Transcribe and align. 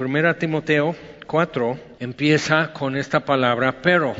Primera 0.00 0.38
Timoteo 0.38 0.96
4 1.26 1.78
empieza 2.00 2.72
con 2.72 2.96
esta 2.96 3.26
palabra 3.26 3.82
pero. 3.82 4.16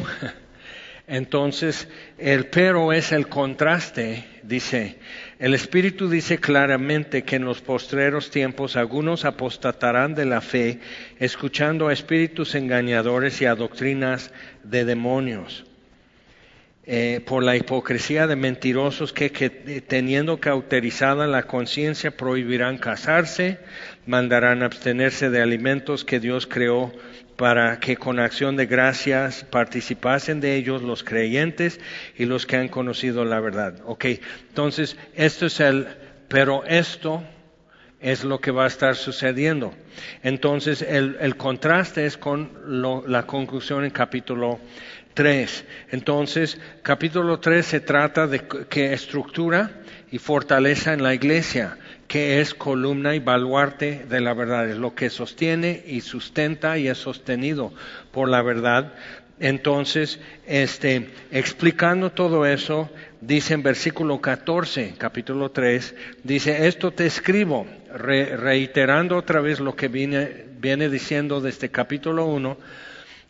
Entonces, 1.08 1.88
el 2.18 2.48
pero 2.48 2.92
es 2.92 3.12
el 3.12 3.28
contraste, 3.28 4.26
dice, 4.42 4.98
el 5.38 5.54
Espíritu 5.54 6.10
dice 6.10 6.36
claramente 6.36 7.22
que 7.22 7.36
en 7.36 7.46
los 7.46 7.62
postreros 7.62 8.30
tiempos 8.30 8.76
algunos 8.76 9.24
apostatarán 9.24 10.14
de 10.14 10.26
la 10.26 10.42
fe, 10.42 10.80
escuchando 11.18 11.88
a 11.88 11.94
espíritus 11.94 12.54
engañadores 12.54 13.40
y 13.40 13.46
a 13.46 13.54
doctrinas 13.54 14.34
de 14.62 14.84
demonios. 14.84 15.64
Eh, 16.92 17.20
por 17.24 17.44
la 17.44 17.56
hipocresía 17.56 18.26
de 18.26 18.36
mentirosos 18.36 19.12
que, 19.12 19.30
que, 19.30 19.48
teniendo 19.48 20.40
cauterizada 20.40 21.26
la 21.26 21.44
conciencia 21.44 22.10
prohibirán 22.10 22.78
casarse, 22.78 23.60
mandarán 24.10 24.64
abstenerse 24.64 25.30
de 25.30 25.40
alimentos 25.40 26.04
que 26.04 26.18
Dios 26.18 26.48
creó 26.48 26.92
para 27.36 27.78
que 27.78 27.96
con 27.96 28.18
acción 28.18 28.56
de 28.56 28.66
gracias 28.66 29.44
participasen 29.44 30.40
de 30.40 30.56
ellos 30.56 30.82
los 30.82 31.04
creyentes 31.04 31.80
y 32.18 32.24
los 32.24 32.44
que 32.44 32.56
han 32.56 32.68
conocido 32.68 33.24
la 33.24 33.38
verdad. 33.38 33.76
Ok, 33.86 34.06
entonces 34.48 34.96
esto 35.14 35.46
es 35.46 35.60
el, 35.60 35.86
pero 36.28 36.64
esto 36.66 37.22
es 38.00 38.24
lo 38.24 38.40
que 38.40 38.50
va 38.50 38.64
a 38.64 38.66
estar 38.66 38.96
sucediendo. 38.96 39.72
Entonces 40.24 40.82
el, 40.82 41.16
el 41.20 41.36
contraste 41.36 42.04
es 42.04 42.18
con 42.18 42.50
lo, 42.66 43.06
la 43.06 43.26
conclusión 43.26 43.84
en 43.84 43.90
capítulo 43.90 44.58
3. 45.14 45.64
Entonces, 45.90 46.58
capítulo 46.82 47.40
3 47.40 47.64
se 47.64 47.80
trata 47.80 48.26
de 48.26 48.40
que 48.68 48.92
estructura 48.92 49.70
y 50.10 50.18
fortaleza 50.18 50.92
en 50.92 51.02
la 51.02 51.14
iglesia 51.14 51.76
que 52.10 52.40
es 52.40 52.54
columna 52.54 53.14
y 53.14 53.20
baluarte 53.20 54.04
de 54.08 54.20
la 54.20 54.34
verdad, 54.34 54.68
es 54.68 54.76
lo 54.76 54.96
que 54.96 55.10
sostiene 55.10 55.84
y 55.86 56.00
sustenta 56.00 56.76
y 56.76 56.88
es 56.88 56.98
sostenido 56.98 57.72
por 58.10 58.28
la 58.28 58.42
verdad. 58.42 58.94
Entonces, 59.38 60.18
este, 60.44 61.10
explicando 61.30 62.10
todo 62.10 62.46
eso, 62.46 62.90
dice 63.20 63.54
en 63.54 63.62
versículo 63.62 64.20
14, 64.20 64.94
capítulo 64.98 65.52
3, 65.52 65.94
dice, 66.24 66.66
esto 66.66 66.90
te 66.90 67.06
escribo, 67.06 67.64
reiterando 67.94 69.16
otra 69.16 69.40
vez 69.40 69.60
lo 69.60 69.76
que 69.76 69.86
viene, 69.86 70.46
viene 70.58 70.88
diciendo 70.88 71.40
desde 71.40 71.68
capítulo 71.68 72.26
1, 72.26 72.58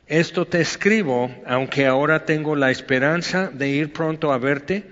esto 0.07 0.47
te 0.47 0.63
escribo, 0.63 1.31
aunque 1.47 1.87
ahora 1.87 2.25
tengo 2.25 2.57
la 2.57 2.71
esperanza 2.71 3.51
de 3.53 3.69
ir 3.69 3.93
pronto 3.93 4.33
a 4.33 4.39
verte, 4.39 4.87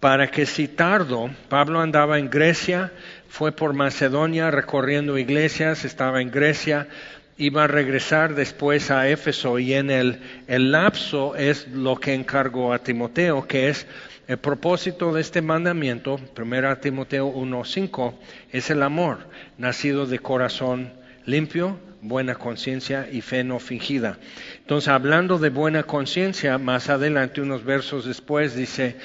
para 0.00 0.30
que 0.30 0.46
si 0.46 0.68
tardo, 0.68 1.30
Pablo 1.48 1.80
andaba 1.80 2.18
en 2.18 2.30
Grecia, 2.30 2.92
fue 3.36 3.52
por 3.52 3.74
Macedonia 3.74 4.50
recorriendo 4.50 5.18
iglesias, 5.18 5.84
estaba 5.84 6.22
en 6.22 6.30
Grecia, 6.30 6.88
iba 7.36 7.64
a 7.64 7.66
regresar 7.66 8.34
después 8.34 8.90
a 8.90 9.10
Éfeso 9.10 9.58
y 9.58 9.74
en 9.74 9.90
el, 9.90 10.20
el 10.46 10.72
lapso 10.72 11.36
es 11.36 11.68
lo 11.68 11.96
que 11.96 12.14
encargó 12.14 12.72
a 12.72 12.78
Timoteo, 12.78 13.46
que 13.46 13.68
es 13.68 13.86
el 14.26 14.38
propósito 14.38 15.12
de 15.12 15.20
este 15.20 15.42
mandamiento, 15.42 16.18
1 16.34 16.78
Timoteo 16.78 17.30
1.5, 17.30 18.14
es 18.52 18.70
el 18.70 18.82
amor, 18.82 19.18
nacido 19.58 20.06
de 20.06 20.18
corazón 20.18 20.94
limpio, 21.26 21.78
buena 22.00 22.36
conciencia 22.36 23.06
y 23.12 23.20
fe 23.20 23.44
no 23.44 23.58
fingida. 23.58 24.18
Entonces, 24.60 24.88
hablando 24.88 25.38
de 25.38 25.50
buena 25.50 25.82
conciencia, 25.82 26.56
más 26.56 26.88
adelante, 26.88 27.42
unos 27.42 27.64
versos 27.64 28.06
después, 28.06 28.54
dice, 28.54 28.96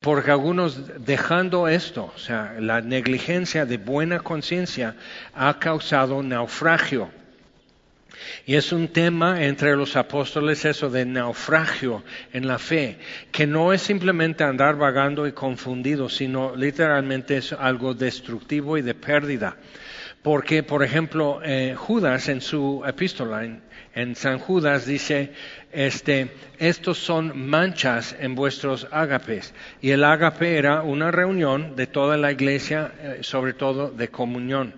porque 0.00 0.30
algunos 0.30 1.04
dejando 1.04 1.68
esto, 1.68 2.10
o 2.14 2.18
sea, 2.18 2.56
la 2.58 2.80
negligencia 2.80 3.66
de 3.66 3.76
buena 3.76 4.20
conciencia 4.20 4.96
ha 5.34 5.58
causado 5.58 6.22
naufragio. 6.22 7.10
Y 8.46 8.54
es 8.54 8.72
un 8.72 8.88
tema 8.88 9.44
entre 9.44 9.76
los 9.76 9.96
apóstoles 9.96 10.64
eso 10.64 10.88
de 10.88 11.04
naufragio 11.04 12.02
en 12.32 12.46
la 12.46 12.58
fe, 12.58 12.96
que 13.30 13.46
no 13.46 13.74
es 13.74 13.82
simplemente 13.82 14.42
andar 14.42 14.76
vagando 14.76 15.26
y 15.26 15.32
confundido, 15.32 16.08
sino 16.08 16.56
literalmente 16.56 17.36
es 17.36 17.52
algo 17.52 17.92
destructivo 17.92 18.78
y 18.78 18.82
de 18.82 18.94
pérdida. 18.94 19.58
Porque, 20.22 20.62
por 20.62 20.82
ejemplo, 20.82 21.40
eh, 21.44 21.74
Judas 21.76 22.30
en 22.30 22.40
su 22.40 22.82
epístola, 22.86 23.46
San 24.14 24.38
Judas 24.38 24.86
dice, 24.86 25.32
este, 25.72 26.30
estos 26.58 26.98
son 26.98 27.48
manchas 27.48 28.14
en 28.18 28.34
vuestros 28.34 28.86
ágapes. 28.90 29.52
Y 29.80 29.90
el 29.90 30.04
ágape 30.04 30.56
era 30.56 30.82
una 30.82 31.10
reunión 31.10 31.74
de 31.76 31.86
toda 31.86 32.16
la 32.16 32.30
iglesia, 32.30 32.92
eh, 33.00 33.18
sobre 33.22 33.52
todo 33.52 33.90
de 33.90 34.08
comunión. 34.08 34.74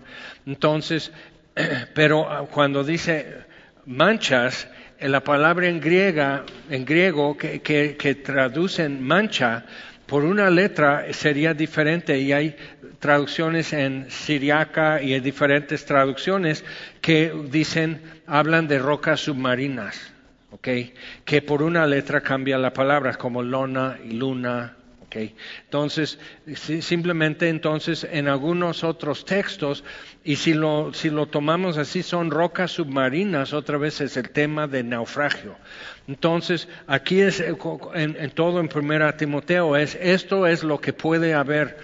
Entonces, 0.47 1.13
pero 1.95 2.31
ah, 2.31 2.47
cuando 2.51 2.85
dice 2.85 3.39
manchas, 3.85 4.69
la 5.01 5.23
palabra 5.23 5.69
en, 5.69 5.81
griega, 5.81 6.45
en 6.71 6.85
griego 6.85 7.37
que 7.37 8.23
traducen 8.25 9.03
mancha, 9.03 9.65
por 10.13 10.25
una 10.25 10.51
letra 10.51 11.07
sería 11.15 11.55
diferente 11.55 12.19
y 12.19 12.35
hay 12.35 12.55
traducciones 12.99 13.73
en 13.73 14.11
siriaca 14.11 15.01
y 15.01 15.15
hay 15.15 15.21
diferentes 15.21 15.87
traducciones 15.87 16.67
que 17.01 17.33
dicen, 17.51 18.03
hablan 18.27 18.69
de 18.69 18.79
rocas 18.79 19.21
submarinas. 19.21 20.13
Que 20.61 21.41
por 21.41 21.63
una 21.63 21.87
letra 21.87 22.21
cambia 22.21 22.59
la 22.59 22.75
palabra, 22.75 23.15
como 23.15 23.43
lona 23.43 23.97
y 24.05 24.13
luna, 24.13 24.77
¿ok? 25.13 25.33
Entonces, 25.65 26.19
simplemente 26.55 27.49
entonces 27.49 28.07
en 28.11 28.29
algunos 28.29 28.85
otros 28.85 29.25
textos, 29.25 29.85
y 30.25 30.37
si 30.37 30.55
lo, 30.55 30.93
si 30.95 31.11
lo 31.11 31.27
tomamos 31.27 31.79
así, 31.79 32.03
son 32.03 32.31
rocas 32.31 32.73
submarinas, 32.73 33.53
otra 33.53 33.79
vez 33.79 34.01
es 34.01 34.17
el 34.17 34.31
tema 34.31 34.67
de 34.67 34.83
naufragio. 34.83 35.57
Entonces, 36.09 36.69
aquí 36.87 37.21
es, 37.21 37.41
eh, 37.41 37.57
en, 37.95 38.31
todo 38.31 38.61
en 38.61 38.69
primera 38.69 39.17
Timoteo, 39.17 39.77
es, 39.77 39.97
esto 40.01 40.47
es 40.47 40.65
lo 40.65 40.81
que 40.81 40.93
puede 40.93 41.35
haber, 41.35 41.79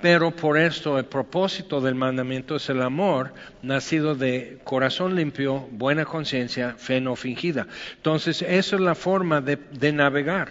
pero 0.00 0.32
por 0.32 0.58
esto 0.58 0.98
el 0.98 1.06
propósito 1.06 1.80
del 1.80 1.94
mandamiento 1.94 2.56
es 2.56 2.68
el 2.68 2.82
amor, 2.82 3.32
nacido 3.62 4.14
de 4.14 4.58
corazón 4.64 5.14
limpio, 5.14 5.66
buena 5.70 6.04
conciencia, 6.04 6.74
fe 6.76 7.00
no 7.00 7.16
fingida. 7.16 7.66
Entonces, 7.96 8.42
esa 8.42 8.76
es 8.76 8.82
la 8.82 8.94
forma 8.94 9.40
de, 9.40 9.56
de 9.56 9.92
navegar, 9.92 10.50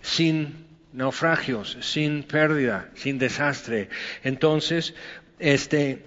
sin 0.00 0.67
naufragios, 0.92 1.76
sin 1.80 2.22
pérdida, 2.22 2.88
sin 2.94 3.18
desastre. 3.18 3.88
Entonces, 4.24 4.94
este, 5.38 6.02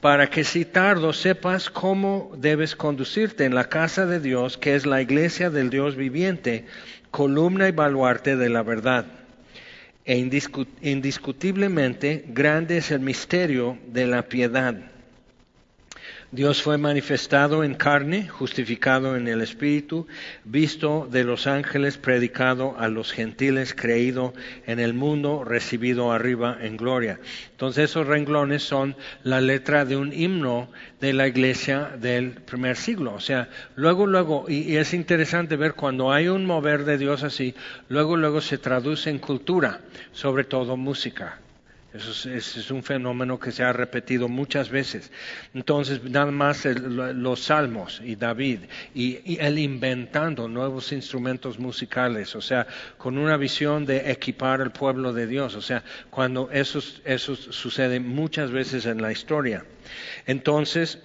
para 0.00 0.30
que 0.30 0.44
si 0.44 0.64
tardo 0.64 1.12
sepas 1.12 1.68
cómo 1.68 2.32
debes 2.36 2.74
conducirte 2.74 3.44
en 3.44 3.54
la 3.54 3.68
casa 3.68 4.06
de 4.06 4.20
Dios, 4.20 4.56
que 4.56 4.74
es 4.74 4.86
la 4.86 5.02
iglesia 5.02 5.50
del 5.50 5.70
Dios 5.70 5.96
viviente, 5.96 6.64
columna 7.10 7.68
y 7.68 7.72
baluarte 7.72 8.36
de 8.36 8.48
la 8.48 8.62
verdad. 8.62 9.04
E 10.04 10.16
indiscutiblemente 10.16 12.24
grande 12.28 12.78
es 12.78 12.90
el 12.90 13.00
misterio 13.00 13.78
de 13.86 14.06
la 14.06 14.22
piedad. 14.22 14.74
Dios 16.32 16.62
fue 16.62 16.78
manifestado 16.78 17.64
en 17.64 17.74
carne, 17.74 18.28
justificado 18.28 19.16
en 19.16 19.26
el 19.26 19.40
Espíritu, 19.40 20.06
visto 20.44 21.08
de 21.10 21.24
los 21.24 21.48
ángeles, 21.48 21.98
predicado 21.98 22.76
a 22.78 22.86
los 22.86 23.10
gentiles, 23.10 23.74
creído 23.74 24.32
en 24.64 24.78
el 24.78 24.94
mundo, 24.94 25.42
recibido 25.42 26.12
arriba 26.12 26.56
en 26.60 26.76
gloria. 26.76 27.18
Entonces 27.50 27.90
esos 27.90 28.06
renglones 28.06 28.62
son 28.62 28.94
la 29.24 29.40
letra 29.40 29.84
de 29.84 29.96
un 29.96 30.12
himno 30.12 30.70
de 31.00 31.14
la 31.14 31.26
iglesia 31.26 31.96
del 32.00 32.30
primer 32.30 32.76
siglo. 32.76 33.12
O 33.12 33.20
sea, 33.20 33.48
luego, 33.74 34.06
luego, 34.06 34.44
y, 34.48 34.76
es 34.76 34.94
interesante 34.94 35.56
ver 35.56 35.74
cuando 35.74 36.12
hay 36.12 36.28
un 36.28 36.46
mover 36.46 36.84
de 36.84 36.96
Dios 36.96 37.24
así, 37.24 37.56
luego, 37.88 38.16
luego 38.16 38.40
se 38.40 38.56
traduce 38.56 39.10
en 39.10 39.18
cultura, 39.18 39.80
sobre 40.12 40.44
todo 40.44 40.76
música. 40.76 41.40
Eso 41.92 42.30
es, 42.30 42.70
un 42.70 42.84
fenómeno 42.84 43.40
que 43.40 43.50
se 43.50 43.64
ha 43.64 43.72
repetido 43.72 44.28
muchas 44.28 44.70
veces. 44.70 45.10
Entonces, 45.54 46.04
nada 46.04 46.30
más 46.30 46.64
los 46.64 47.40
salmos 47.40 48.00
y 48.04 48.14
David 48.14 48.60
y, 48.94 49.18
y, 49.24 49.38
el 49.40 49.58
inventando 49.58 50.46
nuevos 50.46 50.92
instrumentos 50.92 51.58
musicales, 51.58 52.36
o 52.36 52.40
sea, 52.40 52.66
con 52.96 53.18
una 53.18 53.36
visión 53.36 53.86
de 53.86 54.12
equipar 54.12 54.60
al 54.60 54.70
pueblo 54.70 55.12
de 55.12 55.26
Dios, 55.26 55.56
o 55.56 55.62
sea, 55.62 55.82
cuando 56.10 56.48
eso, 56.52 56.80
eso 57.04 57.34
sucede 57.34 57.98
muchas 57.98 58.52
veces 58.52 58.86
en 58.86 59.02
la 59.02 59.10
historia. 59.10 59.64
Entonces, 60.26 61.00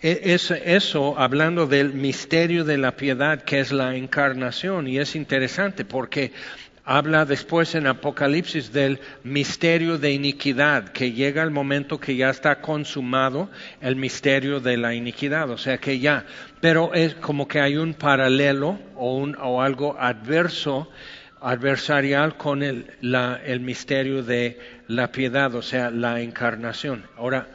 e, 0.00 0.36
eso 0.64 1.18
hablando 1.18 1.66
del 1.66 1.92
misterio 1.92 2.64
de 2.64 2.78
la 2.78 2.94
piedad 2.96 3.42
que 3.42 3.58
es 3.58 3.72
la 3.72 3.96
encarnación 3.96 4.86
y 4.86 4.98
es 4.98 5.16
interesante 5.16 5.84
porque 5.84 6.32
habla 6.88 7.26
después 7.26 7.74
en 7.74 7.86
Apocalipsis 7.86 8.72
del 8.72 8.98
misterio 9.22 9.98
de 9.98 10.10
iniquidad, 10.10 10.88
que 10.88 11.12
llega 11.12 11.42
el 11.42 11.50
momento 11.50 12.00
que 12.00 12.16
ya 12.16 12.30
está 12.30 12.62
consumado 12.62 13.50
el 13.82 13.94
misterio 13.94 14.58
de 14.58 14.78
la 14.78 14.94
iniquidad, 14.94 15.50
o 15.50 15.58
sea 15.58 15.76
que 15.76 15.98
ya, 15.98 16.24
pero 16.62 16.94
es 16.94 17.14
como 17.16 17.46
que 17.46 17.60
hay 17.60 17.76
un 17.76 17.92
paralelo 17.92 18.78
o, 18.96 19.18
un, 19.18 19.36
o 19.38 19.60
algo 19.60 20.00
adverso, 20.00 20.90
adversarial 21.42 22.38
con 22.38 22.62
el, 22.62 22.90
la, 23.02 23.38
el 23.44 23.60
misterio 23.60 24.22
de 24.22 24.58
la 24.86 25.12
piedad, 25.12 25.54
o 25.54 25.60
sea, 25.60 25.90
la 25.90 26.22
encarnación. 26.22 27.04
Ahora, 27.18 27.48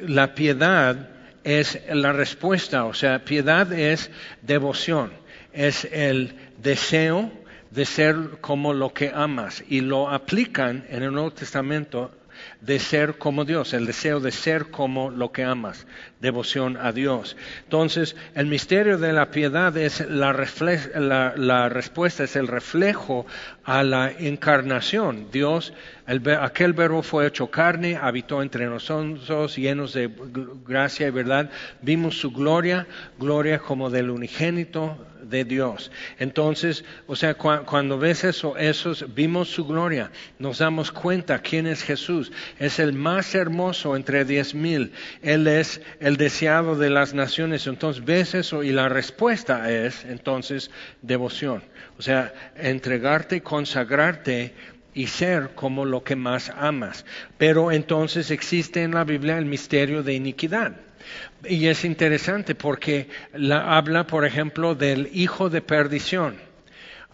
la 0.00 0.34
piedad 0.34 1.10
es 1.44 1.78
la 1.92 2.14
respuesta, 2.14 2.86
o 2.86 2.94
sea, 2.94 3.22
piedad 3.22 3.70
es 3.70 4.10
devoción, 4.40 5.12
es 5.52 5.84
el 5.92 6.34
deseo 6.62 7.43
de 7.74 7.84
ser 7.84 8.16
como 8.40 8.72
lo 8.72 8.94
que 8.94 9.10
amas 9.12 9.64
y 9.68 9.80
lo 9.80 10.08
aplican 10.08 10.84
en 10.88 11.02
el 11.02 11.12
Nuevo 11.12 11.32
Testamento 11.32 12.12
de 12.60 12.78
ser 12.78 13.18
como 13.18 13.44
Dios, 13.44 13.74
el 13.74 13.86
deseo 13.86 14.20
de 14.20 14.30
ser 14.30 14.70
como 14.70 15.10
lo 15.10 15.32
que 15.32 15.44
amas, 15.44 15.86
devoción 16.20 16.76
a 16.76 16.92
Dios. 16.92 17.36
Entonces, 17.64 18.16
el 18.34 18.46
misterio 18.46 18.98
de 18.98 19.12
la 19.12 19.30
piedad 19.30 19.76
es 19.76 20.00
la, 20.08 20.32
respuesta, 20.32 22.24
es 22.24 22.36
el 22.36 22.48
reflejo 22.48 23.26
a 23.64 23.82
la 23.82 24.10
encarnación. 24.10 25.28
Dios, 25.30 25.72
aquel 26.06 26.72
verbo 26.74 27.02
fue 27.02 27.26
hecho 27.26 27.50
carne, 27.50 27.96
habitó 27.96 28.42
entre 28.42 28.66
nosotros, 28.66 29.56
llenos 29.56 29.94
de 29.94 30.10
gracia 30.66 31.08
y 31.08 31.10
verdad. 31.10 31.50
Vimos 31.80 32.18
su 32.18 32.30
gloria, 32.30 32.86
gloria 33.18 33.58
como 33.58 33.90
del 33.90 34.10
unigénito 34.10 34.98
de 35.22 35.44
Dios. 35.44 35.90
Entonces, 36.18 36.84
o 37.06 37.16
sea, 37.16 37.34
cuando 37.34 37.98
ves 37.98 38.24
eso, 38.24 38.56
esos, 38.56 39.14
vimos 39.14 39.48
su 39.48 39.66
gloria, 39.66 40.10
nos 40.38 40.58
damos 40.58 40.92
cuenta 40.92 41.38
quién 41.38 41.66
es 41.66 41.82
Jesús. 41.82 42.32
Es 42.58 42.78
el 42.78 42.92
más 42.92 43.34
hermoso 43.34 43.96
entre 43.96 44.24
diez 44.24 44.54
mil. 44.54 44.92
Él 45.22 45.46
es 45.46 45.80
el 46.00 46.16
deseado 46.16 46.76
de 46.76 46.90
las 46.90 47.14
naciones. 47.14 47.66
Entonces 47.66 48.04
ves 48.04 48.34
eso 48.34 48.62
y 48.62 48.72
la 48.72 48.88
respuesta 48.88 49.70
es 49.70 50.04
entonces 50.04 50.70
devoción. 51.02 51.62
O 51.98 52.02
sea, 52.02 52.34
entregarte, 52.56 53.42
consagrarte 53.42 54.52
y 54.94 55.08
ser 55.08 55.50
como 55.54 55.84
lo 55.84 56.04
que 56.04 56.16
más 56.16 56.50
amas. 56.56 57.04
Pero 57.36 57.72
entonces 57.72 58.30
existe 58.30 58.82
en 58.82 58.92
la 58.92 59.04
Biblia 59.04 59.38
el 59.38 59.44
misterio 59.44 60.02
de 60.02 60.14
iniquidad. 60.14 60.72
Y 61.46 61.66
es 61.66 61.84
interesante 61.84 62.54
porque 62.54 63.08
la, 63.34 63.76
habla, 63.76 64.06
por 64.06 64.24
ejemplo, 64.24 64.74
del 64.74 65.10
hijo 65.12 65.50
de 65.50 65.60
perdición. 65.60 66.36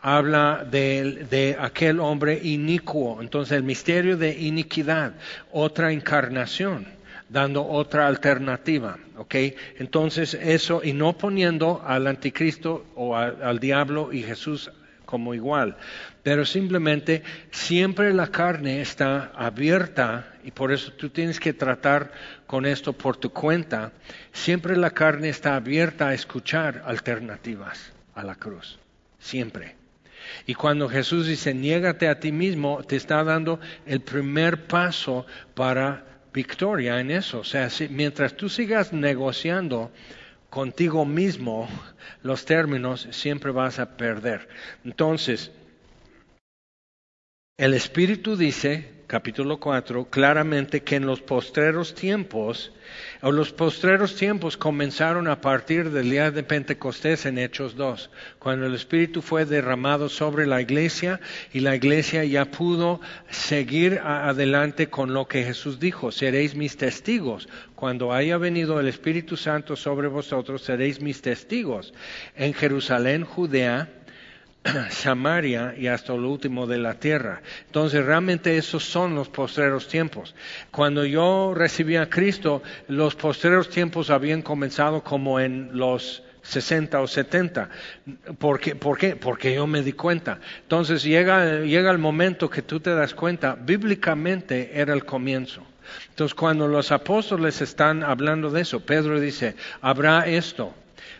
Habla 0.02 0.66
de, 0.70 1.26
de, 1.28 1.56
aquel 1.58 2.00
hombre 2.00 2.40
inicuo. 2.42 3.20
Entonces, 3.20 3.56
el 3.56 3.64
misterio 3.64 4.16
de 4.16 4.38
iniquidad, 4.38 5.14
otra 5.50 5.92
encarnación, 5.92 6.86
dando 7.28 7.66
otra 7.66 8.06
alternativa. 8.06 8.98
¿Ok? 9.16 9.34
Entonces, 9.78 10.34
eso, 10.34 10.80
y 10.82 10.92
no 10.92 11.14
poniendo 11.14 11.82
al 11.84 12.06
anticristo 12.06 12.86
o 12.94 13.16
al 13.16 13.58
diablo 13.58 14.12
y 14.12 14.22
Jesús 14.22 14.70
como 15.04 15.34
igual, 15.34 15.76
pero 16.22 16.44
simplemente 16.44 17.22
siempre 17.50 18.12
la 18.12 18.28
carne 18.28 18.80
está 18.80 19.32
abierta 19.34 20.34
y 20.44 20.50
por 20.50 20.72
eso 20.72 20.92
tú 20.92 21.10
tienes 21.10 21.40
que 21.40 21.52
tratar 21.52 22.12
con 22.46 22.66
esto 22.66 22.92
por 22.92 23.16
tu 23.16 23.30
cuenta, 23.30 23.92
siempre 24.32 24.76
la 24.76 24.90
carne 24.90 25.28
está 25.28 25.56
abierta 25.56 26.08
a 26.08 26.14
escuchar 26.14 26.82
alternativas 26.86 27.92
a 28.14 28.22
la 28.22 28.34
cruz, 28.34 28.78
siempre. 29.18 29.76
Y 30.46 30.54
cuando 30.54 30.88
Jesús 30.88 31.26
dice, 31.26 31.54
niégate 31.54 32.08
a 32.08 32.20
ti 32.20 32.32
mismo, 32.32 32.82
te 32.84 32.96
está 32.96 33.24
dando 33.24 33.60
el 33.86 34.00
primer 34.00 34.66
paso 34.66 35.26
para 35.54 36.04
victoria 36.32 37.00
en 37.00 37.10
eso. 37.10 37.40
O 37.40 37.44
sea, 37.44 37.68
mientras 37.90 38.34
tú 38.36 38.48
sigas 38.48 38.92
negociando 38.92 39.90
contigo 40.48 41.04
mismo 41.04 41.68
los 42.22 42.44
términos, 42.44 43.08
siempre 43.10 43.50
vas 43.50 43.78
a 43.78 43.96
perder. 43.96 44.48
Entonces, 44.84 45.50
el 47.60 47.74
Espíritu 47.74 48.38
dice, 48.38 48.88
capítulo 49.06 49.60
4, 49.60 50.06
claramente 50.06 50.82
que 50.82 50.96
en 50.96 51.04
los 51.04 51.20
postreros 51.20 51.94
tiempos, 51.94 52.72
o 53.20 53.30
los 53.32 53.52
postreros 53.52 54.16
tiempos 54.16 54.56
comenzaron 54.56 55.28
a 55.28 55.42
partir 55.42 55.90
del 55.90 56.08
día 56.08 56.30
de 56.30 56.42
Pentecostés 56.42 57.26
en 57.26 57.36
Hechos 57.36 57.76
2, 57.76 58.08
cuando 58.38 58.64
el 58.64 58.74
Espíritu 58.74 59.20
fue 59.20 59.44
derramado 59.44 60.08
sobre 60.08 60.46
la 60.46 60.62
iglesia 60.62 61.20
y 61.52 61.60
la 61.60 61.76
iglesia 61.76 62.24
ya 62.24 62.46
pudo 62.46 63.02
seguir 63.28 64.00
adelante 64.02 64.88
con 64.88 65.12
lo 65.12 65.28
que 65.28 65.44
Jesús 65.44 65.78
dijo, 65.78 66.12
seréis 66.12 66.54
mis 66.54 66.78
testigos. 66.78 67.46
Cuando 67.74 68.14
haya 68.14 68.38
venido 68.38 68.80
el 68.80 68.88
Espíritu 68.88 69.36
Santo 69.36 69.76
sobre 69.76 70.08
vosotros, 70.08 70.62
seréis 70.62 71.02
mis 71.02 71.20
testigos 71.20 71.92
en 72.36 72.54
Jerusalén, 72.54 73.24
Judea, 73.24 73.99
Samaria 74.90 75.74
y 75.76 75.86
hasta 75.86 76.14
lo 76.14 76.30
último 76.30 76.66
de 76.66 76.78
la 76.78 76.94
tierra. 76.94 77.42
Entonces 77.66 78.04
realmente 78.04 78.56
esos 78.56 78.84
son 78.84 79.14
los 79.14 79.28
postreros 79.28 79.88
tiempos. 79.88 80.34
Cuando 80.70 81.04
yo 81.04 81.54
recibí 81.54 81.96
a 81.96 82.10
Cristo, 82.10 82.62
los 82.88 83.14
postreros 83.14 83.70
tiempos 83.70 84.10
habían 84.10 84.42
comenzado 84.42 85.02
como 85.02 85.40
en 85.40 85.70
los 85.72 86.22
60 86.42 87.00
o 87.00 87.06
70. 87.06 87.70
¿Por 88.38 88.60
qué? 88.60 88.74
¿Por 88.74 88.98
qué? 88.98 89.16
Porque 89.16 89.54
yo 89.54 89.66
me 89.66 89.82
di 89.82 89.92
cuenta. 89.92 90.40
Entonces 90.62 91.02
llega, 91.02 91.60
llega 91.60 91.90
el 91.90 91.98
momento 91.98 92.50
que 92.50 92.62
tú 92.62 92.80
te 92.80 92.94
das 92.94 93.14
cuenta, 93.14 93.54
bíblicamente 93.54 94.70
era 94.74 94.92
el 94.92 95.04
comienzo. 95.04 95.62
Entonces 96.10 96.34
cuando 96.34 96.68
los 96.68 96.92
apóstoles 96.92 97.60
están 97.60 98.02
hablando 98.02 98.50
de 98.50 98.62
eso, 98.62 98.80
Pedro 98.80 99.20
dice, 99.20 99.56
habrá 99.80 100.26
esto. 100.26 100.74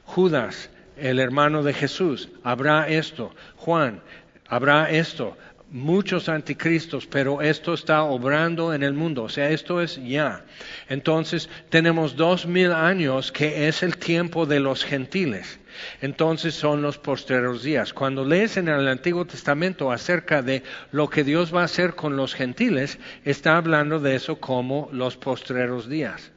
Judas, 0.04 0.70
el 1.00 1.18
hermano 1.18 1.62
de 1.62 1.72
Jesús, 1.72 2.28
habrá 2.42 2.88
esto, 2.88 3.34
Juan, 3.56 4.00
habrá 4.48 4.90
esto, 4.90 5.36
muchos 5.70 6.28
anticristos, 6.28 7.06
pero 7.06 7.40
esto 7.42 7.74
está 7.74 8.02
obrando 8.02 8.74
en 8.74 8.82
el 8.82 8.92
mundo, 8.92 9.24
o 9.24 9.28
sea, 9.28 9.50
esto 9.50 9.80
es 9.80 10.02
ya. 10.02 10.44
Entonces, 10.88 11.48
tenemos 11.68 12.16
dos 12.16 12.46
mil 12.46 12.72
años 12.72 13.30
que 13.32 13.68
es 13.68 13.82
el 13.82 13.96
tiempo 13.96 14.46
de 14.46 14.60
los 14.60 14.84
gentiles. 14.84 15.60
Entonces 16.00 16.54
son 16.54 16.82
los 16.82 16.98
postreros 16.98 17.62
días. 17.62 17.94
Cuando 17.94 18.24
lees 18.24 18.56
en 18.56 18.68
el 18.68 18.86
Antiguo 18.88 19.24
Testamento 19.24 19.92
acerca 19.92 20.42
de 20.42 20.62
lo 20.90 21.08
que 21.08 21.24
Dios 21.24 21.54
va 21.54 21.62
a 21.62 21.64
hacer 21.64 21.94
con 21.94 22.16
los 22.16 22.34
gentiles, 22.34 22.98
está 23.24 23.56
hablando 23.56 23.98
de 23.98 24.16
eso 24.16 24.40
como 24.40 24.88
los 24.92 25.16
postreros 25.16 25.88
días. 25.88 26.32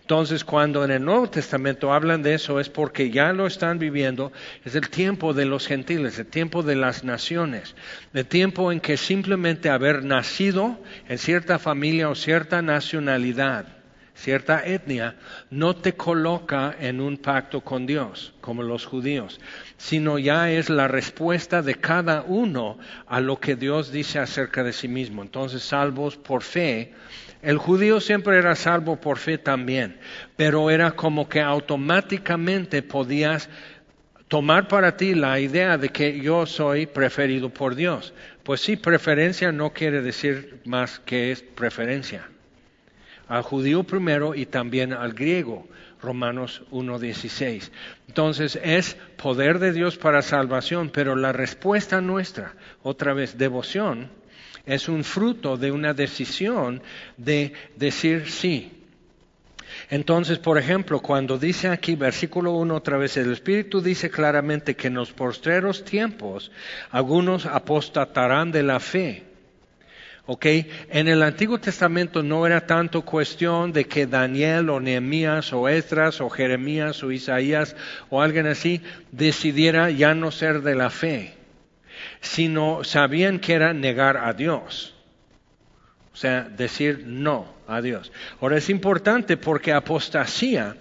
Entonces, 0.00 0.44
cuando 0.44 0.84
en 0.84 0.90
el 0.90 1.04
Nuevo 1.04 1.28
Testamento 1.28 1.92
hablan 1.92 2.22
de 2.22 2.34
eso 2.34 2.60
es 2.60 2.68
porque 2.68 3.10
ya 3.10 3.32
lo 3.32 3.46
están 3.46 3.78
viviendo, 3.78 4.32
es 4.64 4.74
el 4.74 4.88
tiempo 4.88 5.32
de 5.32 5.44
los 5.44 5.66
gentiles, 5.66 6.18
el 6.18 6.26
tiempo 6.26 6.62
de 6.62 6.76
las 6.76 7.04
naciones, 7.04 7.74
el 8.12 8.26
tiempo 8.26 8.72
en 8.72 8.80
que 8.80 8.96
simplemente 8.96 9.70
haber 9.70 10.04
nacido 10.04 10.78
en 11.08 11.18
cierta 11.18 11.58
familia 11.58 12.08
o 12.08 12.14
cierta 12.14 12.62
nacionalidad, 12.62 13.66
cierta 14.14 14.64
etnia, 14.64 15.16
no 15.50 15.76
te 15.76 15.94
coloca 15.94 16.74
en 16.78 17.00
un 17.00 17.16
pacto 17.16 17.60
con 17.60 17.86
Dios, 17.86 18.34
como 18.40 18.62
los 18.62 18.86
judíos, 18.86 19.40
sino 19.76 20.18
ya 20.18 20.50
es 20.50 20.70
la 20.70 20.88
respuesta 20.88 21.62
de 21.62 21.74
cada 21.76 22.22
uno 22.22 22.78
a 23.06 23.20
lo 23.20 23.40
que 23.40 23.56
Dios 23.56 23.90
dice 23.90 24.18
acerca 24.18 24.62
de 24.62 24.72
sí 24.72 24.88
mismo. 24.88 25.22
Entonces, 25.22 25.62
salvos 25.62 26.16
por 26.16 26.42
fe, 26.42 26.92
el 27.42 27.58
judío 27.58 28.00
siempre 28.00 28.38
era 28.38 28.54
salvo 28.54 29.00
por 29.00 29.18
fe 29.18 29.36
también, 29.36 29.98
pero 30.36 30.70
era 30.70 30.92
como 30.92 31.28
que 31.28 31.40
automáticamente 31.40 32.82
podías 32.82 33.50
tomar 34.28 34.68
para 34.68 34.96
ti 34.96 35.14
la 35.14 35.40
idea 35.40 35.76
de 35.76 35.88
que 35.88 36.20
yo 36.20 36.46
soy 36.46 36.86
preferido 36.86 37.50
por 37.50 37.74
Dios. 37.74 38.14
Pues 38.44 38.60
sí, 38.60 38.76
preferencia 38.76 39.52
no 39.52 39.72
quiere 39.72 40.02
decir 40.02 40.60
más 40.64 41.00
que 41.00 41.32
es 41.32 41.42
preferencia. 41.42 42.28
Al 43.28 43.42
judío 43.42 43.82
primero 43.82 44.34
y 44.34 44.46
también 44.46 44.92
al 44.92 45.12
griego, 45.12 45.68
Romanos 46.00 46.62
1.16. 46.70 47.70
Entonces 48.08 48.58
es 48.62 48.96
poder 49.16 49.58
de 49.58 49.72
Dios 49.72 49.96
para 49.96 50.22
salvación, 50.22 50.90
pero 50.90 51.16
la 51.16 51.32
respuesta 51.32 52.00
nuestra, 52.00 52.54
otra 52.82 53.14
vez, 53.14 53.36
devoción, 53.36 54.10
es 54.66 54.88
un 54.88 55.04
fruto 55.04 55.56
de 55.56 55.72
una 55.72 55.94
decisión 55.94 56.82
de 57.16 57.52
decir 57.76 58.30
sí. 58.30 58.70
Entonces, 59.90 60.38
por 60.38 60.58
ejemplo, 60.58 61.00
cuando 61.00 61.38
dice 61.38 61.68
aquí, 61.68 61.96
versículo 61.96 62.52
1 62.52 62.74
otra 62.74 62.96
vez, 62.96 63.16
el 63.16 63.32
Espíritu 63.32 63.80
dice 63.80 64.10
claramente 64.10 64.76
que 64.76 64.88
en 64.88 64.94
los 64.94 65.12
postreros 65.12 65.84
tiempos 65.84 66.50
algunos 66.90 67.46
apostatarán 67.46 68.52
de 68.52 68.62
la 68.62 68.80
fe. 68.80 69.24
¿Ok? 70.24 70.46
En 70.90 71.08
el 71.08 71.22
Antiguo 71.22 71.58
Testamento 71.58 72.22
no 72.22 72.46
era 72.46 72.64
tanto 72.64 73.02
cuestión 73.02 73.72
de 73.72 73.86
que 73.86 74.06
Daniel 74.06 74.70
o 74.70 74.78
Nehemías 74.78 75.52
o 75.52 75.68
Esdras 75.68 76.20
o 76.20 76.30
Jeremías 76.30 77.02
o 77.02 77.10
Isaías 77.10 77.74
o 78.08 78.22
alguien 78.22 78.46
así 78.46 78.80
decidiera 79.10 79.90
ya 79.90 80.14
no 80.14 80.30
ser 80.30 80.62
de 80.62 80.76
la 80.76 80.90
fe 80.90 81.41
sino 82.20 82.84
sabían 82.84 83.38
que 83.38 83.54
era 83.54 83.72
negar 83.72 84.16
a 84.16 84.32
Dios. 84.32 84.94
O 86.12 86.16
sea, 86.16 86.42
decir 86.42 87.04
no 87.06 87.46
a 87.66 87.80
Dios. 87.80 88.12
Ahora 88.40 88.58
es 88.58 88.68
importante 88.68 89.38
porque 89.38 89.72
apostasía 89.72 90.76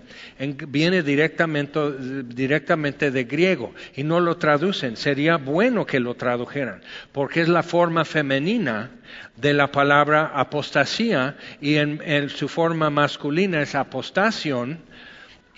viene 0.67 1.03
directamente, 1.03 1.79
directamente 2.25 3.11
de 3.11 3.23
griego 3.23 3.73
y 3.95 4.03
no 4.03 4.19
lo 4.19 4.37
traducen. 4.37 4.97
Sería 4.97 5.37
bueno 5.37 5.85
que 5.85 5.99
lo 5.99 6.15
tradujeran 6.15 6.81
porque 7.11 7.41
es 7.41 7.47
la 7.47 7.63
forma 7.63 8.03
femenina 8.03 8.91
de 9.37 9.53
la 9.53 9.71
palabra 9.71 10.31
apostasía 10.35 11.37
y 11.61 11.75
en, 11.75 12.29
su 12.29 12.47
forma 12.47 12.89
masculina 12.89 13.61
es 13.61 13.75
apostación 13.75 14.79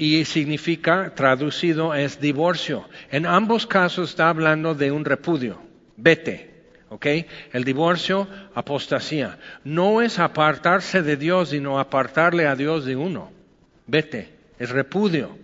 y 0.03 0.25
significa, 0.25 1.13
traducido, 1.15 1.95
es 1.95 2.19
divorcio. 2.19 2.89
En 3.09 3.25
ambos 3.25 3.65
casos 3.65 4.09
está 4.09 4.27
hablando 4.27 4.75
de 4.75 4.91
un 4.91 5.05
repudio. 5.05 5.61
Vete, 5.95 6.65
¿ok? 6.89 7.05
El 7.53 7.63
divorcio, 7.63 8.27
apostasía. 8.53 9.39
No 9.63 10.01
es 10.01 10.19
apartarse 10.19 11.03
de 11.03 11.15
Dios, 11.15 11.51
sino 11.51 11.79
apartarle 11.79 12.47
a 12.47 12.57
Dios 12.57 12.83
de 12.83 12.97
uno. 12.97 13.31
Vete, 13.87 14.27
es 14.59 14.71
repudio. 14.71 15.37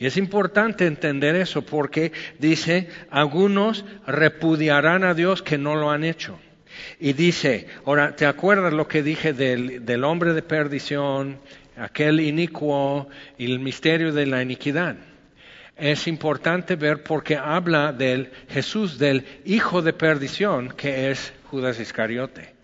Y 0.00 0.06
es 0.06 0.16
importante 0.16 0.86
entender 0.86 1.36
eso 1.36 1.62
porque 1.62 2.10
dice, 2.40 2.88
algunos 3.10 3.84
repudiarán 4.08 5.04
a 5.04 5.14
Dios 5.14 5.40
que 5.40 5.56
no 5.56 5.76
lo 5.76 5.92
han 5.92 6.02
hecho. 6.02 6.36
Y 6.98 7.12
dice, 7.12 7.68
ahora, 7.84 8.16
¿te 8.16 8.26
acuerdas 8.26 8.72
lo 8.72 8.88
que 8.88 9.04
dije 9.04 9.32
del, 9.32 9.86
del 9.86 10.02
hombre 10.02 10.32
de 10.32 10.42
perdición, 10.42 11.38
aquel 11.76 12.20
inicuo 12.20 13.08
y 13.38 13.50
el 13.50 13.60
misterio 13.60 14.12
de 14.12 14.26
la 14.26 14.42
iniquidad? 14.42 14.96
es 15.76 16.06
importante 16.06 16.76
ver 16.76 17.02
porque 17.02 17.36
habla 17.36 17.92
del 17.92 18.30
Jesús, 18.48 18.98
del 18.98 19.24
hijo 19.44 19.82
de 19.82 19.92
perdición, 19.92 20.72
que 20.76 21.10
es 21.10 21.32
Judas 21.50 21.80
Iscariote. 21.80 22.54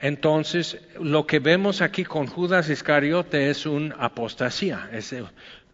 Entonces, 0.00 0.78
lo 1.00 1.26
que 1.26 1.40
vemos 1.40 1.80
aquí 1.80 2.04
con 2.04 2.26
Judas 2.26 2.68
Iscariote 2.68 3.50
es 3.50 3.66
una 3.66 3.96
apostasía, 3.96 4.88
es 4.92 5.14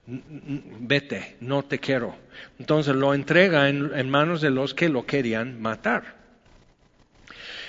vete, 0.07 1.37
no 1.41 1.63
te 1.63 1.79
quiero. 1.79 2.17
Entonces 2.59 2.95
lo 2.95 3.13
entrega 3.13 3.69
en, 3.69 4.11
manos 4.11 4.41
de 4.41 4.51
los 4.51 4.73
que 4.73 4.89
lo 4.89 5.05
querían 5.05 5.61
matar. 5.61 6.24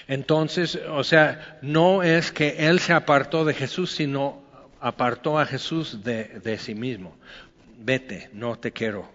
Entonces, 0.07 0.79
o 0.89 1.03
sea, 1.03 1.59
no 1.62 2.03
es 2.03 2.31
que 2.31 2.67
él 2.67 2.79
se 2.79 2.93
apartó 2.93 3.45
de 3.45 3.53
Jesús, 3.53 3.91
sino 3.91 4.43
apartó 4.79 5.39
a 5.39 5.45
Jesús 5.45 6.03
de 6.03 6.57
sí 6.59 6.75
mismo 6.75 7.15
vete, 7.85 8.29
no 8.33 8.57
te 8.57 8.71
quiero. 8.71 9.07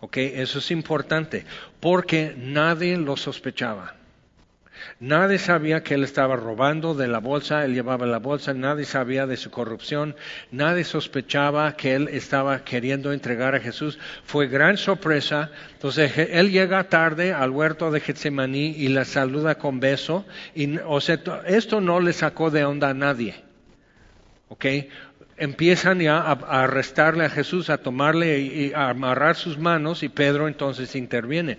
¿Ok? 0.00 0.16
Eso 0.18 0.60
es 0.60 0.70
importante, 0.70 1.44
porque 1.80 2.34
nadie 2.36 2.96
lo 2.96 3.16
sospechaba. 3.16 3.96
Nadie 5.00 5.38
sabía 5.38 5.82
que 5.82 5.94
él 5.94 6.04
estaba 6.04 6.36
robando 6.36 6.94
de 6.94 7.08
la 7.08 7.18
bolsa, 7.18 7.64
él 7.64 7.74
llevaba 7.74 8.06
la 8.06 8.18
bolsa, 8.18 8.54
nadie 8.54 8.84
sabía 8.84 9.26
de 9.26 9.36
su 9.36 9.50
corrupción, 9.50 10.16
nadie 10.50 10.84
sospechaba 10.84 11.76
que 11.76 11.94
él 11.94 12.08
estaba 12.08 12.64
queriendo 12.64 13.12
entregar 13.12 13.54
a 13.54 13.60
Jesús. 13.60 13.98
Fue 14.24 14.48
gran 14.48 14.76
sorpresa. 14.76 15.50
Entonces 15.72 16.16
él 16.16 16.50
llega 16.50 16.88
tarde 16.88 17.32
al 17.32 17.50
huerto 17.50 17.90
de 17.90 18.00
Getsemaní 18.00 18.74
y 18.76 18.88
la 18.88 19.04
saluda 19.04 19.56
con 19.56 19.80
beso. 19.80 20.24
Y, 20.54 20.78
o 20.78 21.00
sea, 21.00 21.20
esto 21.46 21.80
no 21.80 22.00
le 22.00 22.12
sacó 22.12 22.50
de 22.50 22.64
onda 22.64 22.90
a 22.90 22.94
nadie. 22.94 23.34
¿Ok? 24.48 24.66
empiezan 25.38 26.00
ya 26.00 26.18
a, 26.18 26.32
arrestarle 26.62 27.24
a 27.24 27.30
Jesús, 27.30 27.70
a 27.70 27.78
tomarle 27.78 28.40
y 28.40 28.72
a 28.72 28.90
amarrar 28.90 29.36
sus 29.36 29.58
manos 29.58 30.02
y 30.02 30.08
Pedro 30.08 30.48
entonces 30.48 30.94
interviene. 30.96 31.58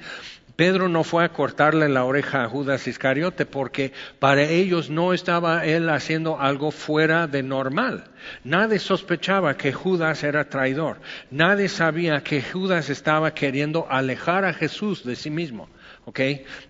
Pedro 0.60 0.90
no 0.90 1.06
fue 1.06 1.24
a 1.24 1.30
cortarle 1.30 1.88
la 1.88 2.04
oreja 2.04 2.44
a 2.44 2.50
Judas 2.50 2.86
Iscariote 2.86 3.46
porque 3.46 3.94
para 4.20 4.44
ellos 4.44 4.90
no 4.90 5.14
estaba 5.14 5.66
él 5.66 5.88
haciendo 5.88 6.38
algo 6.38 6.72
fuera 6.72 7.28
de 7.28 7.44
normal. 7.44 8.10
Nadie 8.44 8.78
sospechaba 8.80 9.56
que 9.56 9.72
Judas 9.72 10.22
era 10.22 10.50
traidor. 10.50 10.98
Nadie 11.32 11.70
sabía 11.70 12.24
que 12.24 12.42
Judas 12.42 12.90
estaba 12.90 13.34
queriendo 13.34 13.88
alejar 13.90 14.44
a 14.44 14.52
Jesús 14.52 15.06
de 15.06 15.16
sí 15.16 15.30
mismo. 15.30 15.70
¿ok? 16.04 16.20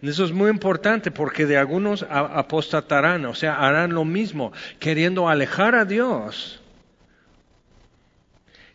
Eso 0.03 0.23
es 0.23 0.33
muy 0.33 0.51
importante 0.51 1.09
porque 1.09 1.47
de 1.47 1.57
algunos 1.57 2.05
apostatarán, 2.07 3.25
o 3.25 3.33
sea, 3.33 3.55
harán 3.55 3.93
lo 3.93 4.05
mismo, 4.05 4.53
queriendo 4.77 5.27
alejar 5.27 5.73
a 5.73 5.85
Dios 5.85 6.58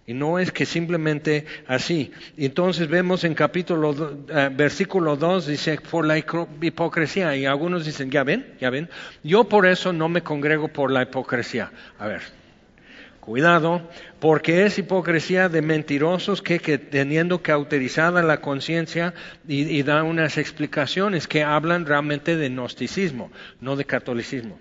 y 0.06 0.12
no 0.12 0.38
es 0.38 0.52
que 0.52 0.66
simplemente 0.66 1.46
así. 1.66 2.12
Entonces 2.37 2.88
vemos 2.88 3.25
en 3.25 3.34
capítulo, 3.34 4.18
eh, 4.28 4.50
versículo 4.52 5.16
2, 5.16 5.46
dice, 5.46 5.78
por 5.78 6.06
la 6.06 6.18
hipocresía. 6.18 7.34
Y 7.37 7.46
algunos 7.46 7.87
dicen, 7.87 8.11
ya 8.11 8.23
ven, 8.23 8.54
ya 8.61 8.68
ven. 8.68 8.90
Yo 9.23 9.44
por 9.44 9.66
eso 9.66 9.92
no 9.92 10.08
me 10.11 10.23
congrego 10.23 10.68
por 10.68 10.90
la 10.90 11.02
hipocresía. 11.02 11.73
A 11.99 12.06
ver, 12.06 12.20
cuidado, 13.20 13.88
porque 14.20 14.66
es 14.66 14.78
hipocresía 14.78 15.49
de 15.49 15.62
mentirosos 15.62 16.42
que, 16.42 16.58
teniendo 16.58 17.42
cauterizada 17.42 18.23
la 18.23 18.42
conciencia 18.42 19.14
y, 19.49 19.62
y 19.62 19.82
da 19.84 20.02
unas 20.02 20.37
explicaciones 20.37 21.26
que 21.26 21.42
hablan 21.42 21.87
realmente 21.87 22.37
de 22.37 22.50
gnosticismo, 22.50 23.32
no 23.62 23.76
de 23.76 23.87
catolicismo, 23.87 24.58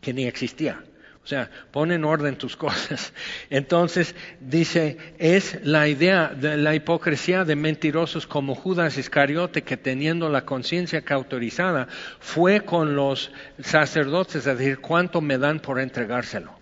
que 0.00 0.12
ni 0.12 0.26
existía. 0.26 0.84
O 1.28 1.30
sea, 1.30 1.50
pon 1.72 1.92
en 1.92 2.06
orden 2.06 2.36
tus 2.36 2.56
cosas. 2.56 3.12
Entonces 3.50 4.14
dice, 4.40 4.96
es 5.18 5.58
la 5.62 5.86
idea 5.86 6.28
de 6.28 6.56
la 6.56 6.74
hipocresía 6.74 7.44
de 7.44 7.54
mentirosos 7.54 8.26
como 8.26 8.54
Judas 8.54 8.96
Iscariote 8.96 9.60
que 9.60 9.76
teniendo 9.76 10.30
la 10.30 10.46
conciencia 10.46 11.02
cauterizada 11.02 11.86
fue 12.18 12.62
con 12.62 12.96
los 12.96 13.30
sacerdotes 13.60 14.46
a 14.46 14.54
decir 14.54 14.78
cuánto 14.78 15.20
me 15.20 15.36
dan 15.36 15.60
por 15.60 15.80
entregárselo. 15.80 16.54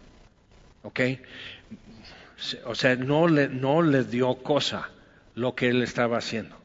¿Ok? 0.83 1.01
O 2.65 2.75
sea, 2.75 2.97
no 2.97 3.29
le, 3.29 3.47
no 3.47 3.83
le 3.83 4.03
dio 4.03 4.35
cosa 4.35 4.91
lo 5.37 5.55
que 5.55 5.69
él 5.69 5.81
estaba 5.85 6.19
haciendo. 6.19 6.57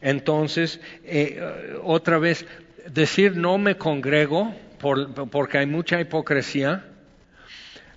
Entonces, 0.00 0.80
eh, 1.04 1.76
otra 1.82 2.16
vez, 2.16 2.46
decir 2.88 3.36
no 3.36 3.58
me 3.58 3.76
congrego 3.76 4.54
porque 4.78 5.58
hay 5.58 5.66
mucha 5.66 6.00
hipocresía, 6.00 6.84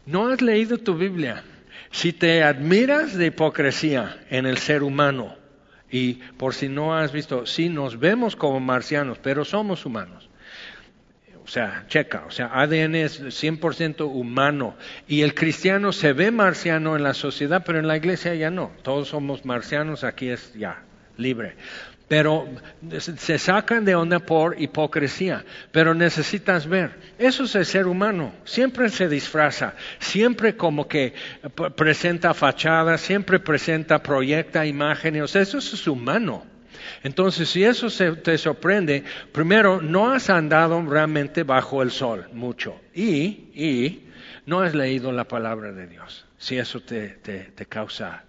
no 0.05 0.27
has 0.29 0.41
leído 0.41 0.77
tu 0.77 0.95
Biblia. 0.95 1.43
Si 1.91 2.13
te 2.13 2.43
admiras 2.43 3.17
de 3.17 3.27
hipocresía 3.27 4.19
en 4.29 4.45
el 4.45 4.57
ser 4.57 4.83
humano, 4.83 5.35
y 5.91 6.15
por 6.37 6.53
si 6.53 6.69
no 6.69 6.95
has 6.95 7.11
visto, 7.11 7.45
sí 7.45 7.69
nos 7.69 7.99
vemos 7.99 8.35
como 8.35 8.59
marcianos, 8.59 9.17
pero 9.19 9.43
somos 9.43 9.85
humanos. 9.85 10.29
O 11.43 11.47
sea, 11.51 11.85
checa, 11.87 12.25
o 12.27 12.31
sea, 12.31 12.51
ADN 12.53 12.93
es 12.93 13.21
100% 13.23 14.05
humano 14.05 14.75
y 15.07 15.23
el 15.23 15.33
cristiano 15.33 15.91
se 15.91 16.13
ve 16.13 16.29
marciano 16.29 16.95
en 16.95 17.01
la 17.01 17.15
sociedad, 17.15 17.63
pero 17.65 17.79
en 17.79 17.87
la 17.87 17.97
iglesia 17.97 18.35
ya 18.35 18.51
no. 18.51 18.71
Todos 18.83 19.07
somos 19.07 19.45
marcianos, 19.45 20.03
aquí 20.03 20.29
es 20.29 20.53
ya 20.53 20.83
libre 21.17 21.55
pero 22.09 22.49
se 22.97 23.37
sacan 23.37 23.85
de 23.85 23.95
onda 23.95 24.19
por 24.19 24.59
hipocresía. 24.59 25.45
Pero 25.71 25.93
necesitas 25.93 26.67
ver, 26.67 26.91
eso 27.19 27.43
es 27.43 27.55
el 27.55 27.65
ser 27.65 27.87
humano, 27.87 28.33
siempre 28.43 28.89
se 28.89 29.07
disfraza, 29.07 29.75
siempre 29.99 30.57
como 30.57 30.87
que 30.87 31.13
presenta 31.77 32.33
fachada, 32.33 32.97
siempre 32.97 33.39
presenta, 33.39 34.01
proyecta 34.01 34.65
imágenes, 34.65 35.35
eso 35.35 35.59
es 35.59 35.87
humano. 35.87 36.43
Entonces, 37.03 37.47
si 37.47 37.63
eso 37.63 37.87
te 38.15 38.37
sorprende, 38.39 39.03
primero, 39.31 39.79
no 39.79 40.11
has 40.11 40.31
andado 40.31 40.81
realmente 40.81 41.43
bajo 41.43 41.83
el 41.83 41.91
sol 41.91 42.27
mucho 42.33 42.81
y, 42.93 43.51
y 43.53 44.07
no 44.47 44.61
has 44.61 44.73
leído 44.73 45.11
la 45.11 45.25
palabra 45.25 45.71
de 45.71 45.85
Dios, 45.85 46.25
si 46.39 46.57
eso 46.57 46.79
te, 46.81 47.09
te 47.09 47.65
causa 47.67 48.23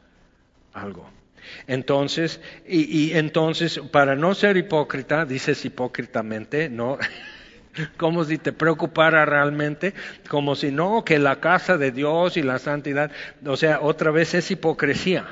algo. 0.75 1.20
Entonces, 1.67 2.41
y, 2.67 3.13
entonces, 3.13 3.81
para 3.91 4.17
no 4.17 4.35
ser 4.35 4.57
hipócrita, 4.57 5.25
dices 5.25 5.65
hipócritamente, 5.65 6.69
no, 6.69 6.99
como 7.97 8.25
si 8.25 8.39
te 8.39 8.53
preocupara 8.53 9.25
realmente, 9.25 9.95
como 10.29 10.57
si 10.57 10.71
no, 10.71 11.05
que 11.05 11.19
la 11.19 11.41
casa 11.41 11.79
de 11.79 11.93
Dios 11.93 12.37
y 12.37 12.43
la 12.43 12.59
santidad, 12.59 13.11
o 13.45 13.57
sea, 13.57 13.81
otra 13.81 14.11
vez 14.11 14.35
es 14.35 14.51
hipocresía. 14.51 15.27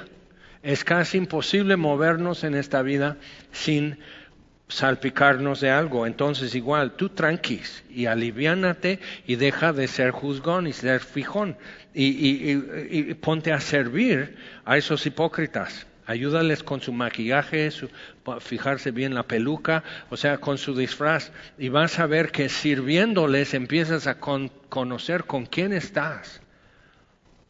Es 0.63 0.85
casi 0.85 1.19
imposible 1.19 1.77
movernos 1.77 2.43
en 2.43 2.55
esta 2.55 2.83
vida 2.83 3.17
sin 3.53 3.99
salpicarnos 4.69 5.61
de 5.61 5.71
algo. 5.71 6.07
Entonces, 6.07 6.55
igual, 6.55 6.93
tú 6.93 7.09
tranquis 7.09 7.85
y 7.91 8.07
aliviánate 8.07 9.01
y 9.27 9.37
deja 9.37 9.73
de 9.73 9.89
ser 9.89 10.11
juzgón 10.11 10.67
y 10.67 10.73
ser 10.73 11.01
fijón 11.01 11.57
y, 11.95 12.53
y 12.53 13.15
ponte 13.15 13.53
a 13.53 13.61
servir 13.61 14.37
a 14.65 14.77
esos 14.77 15.05
hipócritas. 15.07 15.88
Ayúdales 16.09 16.63
con 16.63 16.81
su 16.81 16.95
maquillaje, 16.95 17.71
fijarse 18.41 18.93
bien 18.93 19.15
la 19.15 19.25
peluca, 19.25 19.85
o 20.09 20.17
sea, 20.17 20.39
con 20.39 20.57
su 20.57 20.75
disfraz. 20.75 21.33
Y 21.59 21.69
vas 21.69 21.99
a 21.99 22.07
ver 22.07 22.33
que 22.33 22.49
sirviéndoles 22.49 23.53
empiezas 23.53 24.07
a 24.07 24.19
conocer 24.19 25.25
con 25.25 25.45
quién 25.45 25.75
estás. 25.75 26.41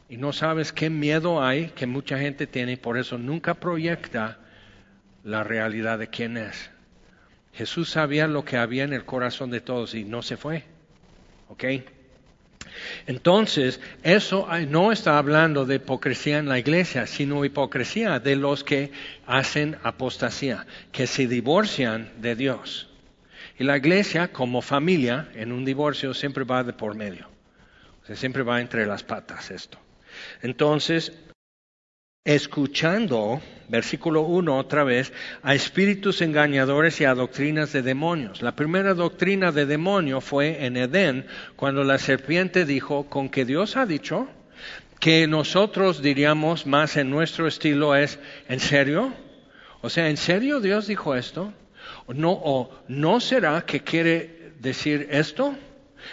Y 0.09 0.17
no 0.17 0.33
sabes 0.33 0.73
qué 0.73 0.91
miedo 0.91 1.41
hay 1.41 1.69
que 1.69 1.87
mucha 1.87 2.19
gente 2.19 2.49
tiene 2.49 2.73
y 2.73 2.77
por 2.77 2.99
eso 2.99 3.17
nunca 3.17 3.55
proyecta 3.55 4.41
la 5.23 5.45
realidad 5.45 6.01
de 6.01 6.09
quién 6.09 6.37
es. 6.37 6.73
Jesús 7.53 7.91
sabía 7.91 8.27
lo 8.27 8.45
que 8.45 8.57
había 8.57 8.83
en 8.83 8.93
el 8.93 9.05
corazón 9.05 9.53
de 9.53 9.61
todos 9.61 9.95
y 9.95 10.03
no 10.03 10.21
se 10.21 10.37
fue. 10.37 10.65
¿Ok? 11.49 11.65
Entonces, 13.07 13.81
eso 14.03 14.49
no 14.69 14.93
está 14.93 15.19
hablando 15.19 15.65
de 15.65 15.77
hipocresía 15.77 16.39
en 16.39 16.49
la 16.49 16.59
iglesia, 16.59 17.07
sino 17.07 17.45
hipocresía 17.45 18.21
de 18.21 18.37
los 18.37 18.65
que 18.65 18.93
hacen 19.27 19.77
apostasía, 19.83 20.67
que 20.93 21.07
se 21.07 21.27
divorcian 21.27 22.13
de 22.21 22.35
Dios. 22.35 22.89
Y 23.59 23.65
la 23.65 23.77
iglesia, 23.77 24.29
como 24.29 24.63
familia, 24.63 25.29
en 25.35 25.53
un 25.53 25.65
divorcio 25.65 26.15
siempre 26.15 26.45
va 26.45 26.63
de 26.63 26.73
por 26.73 26.95
medio. 26.95 27.29
Siempre 28.15 28.43
va 28.43 28.61
entre 28.61 28.87
las 28.87 29.03
patas 29.03 29.51
esto. 29.51 29.79
Entonces, 30.43 31.13
escuchando, 32.29 33.41
versículo 33.69 34.21
1 34.21 34.59
otra 34.59 34.85
vez, 34.85 35.15
a 35.43 35.55
espíritus 35.55 36.21
engañadores 36.21 37.01
y 37.01 37.07
a 37.07 37.15
doctrinas 37.15 37.73
de 37.73 37.81
demonios. 37.81 38.43
La 38.43 38.55
primera 38.55 38.93
doctrina 38.93 39.51
de 39.51 39.65
demonio 39.65 40.21
fue 40.21 40.67
en 40.67 40.77
Edén, 40.77 41.27
cuando 41.57 41.85
la 41.85 41.97
serpiente 41.97 42.67
dijo, 42.67 43.09
con 43.09 43.31
que 43.31 43.47
Dios 43.47 43.79
ha 43.79 43.87
dicho, 43.87 44.29
que 45.01 45.27
nosotros 45.27 46.03
diríamos 46.03 46.67
más 46.67 46.99
en 46.99 47.09
nuestro 47.09 47.47
estilo 47.47 47.97
es, 47.97 48.19
¿en 48.47 48.61
serio? 48.61 49.15
O 49.81 49.89
sea, 49.89 50.11
¿en 50.11 50.19
serio 50.19 50.61
Dios 50.61 50.87
dijo 50.87 51.15
esto? 51.15 51.55
No, 52.09 52.33
¿O 52.33 52.71
no 52.89 53.21
será 53.21 53.63
que 53.65 53.81
quiere 53.81 54.53
decir 54.61 55.09
esto? 55.11 55.57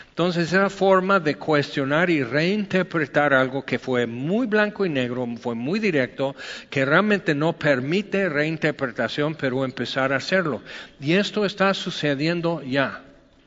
Entonces, 0.10 0.48
esa 0.54 0.70
forma 0.70 1.20
de 1.20 1.36
cuestionar 1.36 2.10
y 2.10 2.24
reinterpretar 2.24 3.34
algo 3.34 3.66
que 3.66 3.80
fue 3.80 4.08
muy 4.08 4.48
blanco 4.48 4.86
y 4.86 4.90
negro, 4.90 5.28
fue 5.40 5.56
muy 5.56 5.80
directo, 5.80 6.36
que 6.70 6.86
realmente 6.86 7.36
no 7.36 7.54
permite 7.54 8.30
reinterpretación, 8.30 9.36
pero 9.36 9.66
empezar 9.66 10.14
a 10.14 10.18
hacerlo. 10.18 10.62
Y 11.00 11.14
esto 11.14 11.46
está 11.46 11.74
sucediendo 11.74 12.62
ya. 12.64 13.02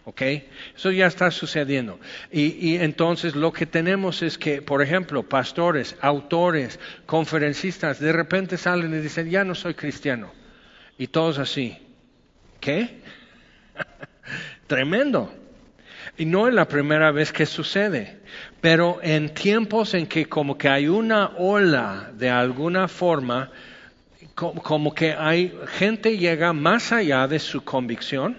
¿Ok? 0.04 0.22
Eso 0.74 0.90
ya 0.90 1.06
está 1.06 1.30
sucediendo. 1.30 2.00
Y, 2.32 2.70
y, 2.70 2.76
entonces 2.76 3.36
lo 3.36 3.52
que 3.52 3.66
tenemos 3.66 4.22
es 4.22 4.38
que, 4.38 4.62
por 4.62 4.80
ejemplo, 4.80 5.22
pastores, 5.22 5.96
autores, 6.00 6.80
conferencistas, 7.04 8.00
de 8.00 8.12
repente 8.12 8.56
salen 8.56 8.94
y 8.94 9.00
dicen, 9.00 9.28
ya 9.28 9.44
no 9.44 9.54
soy 9.54 9.74
cristiano. 9.74 10.32
Y 10.96 11.08
todos 11.08 11.38
así. 11.38 11.76
¿Qué? 12.58 13.00
Tremendo. 14.66 15.30
Y 16.18 16.24
no 16.24 16.48
es 16.48 16.54
la 16.54 16.66
primera 16.66 17.12
vez 17.12 17.32
que 17.32 17.46
sucede, 17.46 18.18
pero 18.60 18.98
en 19.02 19.32
tiempos 19.32 19.94
en 19.94 20.08
que 20.08 20.26
como 20.26 20.58
que 20.58 20.68
hay 20.68 20.88
una 20.88 21.28
ola 21.38 22.10
de 22.12 22.28
alguna 22.28 22.88
forma, 22.88 23.52
como 24.34 24.92
que 24.92 25.12
hay 25.12 25.56
gente 25.78 26.18
llega 26.18 26.52
más 26.52 26.90
allá 26.90 27.28
de 27.28 27.38
su 27.38 27.62
convicción, 27.62 28.36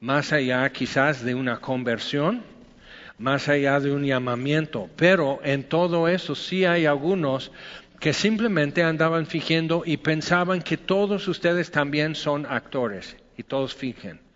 más 0.00 0.32
allá 0.32 0.70
quizás 0.70 1.24
de 1.24 1.34
una 1.34 1.58
conversión, 1.58 2.44
más 3.18 3.48
allá 3.48 3.80
de 3.80 3.90
un 3.90 4.04
llamamiento, 4.04 4.88
pero 4.94 5.40
en 5.42 5.64
todo 5.64 6.06
eso 6.06 6.36
sí 6.36 6.64
hay 6.64 6.86
algunos 6.86 7.50
que 7.98 8.12
simplemente 8.12 8.84
andaban 8.84 9.26
fingiendo 9.26 9.82
y 9.84 9.96
pensaban 9.96 10.62
que 10.62 10.76
todos 10.76 11.26
ustedes 11.26 11.72
también 11.72 12.14
son 12.14 12.46
actores 12.46 13.16
y 13.36 13.42
todos 13.42 13.74
fingen. 13.74 14.29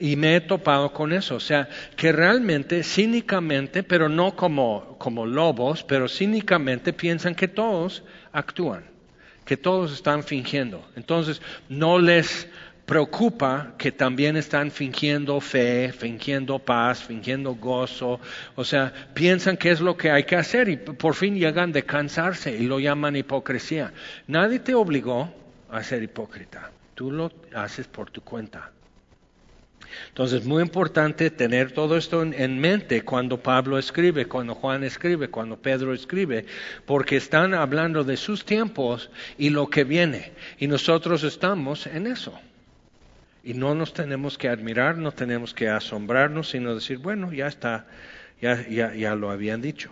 Y 0.00 0.14
me 0.14 0.36
he 0.36 0.40
topado 0.40 0.92
con 0.92 1.12
eso, 1.12 1.34
o 1.34 1.40
sea, 1.40 1.68
que 1.96 2.12
realmente, 2.12 2.84
cínicamente, 2.84 3.82
pero 3.82 4.08
no 4.08 4.36
como, 4.36 4.96
como 4.98 5.26
lobos, 5.26 5.82
pero 5.82 6.08
cínicamente 6.08 6.92
piensan 6.92 7.34
que 7.34 7.48
todos 7.48 8.04
actúan, 8.32 8.84
que 9.44 9.56
todos 9.56 9.92
están 9.92 10.22
fingiendo. 10.22 10.86
Entonces, 10.94 11.42
no 11.68 11.98
les 11.98 12.48
preocupa 12.88 13.74
que 13.76 13.92
también 13.92 14.36
están 14.36 14.70
fingiendo 14.70 15.40
fe, 15.40 15.92
fingiendo 15.92 16.58
paz, 16.58 17.02
fingiendo 17.02 17.54
gozo, 17.56 18.18
o 18.54 18.64
sea, 18.64 18.92
piensan 19.12 19.58
que 19.58 19.70
es 19.70 19.80
lo 19.80 19.96
que 19.96 20.10
hay 20.10 20.24
que 20.24 20.36
hacer 20.36 20.70
y 20.70 20.76
por 20.78 21.14
fin 21.14 21.36
llegan 21.36 21.70
de 21.70 21.84
cansarse 21.84 22.56
y 22.56 22.66
lo 22.66 22.80
llaman 22.80 23.16
hipocresía. 23.16 23.92
Nadie 24.26 24.60
te 24.60 24.74
obligó 24.74 25.28
a 25.70 25.82
ser 25.82 26.02
hipócrita, 26.02 26.70
tú 26.94 27.10
lo 27.10 27.30
haces 27.54 27.86
por 27.86 28.10
tu 28.10 28.22
cuenta. 28.22 28.72
Entonces, 30.08 30.44
muy 30.44 30.62
importante 30.62 31.30
tener 31.30 31.72
todo 31.72 31.96
esto 31.96 32.22
en, 32.22 32.58
mente 32.58 33.02
cuando 33.02 33.40
Pablo 33.40 33.78
escribe, 33.78 34.26
cuando 34.26 34.54
Juan 34.54 34.84
escribe, 34.84 35.28
cuando 35.28 35.56
Pedro 35.56 35.92
escribe, 35.92 36.46
porque 36.86 37.16
están 37.16 37.54
hablando 37.54 38.04
de 38.04 38.16
sus 38.16 38.44
tiempos 38.44 39.10
y 39.36 39.50
lo 39.50 39.68
que 39.68 39.84
viene. 39.84 40.32
Y 40.58 40.66
nosotros 40.66 41.24
estamos 41.24 41.86
en 41.86 42.06
eso. 42.06 42.38
Y 43.44 43.54
no 43.54 43.74
nos 43.74 43.92
tenemos 43.92 44.36
que 44.36 44.48
admirar, 44.48 44.98
no 44.98 45.12
tenemos 45.12 45.54
que 45.54 45.68
asombrarnos, 45.68 46.50
sino 46.50 46.74
decir, 46.74 46.98
bueno, 46.98 47.32
ya 47.32 47.46
está, 47.46 47.86
ya, 48.40 48.66
ya, 48.68 48.94
ya 48.94 49.14
lo 49.14 49.30
habían 49.30 49.62
dicho. 49.62 49.90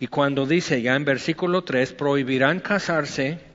Y 0.00 0.06
cuando 0.06 0.46
dice 0.46 0.80
ya 0.80 0.94
en 0.94 1.04
versículo 1.04 1.64
3, 1.64 1.92
prohibirán 1.94 2.60
casarse 2.60 3.47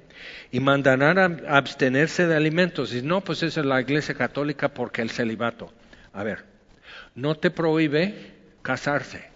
y 0.53 0.59
mandarán 0.59 1.17
a 1.17 1.57
abstenerse 1.57 2.27
de 2.27 2.35
alimentos. 2.35 2.93
Y 2.93 3.01
no, 3.01 3.21
pues 3.21 3.41
esa 3.41 3.61
es 3.61 3.65
la 3.65 3.81
iglesia 3.81 4.13
católica 4.13 4.69
porque 4.71 5.01
el 5.01 5.09
celibato. 5.09 5.73
A 6.13 6.21
ver, 6.21 6.45
no 7.15 7.33
te 7.33 7.49
prohíbe 7.49 8.33
casarse. 8.61 9.31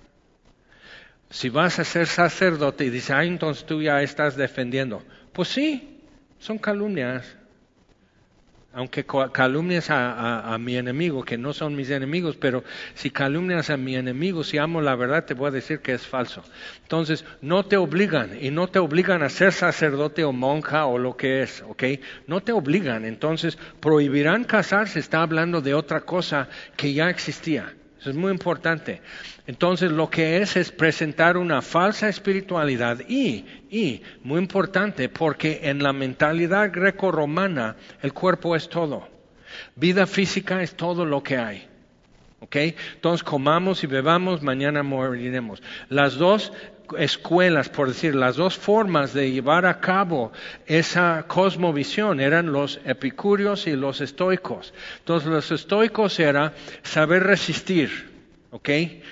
Si 1.32 1.50
vas 1.50 1.80
a 1.80 1.84
ser 1.86 2.06
sacerdote 2.06 2.86
y 2.86 2.92
dices, 2.92 3.10
ah, 3.10 3.24
entonces 3.24 3.66
tú 3.66 3.82
ya 3.82 4.04
estás 4.04 4.38
defendiendo. 4.38 5.04
Pues 5.34 5.48
sí, 5.48 6.02
son 6.38 6.60
calumnias 6.60 7.37
aunque 8.78 9.08
calumnias 9.32 9.88
a, 9.90 10.56
mi 10.60 10.78
enemigo, 10.78 11.26
que 11.26 11.36
no 11.36 11.52
son 11.52 11.76
mis 11.76 11.90
enemigos, 11.90 12.38
pero 12.38 12.64
si 12.94 13.10
calumnias 13.10 13.72
a 13.72 13.78
mi 13.78 13.96
enemigo, 13.96 14.44
si 14.44 14.60
amo 14.60 14.82
la 14.82 14.96
verdad, 14.96 15.26
te 15.26 15.34
voy 15.34 15.48
a 15.48 15.52
decir 15.52 15.80
que 15.80 15.96
es 15.96 16.06
falso. 16.06 16.44
Entonces, 16.84 17.26
no 17.42 17.66
te 17.66 17.76
obligan, 17.76 18.38
y 18.40 18.52
no 18.52 18.68
te 18.68 18.78
obligan 18.78 19.24
a 19.24 19.30
ser 19.30 19.52
sacerdote 19.52 20.24
o 20.24 20.32
monja 20.32 20.86
o 20.86 21.00
lo 21.00 21.18
que 21.18 21.42
es, 21.42 21.64
¿ok? 21.68 21.84
No 22.28 22.42
te 22.42 22.52
obligan, 22.52 23.04
entonces 23.04 23.58
prohibirán 23.80 24.44
casarse, 24.44 25.00
está 25.00 25.24
hablando 25.24 25.62
de 25.62 25.74
otra 25.74 26.02
cosa 26.02 26.48
que 26.76 26.94
ya 26.94 27.10
existía. 27.10 27.74
Es 28.08 28.16
muy 28.16 28.32
importante. 28.32 29.02
Entonces 29.46 29.92
lo 29.92 30.10
que 30.10 30.38
es 30.38 30.56
es 30.56 30.72
presentar 30.72 31.38
una 31.38 31.62
falsa 31.62 32.10
espiritualidad 32.10 33.00
y, 33.08 33.46
y, 33.70 34.02
muy 34.24 34.40
importante, 34.40 35.10
porque 35.10 35.62
en 35.64 35.82
la 35.82 35.94
mentalidad 35.94 36.72
greco-romana 36.72 37.76
el 38.02 38.14
cuerpo 38.14 38.56
es 38.56 38.70
todo. 38.70 39.08
Vida 39.76 40.06
física 40.06 40.62
es 40.62 40.76
todo 40.76 41.06
lo 41.06 41.24
que 41.24 41.38
hay. 41.38 41.68
¿Ok? 42.40 42.56
Entonces 42.96 43.24
comamos 43.24 43.84
y 43.84 43.88
bebamos, 43.88 44.44
mañana 44.44 44.84
moriremos. 44.84 45.62
Las 45.90 46.16
dos 46.16 46.54
escuelas, 46.98 47.70
por 47.70 47.88
decir, 47.88 48.16
las 48.16 48.36
dos 48.36 48.58
formas 48.58 49.14
de 49.14 49.32
llevar 49.32 49.66
a 49.66 49.80
cabo 49.80 50.32
esa 50.66 51.26
cosmovisión 51.28 52.20
eran 52.20 52.52
los 52.52 52.80
epicúreos 52.86 53.68
y 53.68 53.76
los 53.76 54.02
estoicos. 54.02 54.74
Entonces 55.00 55.30
los 55.30 55.52
estoicos 55.52 56.20
era 56.20 56.54
saber 56.84 57.24
resistir, 57.24 58.10
¿ok? 58.52 58.70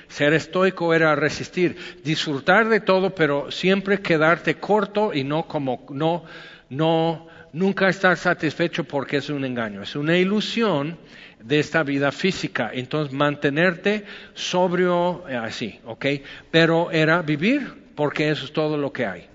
Ser 0.07 0.33
estoico 0.33 0.93
era 0.93 1.15
resistir, 1.15 1.77
disfrutar 2.03 2.69
de 2.69 2.79
todo, 2.79 3.13
pero 3.13 3.51
siempre 3.51 4.01
quedarte 4.01 4.55
corto 4.55 5.13
y 5.13 5.23
no 5.23 5.47
como, 5.47 5.85
no, 5.89 6.23
no, 6.69 7.27
nunca 7.53 7.89
estar 7.89 8.17
satisfecho 8.17 8.83
porque 8.83 9.17
es 9.17 9.29
un 9.29 9.45
engaño, 9.45 9.81
es 9.81 9.95
una 9.95 10.17
ilusión 10.17 10.97
de 11.45 11.59
esta 11.59 11.83
vida 11.83 12.11
física. 12.11 12.71
Entonces, 12.73 13.13
mantenerte 13.13 14.03
sobrio 14.33 15.23
eh, 15.29 15.35
así, 15.35 15.79
¿ok? 15.85 16.05
Pero 16.51 16.91
era 16.91 17.21
vivir 17.21 17.91
porque 17.95 18.29
eso 18.29 18.45
es 18.45 18.53
todo 18.53 18.77
lo 18.77 18.91
que 18.91 19.05
hay. 19.05 19.27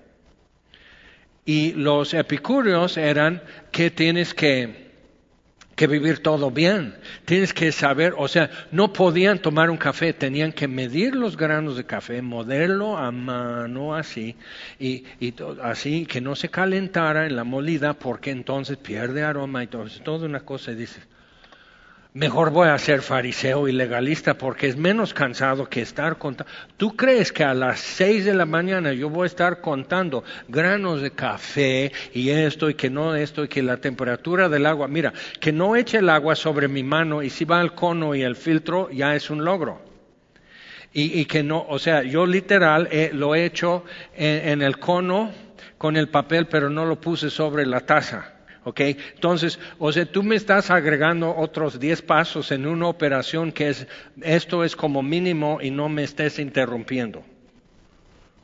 Y 1.45 1.73
los 1.73 2.13
epicúreos 2.13 2.97
eran 2.97 3.41
que 3.71 3.89
tienes 3.89 4.33
que 4.33 4.91
que 5.81 5.87
vivir 5.87 6.19
todo 6.19 6.51
bien. 6.51 6.93
Tienes 7.25 7.55
que 7.55 7.71
saber, 7.71 8.13
o 8.15 8.27
sea, 8.27 8.51
no 8.71 8.93
podían 8.93 9.39
tomar 9.39 9.71
un 9.71 9.77
café, 9.77 10.13
tenían 10.13 10.51
que 10.51 10.67
medir 10.67 11.15
los 11.15 11.35
granos 11.35 11.75
de 11.75 11.85
café, 11.85 12.21
moderlo 12.21 12.99
a 12.99 13.09
mano 13.11 13.95
así, 13.95 14.35
y, 14.79 15.05
y 15.19 15.33
así 15.63 16.05
que 16.05 16.21
no 16.21 16.35
se 16.35 16.49
calentara 16.49 17.25
en 17.25 17.35
la 17.35 17.43
molida 17.43 17.95
porque 17.95 18.29
entonces 18.29 18.77
pierde 18.77 19.23
aroma 19.23 19.63
y 19.63 19.67
todo, 19.67 19.87
toda 20.03 20.27
una 20.27 20.41
cosa, 20.41 20.71
y 20.71 20.75
dices, 20.75 21.01
mejor 22.13 22.51
voy 22.51 22.67
a 22.67 22.77
ser 22.77 23.01
fariseo 23.01 23.67
y 23.67 23.71
legalista 23.71 24.37
porque 24.37 24.67
es 24.67 24.75
menos 24.75 25.13
cansado 25.13 25.69
que 25.69 25.81
estar 25.81 26.17
contando. 26.17 26.51
¿Tú 26.77 26.95
crees 26.95 27.31
que 27.31 27.43
a 27.43 27.53
las 27.53 27.79
seis 27.79 28.25
de 28.25 28.33
la 28.33 28.45
mañana 28.45 28.91
yo 28.93 29.09
voy 29.09 29.23
a 29.23 29.27
estar 29.27 29.61
contando 29.61 30.23
granos 30.47 31.01
de 31.01 31.11
café 31.11 31.91
y 32.13 32.29
esto 32.29 32.69
y 32.69 32.73
que 32.73 32.89
no 32.89 33.15
esto 33.15 33.45
y 33.45 33.47
que 33.47 33.63
la 33.63 33.77
temperatura 33.77 34.49
del 34.49 34.65
agua? 34.65 34.87
Mira, 34.87 35.13
que 35.39 35.51
no 35.51 35.75
eche 35.75 35.99
el 35.99 36.09
agua 36.09 36.35
sobre 36.35 36.67
mi 36.67 36.83
mano 36.83 37.23
y 37.23 37.29
si 37.29 37.45
va 37.45 37.61
al 37.61 37.73
cono 37.73 38.13
y 38.13 38.23
el 38.23 38.35
filtro 38.35 38.89
ya 38.91 39.15
es 39.15 39.29
un 39.29 39.45
logro. 39.45 39.89
Y, 40.93 41.23
que 41.23 41.41
no, 41.41 41.65
o 41.69 41.79
sea, 41.79 42.03
yo 42.03 42.25
literal 42.25 42.89
lo 43.13 43.33
he 43.33 43.45
hecho 43.45 43.85
en 44.13 44.61
el 44.61 44.77
cono 44.77 45.31
con 45.77 45.95
el 45.95 46.09
papel, 46.09 46.47
pero 46.47 46.69
no 46.69 46.85
lo 46.85 46.99
puse 46.99 47.29
sobre 47.29 47.65
la 47.65 47.79
taza 47.79 48.40
¿Ok? 48.63 48.79
Entonces, 49.15 49.59
o 49.79 49.91
sea, 49.91 50.05
tú 50.05 50.21
me 50.21 50.35
estás 50.35 50.69
agregando 50.69 51.35
otros 51.35 51.79
10 51.79 52.03
pasos 52.03 52.51
en 52.51 52.67
una 52.67 52.87
operación 52.87 53.51
que 53.51 53.69
es, 53.69 53.87
esto 54.21 54.63
es 54.63 54.75
como 54.75 55.01
mínimo 55.01 55.59
y 55.61 55.71
no 55.71 55.89
me 55.89 56.03
estés 56.03 56.37
interrumpiendo. 56.37 57.23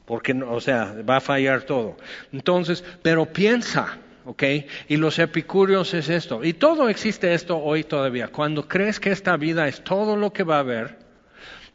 Porque, 0.06 0.34
o 0.34 0.60
sea, 0.60 0.96
va 1.08 1.18
a 1.18 1.22
fallar 1.22 1.64
todo. 1.64 1.98
Entonces, 2.32 2.84
pero 3.04 3.26
piensa, 3.26 4.00
¿ok? 4.26 4.44
Y 4.88 4.98
los 4.98 5.20
epicúreos 5.20 5.94
es 5.94 6.10
esto. 6.10 6.44
Y 6.44 6.54
todo 6.54 6.90
existe 6.90 7.34
esto 7.34 7.58
hoy 7.58 7.84
todavía. 7.84 8.30
Cuando 8.30 8.68
crees 8.68 9.00
que 9.00 9.12
esta 9.12 9.38
vida 9.38 9.68
es 9.68 9.84
todo 9.84 10.16
lo 10.16 10.34
que 10.34 10.44
va 10.44 10.56
a 10.56 10.62
haber, 10.62 10.98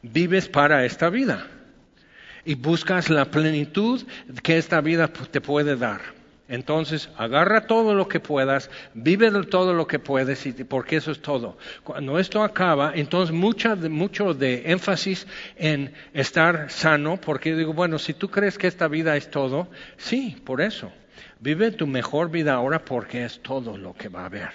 vives 0.02 0.48
para 0.48 0.84
esta 0.84 1.10
vida. 1.10 1.46
Y 2.44 2.56
buscas 2.56 3.08
la 3.08 3.26
plenitud 3.26 4.02
que 4.42 4.58
esta 4.58 4.80
vida 4.80 5.08
te 5.08 5.40
puede 5.40 5.76
dar. 5.76 6.21
Entonces, 6.52 7.08
agarra 7.16 7.66
todo 7.66 7.94
lo 7.94 8.08
que 8.08 8.20
puedas, 8.20 8.68
vive 8.92 9.30
todo 9.46 9.72
lo 9.72 9.86
que 9.86 9.98
puedes, 9.98 10.46
porque 10.68 10.96
eso 10.96 11.10
es 11.10 11.22
todo. 11.22 11.56
Cuando 11.82 12.18
esto 12.18 12.42
acaba, 12.42 12.92
entonces 12.94 13.34
mucha, 13.34 13.74
mucho 13.74 14.34
de 14.34 14.70
énfasis 14.70 15.26
en 15.56 15.94
estar 16.12 16.70
sano, 16.70 17.18
porque 17.18 17.56
digo, 17.56 17.72
bueno, 17.72 17.98
si 17.98 18.12
tú 18.12 18.28
crees 18.28 18.58
que 18.58 18.66
esta 18.66 18.86
vida 18.86 19.16
es 19.16 19.30
todo, 19.30 19.68
sí, 19.96 20.36
por 20.44 20.60
eso. 20.60 20.92
Vive 21.40 21.70
tu 21.70 21.86
mejor 21.86 22.30
vida 22.30 22.52
ahora 22.52 22.84
porque 22.84 23.24
es 23.24 23.40
todo 23.40 23.78
lo 23.78 23.94
que 23.94 24.10
va 24.10 24.20
a 24.20 24.26
haber. 24.26 24.50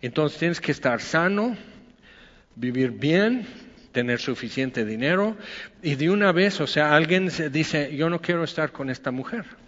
Entonces 0.00 0.38
tienes 0.38 0.60
que 0.60 0.70
estar 0.70 1.00
sano, 1.00 1.56
vivir 2.54 2.92
bien, 2.92 3.44
tener 3.90 4.20
suficiente 4.20 4.84
dinero 4.84 5.36
y 5.82 5.96
de 5.96 6.10
una 6.10 6.30
vez, 6.30 6.60
o 6.60 6.68
sea, 6.68 6.94
alguien 6.94 7.28
dice, 7.50 7.96
yo 7.96 8.08
no 8.08 8.20
quiero 8.20 8.44
estar 8.44 8.70
con 8.70 8.88
esta 8.88 9.10
mujer. 9.10 9.65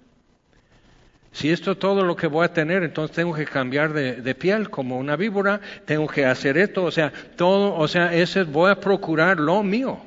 Si 1.32 1.50
esto 1.50 1.72
es 1.72 1.78
todo 1.78 2.04
lo 2.04 2.16
que 2.16 2.26
voy 2.26 2.44
a 2.44 2.52
tener, 2.52 2.82
entonces 2.82 3.14
tengo 3.14 3.34
que 3.34 3.44
cambiar 3.44 3.92
de, 3.92 4.34
piel 4.34 4.70
como 4.70 4.98
una 4.98 5.16
víbora, 5.16 5.60
tengo 5.84 6.06
que 6.06 6.24
hacer 6.24 6.56
esto, 6.56 6.84
o 6.84 6.90
sea, 6.90 7.12
todo, 7.36 7.74
o 7.74 7.86
sea, 7.86 8.14
ese 8.14 8.44
voy 8.44 8.70
a 8.70 8.80
procurar 8.80 9.38
lo 9.38 9.62
mío. 9.62 10.00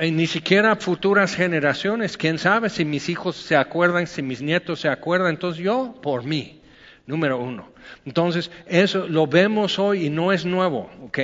Y 0.00 0.10
ni 0.10 0.26
siquiera 0.26 0.76
futuras 0.76 1.34
generaciones, 1.34 2.16
quién 2.16 2.38
sabe 2.38 2.68
si 2.68 2.84
mis 2.84 3.08
hijos 3.08 3.36
se 3.36 3.56
acuerdan, 3.56 4.06
si 4.06 4.22
mis 4.22 4.42
nietos 4.42 4.80
se 4.80 4.88
acuerdan, 4.88 5.30
entonces 5.30 5.62
yo 5.62 5.94
por 6.02 6.24
mí, 6.24 6.60
número 7.06 7.38
uno. 7.38 7.68
Entonces, 8.04 8.50
eso 8.66 9.06
lo 9.06 9.26
vemos 9.26 9.78
hoy 9.78 10.06
y 10.06 10.10
no 10.10 10.32
es 10.32 10.44
nuevo, 10.44 10.90
¿ok? 11.02 11.18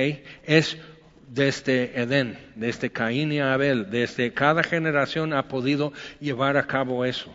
Es 0.45 0.77
desde 1.27 1.99
Edén, 1.99 2.37
desde 2.55 2.91
Caín 2.91 3.31
y 3.31 3.39
Abel, 3.39 3.89
desde 3.89 4.31
cada 4.33 4.63
generación 4.63 5.33
ha 5.33 5.47
podido 5.47 5.91
llevar 6.19 6.57
a 6.57 6.67
cabo 6.67 7.05
eso. 7.05 7.33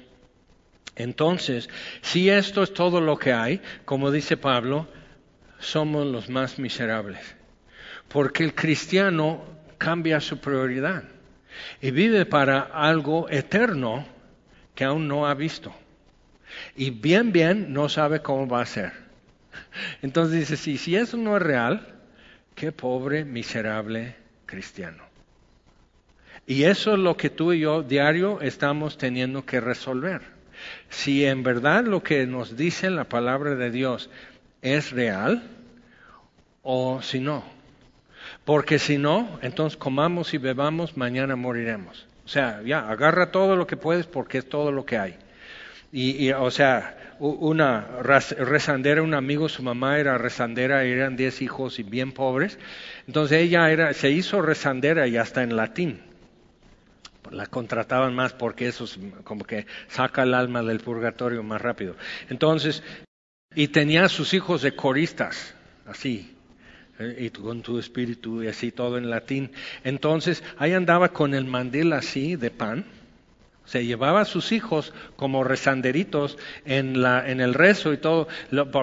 Entonces, 0.98 1.68
si 2.02 2.28
esto 2.28 2.64
es 2.64 2.74
todo 2.74 3.00
lo 3.00 3.16
que 3.16 3.32
hay, 3.32 3.62
como 3.84 4.10
dice 4.10 4.36
Pablo, 4.36 4.88
somos 5.60 6.04
los 6.04 6.28
más 6.28 6.58
miserables. 6.58 7.20
Porque 8.08 8.42
el 8.42 8.52
cristiano 8.52 9.44
cambia 9.78 10.20
su 10.20 10.38
prioridad 10.38 11.04
y 11.80 11.92
vive 11.92 12.26
para 12.26 12.58
algo 12.60 13.28
eterno 13.30 14.06
que 14.74 14.84
aún 14.84 15.06
no 15.06 15.28
ha 15.28 15.34
visto. 15.34 15.72
Y 16.74 16.90
bien, 16.90 17.30
bien, 17.30 17.72
no 17.72 17.88
sabe 17.88 18.20
cómo 18.20 18.48
va 18.48 18.62
a 18.62 18.66
ser. 18.66 18.92
Entonces 20.02 20.40
dice, 20.40 20.56
si, 20.56 20.78
si 20.78 20.96
eso 20.96 21.16
no 21.16 21.36
es 21.36 21.42
real, 21.42 21.94
qué 22.56 22.72
pobre, 22.72 23.24
miserable 23.24 24.16
cristiano. 24.46 25.04
Y 26.44 26.64
eso 26.64 26.94
es 26.94 26.98
lo 26.98 27.16
que 27.16 27.30
tú 27.30 27.52
y 27.52 27.60
yo 27.60 27.84
diario 27.84 28.40
estamos 28.40 28.98
teniendo 28.98 29.46
que 29.46 29.60
resolver 29.60 30.37
si 30.88 31.24
en 31.24 31.42
verdad 31.42 31.84
lo 31.84 32.02
que 32.02 32.26
nos 32.26 32.56
dice 32.56 32.90
la 32.90 33.04
palabra 33.04 33.54
de 33.54 33.70
Dios 33.70 34.10
es 34.62 34.90
real 34.90 35.42
o 36.62 37.02
si 37.02 37.20
no. 37.20 37.44
Porque 38.44 38.78
si 38.78 38.98
no, 38.98 39.38
entonces 39.42 39.76
comamos 39.76 40.34
y 40.34 40.38
bebamos, 40.38 40.96
mañana 40.96 41.36
moriremos. 41.36 42.06
O 42.24 42.28
sea, 42.28 42.62
ya, 42.64 42.88
agarra 42.88 43.30
todo 43.30 43.56
lo 43.56 43.66
que 43.66 43.76
puedes 43.76 44.06
porque 44.06 44.38
es 44.38 44.48
todo 44.48 44.72
lo 44.72 44.84
que 44.84 44.98
hay. 44.98 45.16
Y, 45.92 46.30
o 46.32 46.50
sea, 46.50 47.14
una 47.18 47.86
rezandera, 48.02 49.02
un 49.02 49.14
amigo, 49.14 49.48
su 49.48 49.62
mamá 49.62 49.98
era 49.98 50.18
rezandera, 50.18 50.84
eran 50.84 51.16
diez 51.16 51.40
hijos 51.40 51.78
y 51.78 51.82
bien 51.82 52.12
pobres. 52.12 52.58
Entonces 53.06 53.42
ella 53.42 53.70
era, 53.70 53.94
se 53.94 54.10
hizo 54.10 54.42
rezandera 54.42 55.06
y 55.06 55.16
hasta 55.16 55.42
en 55.42 55.56
latín 55.56 56.07
la 57.30 57.46
contrataban 57.46 58.14
más 58.14 58.32
porque 58.32 58.68
eso 58.68 58.84
es 58.84 58.98
como 59.24 59.44
que 59.44 59.66
saca 59.88 60.22
el 60.22 60.34
alma 60.34 60.62
del 60.62 60.80
purgatorio 60.80 61.42
más 61.42 61.60
rápido. 61.60 61.96
Entonces, 62.28 62.82
y 63.54 63.68
tenía 63.68 64.04
a 64.04 64.08
sus 64.08 64.34
hijos 64.34 64.62
de 64.62 64.74
coristas, 64.74 65.54
así, 65.86 66.36
eh, 66.98 67.16
y 67.18 67.30
con 67.30 67.62
tu 67.62 67.78
espíritu 67.78 68.42
y 68.42 68.48
así 68.48 68.72
todo 68.72 68.98
en 68.98 69.10
latín. 69.10 69.52
Entonces, 69.84 70.42
ahí 70.58 70.72
andaba 70.72 71.10
con 71.10 71.34
el 71.34 71.44
mandil 71.44 71.92
así 71.92 72.36
de 72.36 72.50
pan 72.50 72.84
se 73.68 73.84
llevaba 73.84 74.22
a 74.22 74.24
sus 74.24 74.50
hijos 74.52 74.94
como 75.16 75.44
rezanderitos 75.44 76.38
en, 76.64 77.02
la, 77.02 77.28
en 77.28 77.42
el 77.42 77.52
rezo 77.52 77.92
y 77.92 77.98
todo, 77.98 78.26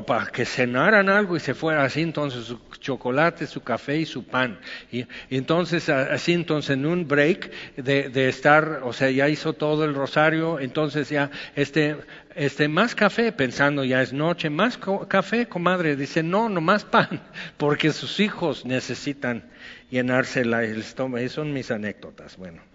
para 0.06 0.28
que 0.28 0.46
cenaran 0.46 1.10
algo 1.10 1.36
y 1.36 1.40
se 1.40 1.56
fuera 1.56 1.84
así, 1.84 2.02
entonces 2.02 2.46
su 2.46 2.60
chocolate, 2.80 3.48
su 3.48 3.64
café 3.64 3.98
y 3.98 4.06
su 4.06 4.26
pan. 4.26 4.60
Y, 4.92 5.08
entonces, 5.32 5.90
así, 5.90 6.34
entonces 6.34 6.78
en 6.78 6.86
un 6.86 7.08
break 7.08 7.52
de, 7.78 8.10
de, 8.10 8.30
estar, 8.30 8.82
o 8.84 8.94
sea, 8.94 9.10
ya 9.10 9.28
hizo 9.28 9.54
todo 9.54 9.86
el 9.86 9.96
rosario, 9.96 10.60
entonces 10.60 11.10
ya, 11.10 11.32
este, 11.56 11.96
este, 12.36 12.68
más 12.68 12.94
café, 12.94 13.32
pensando 13.32 13.84
ya 13.84 14.04
es 14.04 14.14
noche, 14.14 14.52
más 14.52 14.78
café, 15.08 15.48
comadre, 15.48 15.96
dice, 15.96 16.22
no, 16.22 16.48
no 16.48 16.62
más 16.62 16.86
pan, 16.86 17.24
porque 17.58 17.92
sus 17.92 18.20
hijos 18.20 18.66
necesitan 18.66 19.50
llenarse 19.90 20.42
el 20.42 20.54
estómago. 20.80 21.18
Esas 21.18 21.32
son 21.32 21.54
mis 21.54 21.72
anécdotas, 21.72 22.38
bueno. 22.38 22.75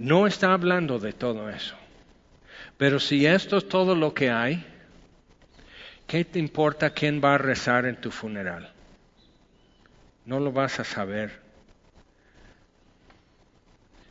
No 0.00 0.26
está 0.26 0.52
hablando 0.52 0.98
de 0.98 1.12
todo 1.12 1.48
eso. 1.50 1.76
Pero 2.76 2.98
si 2.98 3.26
esto 3.26 3.58
es 3.58 3.68
todo 3.68 3.94
lo 3.94 4.14
que 4.14 4.30
hay, 4.30 4.64
¿qué 6.06 6.24
te 6.24 6.38
importa 6.38 6.90
quién 6.90 7.20
va 7.22 7.34
a 7.34 7.38
rezar 7.38 7.86
en 7.86 7.96
tu 7.96 8.10
funeral? 8.10 8.72
No 10.26 10.40
lo 10.40 10.52
vas 10.52 10.80
a 10.80 10.84
saber. 10.84 11.44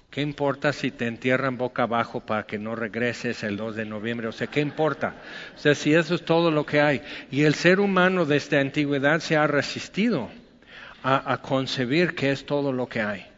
¿Qué 0.09 0.21
importa 0.21 0.71
si 0.73 0.91
te 0.91 1.07
entierran 1.07 1.57
boca 1.57 1.83
abajo 1.83 2.19
para 2.19 2.45
que 2.45 2.59
no 2.59 2.75
regreses 2.75 3.43
el 3.43 3.57
2 3.57 3.75
de 3.75 3.85
noviembre? 3.85 4.27
O 4.27 4.31
sea, 4.31 4.45
¿qué 4.45 4.61
importa? 4.61 5.15
O 5.55 5.57
sea, 5.57 5.73
si 5.73 5.93
eso 5.93 6.13
es 6.13 6.23
todo 6.23 6.51
lo 6.51 6.67
que 6.67 6.81
hay. 6.81 7.01
Y 7.31 7.43
el 7.43 7.55
ser 7.55 7.79
humano 7.79 8.25
desde 8.25 8.59
antigüedad 8.59 9.19
se 9.21 9.35
ha 9.35 9.47
resistido 9.47 10.29
a, 11.01 11.33
a 11.33 11.41
concebir 11.41 12.13
que 12.13 12.31
es 12.31 12.45
todo 12.45 12.71
lo 12.71 12.87
que 12.87 13.01
hay 13.01 13.32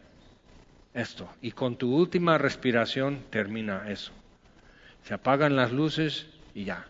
esto. 0.96 1.30
Y 1.42 1.52
con 1.52 1.76
tu 1.76 1.96
última 1.96 2.38
respiración 2.38 3.20
termina 3.30 3.90
eso. 3.90 4.12
Se 5.04 5.14
apagan 5.14 5.56
las 5.56 5.72
luces 5.72 6.26
y 6.56 6.64
ya. 6.64 6.86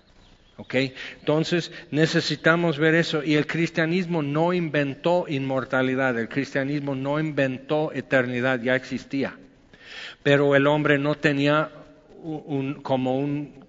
¿Ok? 0.57 0.75
Entonces 1.19 1.71
necesitamos 1.91 2.77
ver 2.77 2.95
eso. 2.95 3.23
Y 3.23 3.35
el 3.35 3.45
cristianismo 3.45 4.21
no 4.21 4.53
inventó 4.53 5.25
inmortalidad, 5.27 6.17
el 6.17 6.29
cristianismo 6.29 6.95
no 6.95 7.19
inventó 7.19 7.91
eternidad, 7.91 8.61
ya 8.61 8.75
existía. 8.75 9.37
Pero 10.23 10.55
el 10.55 10.67
hombre 10.67 10.97
no 10.97 11.15
tenía 11.15 11.71
como 12.81 13.19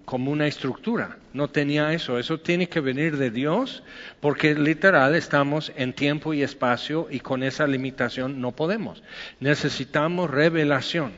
como 0.07 0.31
una 0.31 0.47
estructura. 0.47 1.17
No 1.33 1.49
tenía 1.49 1.91
eso. 1.91 2.17
Eso 2.17 2.39
tiene 2.39 2.69
que 2.69 2.79
venir 2.79 3.17
de 3.17 3.29
Dios 3.29 3.83
porque 4.21 4.55
literal 4.55 5.15
estamos 5.15 5.73
en 5.75 5.91
tiempo 5.91 6.33
y 6.33 6.43
espacio 6.43 7.09
y 7.11 7.19
con 7.19 7.43
esa 7.43 7.67
limitación 7.67 8.39
no 8.39 8.53
podemos. 8.53 9.03
Necesitamos 9.41 10.31
revelación. 10.31 11.11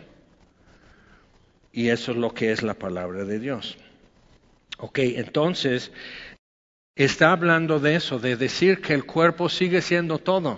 Y 1.71 1.89
eso 1.89 2.13
es 2.13 2.17
lo 2.17 2.33
que 2.33 2.51
es 2.51 2.63
la 2.63 2.73
palabra 2.73 3.25
de 3.25 3.37
Dios. 3.37 3.77
Ok, 4.79 4.97
entonces 4.97 5.91
está 6.95 7.31
hablando 7.31 7.79
de 7.79 7.93
eso, 7.93 8.17
de 8.17 8.37
decir 8.37 8.81
que 8.81 8.95
el 8.95 9.05
cuerpo 9.05 9.49
sigue 9.49 9.83
siendo 9.83 10.17
todo. 10.17 10.57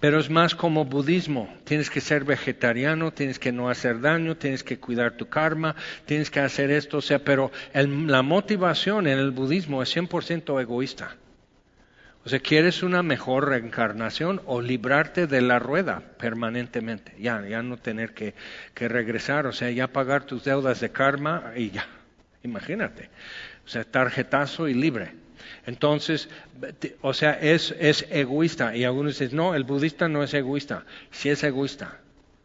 Pero 0.00 0.18
es 0.18 0.30
más 0.30 0.54
como 0.54 0.84
budismo. 0.84 1.54
Tienes 1.64 1.90
que 1.90 2.00
ser 2.00 2.24
vegetariano, 2.24 3.12
tienes 3.12 3.38
que 3.38 3.52
no 3.52 3.68
hacer 3.68 4.00
daño, 4.00 4.36
tienes 4.36 4.64
que 4.64 4.78
cuidar 4.78 5.16
tu 5.16 5.28
karma, 5.28 5.74
tienes 6.04 6.30
que 6.30 6.40
hacer 6.40 6.70
esto. 6.70 6.98
O 6.98 7.02
sea, 7.02 7.18
pero 7.18 7.50
la 7.72 8.22
motivación 8.22 9.06
en 9.06 9.18
el 9.18 9.30
budismo 9.30 9.82
es 9.82 9.96
100% 9.96 10.60
egoísta. 10.60 11.16
O 12.24 12.28
sea, 12.28 12.40
quieres 12.40 12.82
una 12.82 13.04
mejor 13.04 13.50
reencarnación 13.50 14.42
o 14.46 14.60
librarte 14.60 15.28
de 15.28 15.40
la 15.40 15.60
rueda 15.60 16.02
permanentemente. 16.18 17.14
Ya, 17.20 17.40
ya 17.46 17.62
no 17.62 17.76
tener 17.76 18.14
que, 18.14 18.34
que 18.74 18.88
regresar. 18.88 19.46
O 19.46 19.52
sea, 19.52 19.70
ya 19.70 19.86
pagar 19.92 20.24
tus 20.24 20.42
deudas 20.42 20.80
de 20.80 20.90
karma 20.90 21.52
y 21.54 21.70
ya. 21.70 21.86
Imagínate. 22.42 23.10
O 23.64 23.68
sea, 23.68 23.84
tarjetazo 23.84 24.66
y 24.66 24.74
libre. 24.74 25.25
Entonces, 25.66 26.28
o 27.02 27.12
sea, 27.12 27.32
es, 27.32 27.74
es 27.78 28.06
egoísta. 28.10 28.76
Y 28.76 28.84
algunos 28.84 29.18
dicen, 29.18 29.36
no, 29.36 29.54
el 29.54 29.64
budista 29.64 30.08
no 30.08 30.22
es 30.22 30.32
egoísta. 30.32 30.84
Sí 31.10 31.28
es 31.28 31.42
egoísta. 31.42 31.98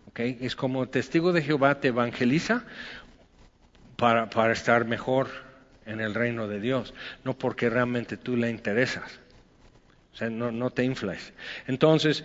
¿okay? 0.07 0.37
Es 0.41 0.55
como 0.55 0.87
testigo 0.89 1.31
de 1.31 1.43
Jehová 1.43 1.79
te 1.79 1.89
evangeliza 1.89 2.63
para, 3.95 4.51
estar 4.51 4.85
mejor 4.85 5.27
en 5.85 6.01
el 6.01 6.15
reino 6.15 6.47
de 6.47 6.59
Dios, 6.59 6.95
no 7.23 7.37
porque 7.37 7.69
realmente 7.69 8.17
tú 8.17 8.35
le 8.35 8.49
interesas. 8.49 9.19
O 10.13 10.17
sea, 10.17 10.29
no, 10.29 10.51
no 10.51 10.71
te 10.71 10.83
infles. 10.83 11.33
Entonces, 11.67 12.23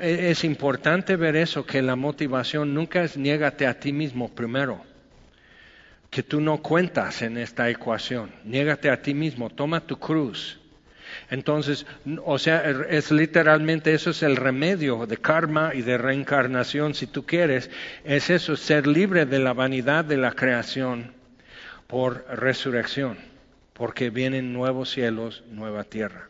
e, 0.00 0.30
es 0.30 0.44
importante 0.44 1.16
ver 1.16 1.36
eso, 1.36 1.64
que 1.64 1.80
la 1.80 1.96
motivación 1.96 2.74
nunca 2.74 3.02
es 3.02 3.16
niégate 3.16 3.66
a 3.66 3.80
ti 3.80 3.92
mismo 3.92 4.28
primero, 4.28 4.84
que 6.14 6.22
tú 6.22 6.40
no 6.40 6.62
cuentas 6.62 7.22
en 7.22 7.36
esta 7.36 7.68
ecuación, 7.68 8.30
niégate 8.44 8.88
a 8.88 9.02
ti 9.02 9.14
mismo, 9.14 9.50
toma 9.50 9.80
tu 9.80 9.98
cruz. 9.98 10.60
Entonces, 11.28 11.86
o 12.24 12.38
sea, 12.38 12.62
es 12.88 13.10
literalmente 13.10 13.92
eso 13.94 14.10
es 14.10 14.22
el 14.22 14.36
remedio 14.36 15.06
de 15.06 15.16
karma 15.16 15.72
y 15.74 15.82
de 15.82 15.98
reencarnación, 15.98 16.94
si 16.94 17.08
tú 17.08 17.26
quieres, 17.26 17.68
es 18.04 18.30
eso, 18.30 18.54
ser 18.54 18.86
libre 18.86 19.26
de 19.26 19.40
la 19.40 19.54
vanidad 19.54 20.04
de 20.04 20.16
la 20.16 20.30
creación 20.30 21.14
por 21.88 22.24
resurrección, 22.28 23.18
porque 23.72 24.10
vienen 24.10 24.52
nuevos 24.52 24.90
cielos, 24.90 25.42
nueva 25.50 25.82
tierra. 25.82 26.28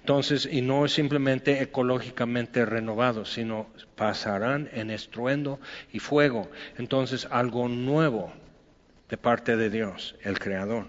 Entonces, 0.00 0.46
y 0.52 0.60
no 0.60 0.84
es 0.84 0.92
simplemente 0.92 1.62
ecológicamente 1.62 2.66
renovados, 2.66 3.32
sino 3.32 3.68
pasarán 3.96 4.68
en 4.74 4.90
estruendo 4.90 5.60
y 5.94 5.98
fuego. 5.98 6.50
Entonces, 6.76 7.26
algo 7.30 7.68
nuevo 7.68 8.34
de 9.12 9.18
parte 9.18 9.58
de 9.58 9.68
Dios, 9.68 10.16
el 10.22 10.38
Creador. 10.38 10.86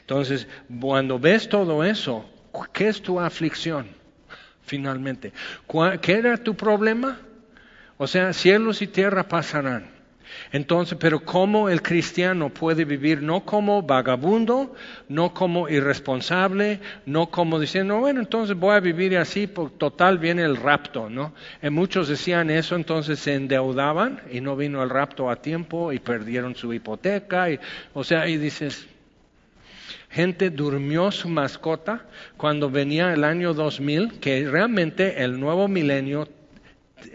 Entonces, 0.00 0.48
cuando 0.80 1.20
ves 1.20 1.48
todo 1.48 1.84
eso, 1.84 2.28
¿qué 2.72 2.88
es 2.88 3.00
tu 3.00 3.20
aflicción? 3.20 3.86
Finalmente, 4.62 5.32
¿qué 6.02 6.14
era 6.14 6.36
tu 6.36 6.56
problema? 6.56 7.20
O 7.96 8.08
sea, 8.08 8.32
cielos 8.32 8.82
y 8.82 8.88
tierra 8.88 9.28
pasarán 9.28 9.99
entonces, 10.52 10.96
pero 11.00 11.20
¿cómo 11.20 11.68
el 11.68 11.82
cristiano 11.82 12.48
puede 12.50 12.84
vivir 12.84 13.22
no 13.22 13.44
como 13.44 13.82
vagabundo, 13.82 14.74
no 15.08 15.32
como 15.32 15.68
irresponsable, 15.68 16.80
no 17.06 17.30
como 17.30 17.60
diciendo, 17.60 17.98
bueno, 17.98 18.20
entonces 18.20 18.56
voy 18.56 18.74
a 18.74 18.80
vivir 18.80 19.16
así, 19.16 19.46
por 19.46 19.70
total 19.70 20.18
viene 20.18 20.42
el 20.42 20.56
rapto, 20.56 21.08
¿no? 21.08 21.32
Y 21.62 21.70
muchos 21.70 22.08
decían 22.08 22.50
eso, 22.50 22.74
entonces 22.74 23.18
se 23.18 23.34
endeudaban 23.34 24.20
y 24.30 24.40
no 24.40 24.56
vino 24.56 24.82
el 24.82 24.90
rapto 24.90 25.30
a 25.30 25.36
tiempo 25.36 25.92
y 25.92 25.98
perdieron 25.98 26.56
su 26.56 26.72
hipoteca, 26.72 27.50
y, 27.50 27.60
o 27.94 28.04
sea, 28.04 28.28
y 28.28 28.36
dices, 28.36 28.86
gente 30.10 30.50
durmió 30.50 31.10
su 31.12 31.28
mascota 31.28 32.06
cuando 32.36 32.70
venía 32.70 33.12
el 33.12 33.24
año 33.24 33.54
2000, 33.54 34.18
que 34.20 34.48
realmente 34.48 35.22
el 35.22 35.38
nuevo 35.38 35.68
milenio 35.68 36.28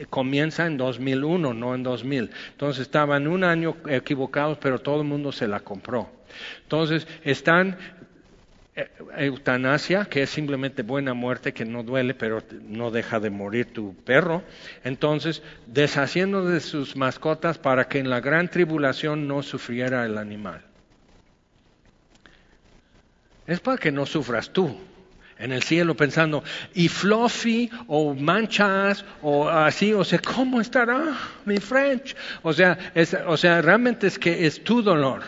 comienza 0.10 0.66
en 0.66 0.78
2001, 0.78 1.54
no 1.54 1.76
en 1.76 1.84
2000. 1.84 2.32
Entonces 2.52 2.82
estaban 2.82 3.28
un 3.28 3.44
año 3.44 3.78
equivocados, 3.88 4.58
pero 4.60 4.80
todo 4.80 5.02
el 5.02 5.08
mundo 5.08 5.32
se 5.32 5.48
la 5.48 5.60
compró. 5.60 6.10
Entonces 6.64 7.08
están 7.24 7.78
eh, 8.76 8.90
eutanasia, 9.18 10.06
que 10.06 10.24
es 10.24 10.30
simplemente 10.30 10.84
buena 10.84 11.14
muerte, 11.14 11.54
que 11.54 11.66
no 11.66 11.84
duele, 11.84 12.14
pero 12.14 12.44
no 12.68 12.92
deja 12.92 13.20
de 13.20 13.30
morir 13.30 13.72
tu 13.74 13.96
perro. 13.96 14.44
Entonces, 14.84 15.42
deshaciendo 15.66 16.46
de 16.46 16.60
sus 16.60 16.96
mascotas 16.96 17.58
para 17.58 17.88
que 17.88 18.00
en 18.00 18.10
la 18.10 18.20
gran 18.20 18.50
tribulación 18.50 19.28
no 19.28 19.44
sufriera 19.44 20.06
el 20.06 20.18
animal. 20.18 20.62
Es 23.48 23.60
para 23.60 23.78
que 23.78 23.92
no 23.92 24.06
sufras 24.06 24.50
tú 24.52 24.76
en 25.38 25.52
el 25.52 25.64
cielo 25.64 25.96
pensando, 25.96 26.44
y 26.74 26.88
fluffy 26.88 27.70
o 27.88 28.14
manchas 28.14 29.04
o 29.22 29.50
así, 29.50 29.94
o 29.94 30.04
sea, 30.04 30.20
¿cómo 30.20 30.62
estará 30.62 31.18
mi 31.46 31.58
French? 31.58 32.16
O 32.42 32.54
sea, 32.54 32.78
o 33.28 33.36
sea, 33.36 33.62
realmente 33.62 34.08
es 34.08 34.18
que 34.18 34.46
es 34.46 34.64
tu 34.64 34.82
dolor. 34.82 35.24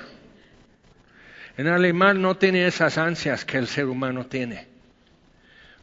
En 1.58 1.68
alemán 1.68 2.22
no 2.22 2.38
tiene 2.38 2.68
esas 2.68 2.98
ansias 2.98 3.44
que 3.44 3.58
el 3.58 3.68
ser 3.68 3.86
humano 3.86 4.26
tiene. 4.28 4.68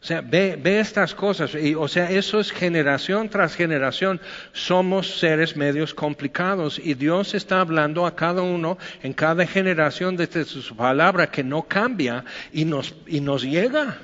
O 0.01 0.07
sea, 0.07 0.21
ve, 0.21 0.57
ve 0.61 0.79
estas 0.79 1.15
cosas, 1.15 1.55
y, 1.55 1.73
o 1.73 1.87
sea, 1.87 2.11
eso 2.11 2.39
es 2.39 2.51
generación 2.51 3.27
tras 3.27 3.55
generación. 3.55 4.21
Somos 4.53 5.19
seres 5.19 5.57
medios 5.57 5.95
complicados 5.95 6.79
y 6.81 6.93
Dios 6.93 7.33
está 7.33 7.59
hablando 7.59 8.05
a 8.05 8.15
cada 8.15 8.43
uno 8.43 8.77
en 9.01 9.13
cada 9.13 9.47
generación 9.47 10.15
desde 10.15 10.45
su 10.45 10.75
palabra 10.75 11.31
que 11.31 11.43
no 11.43 11.63
cambia 11.63 12.23
y 12.53 12.65
nos, 12.65 12.93
y 13.07 13.19
nos 13.19 13.41
llega 13.41 13.97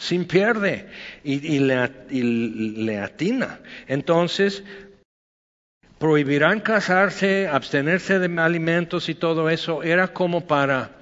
sin 0.00 0.24
pierde 0.24 0.86
y, 1.22 1.58
le, 1.58 2.98
atina. 2.98 3.60
Entonces, 3.86 4.64
prohibirán 5.98 6.60
casarse, 6.60 7.46
abstenerse 7.46 8.18
de 8.18 8.40
alimentos 8.40 9.10
y 9.10 9.14
todo 9.14 9.50
eso, 9.50 9.82
era 9.82 10.08
como 10.08 10.46
para, 10.46 10.92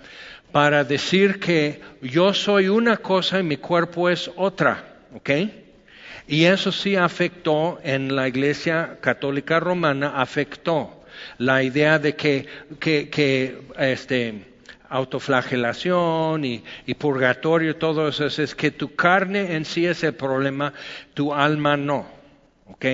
para 0.51 0.83
decir 0.83 1.39
que 1.39 1.81
yo 2.03 2.35
soy 2.35 2.69
una 2.69 2.97
cosa 2.97 3.39
y 3.39 3.45
mi 3.45 3.57
cuerpo 3.57 4.11
es 4.11 4.33
otra, 4.35 4.97
¿ok? 5.15 5.31
Y 6.27 6.47
eso 6.47 6.73
sí 6.73 6.97
afectó 6.97 7.79
en 7.85 8.17
la 8.17 8.27
Iglesia 8.27 8.99
Católica 9.01 9.61
Romana, 9.61 10.21
afectó 10.21 11.05
la 11.39 11.63
idea 11.63 12.01
de 12.01 12.17
que, 12.17 12.47
que, 12.81 13.09
que 13.09 13.61
este, 13.79 14.48
autoflagelación 14.89 16.45
y, 16.45 16.63
purgatorio, 16.99 17.77
todo 17.77 18.09
eso, 18.09 18.27
es 18.27 18.55
que 18.55 18.71
tu 18.71 18.95
carne 18.95 19.55
en 19.55 19.65
sí 19.65 19.87
es 19.87 20.03
el 20.05 20.15
problema, 20.15 20.73
tu 21.15 21.35
alma 21.35 21.77
no. 21.77 22.07
¿ok? 22.67 22.87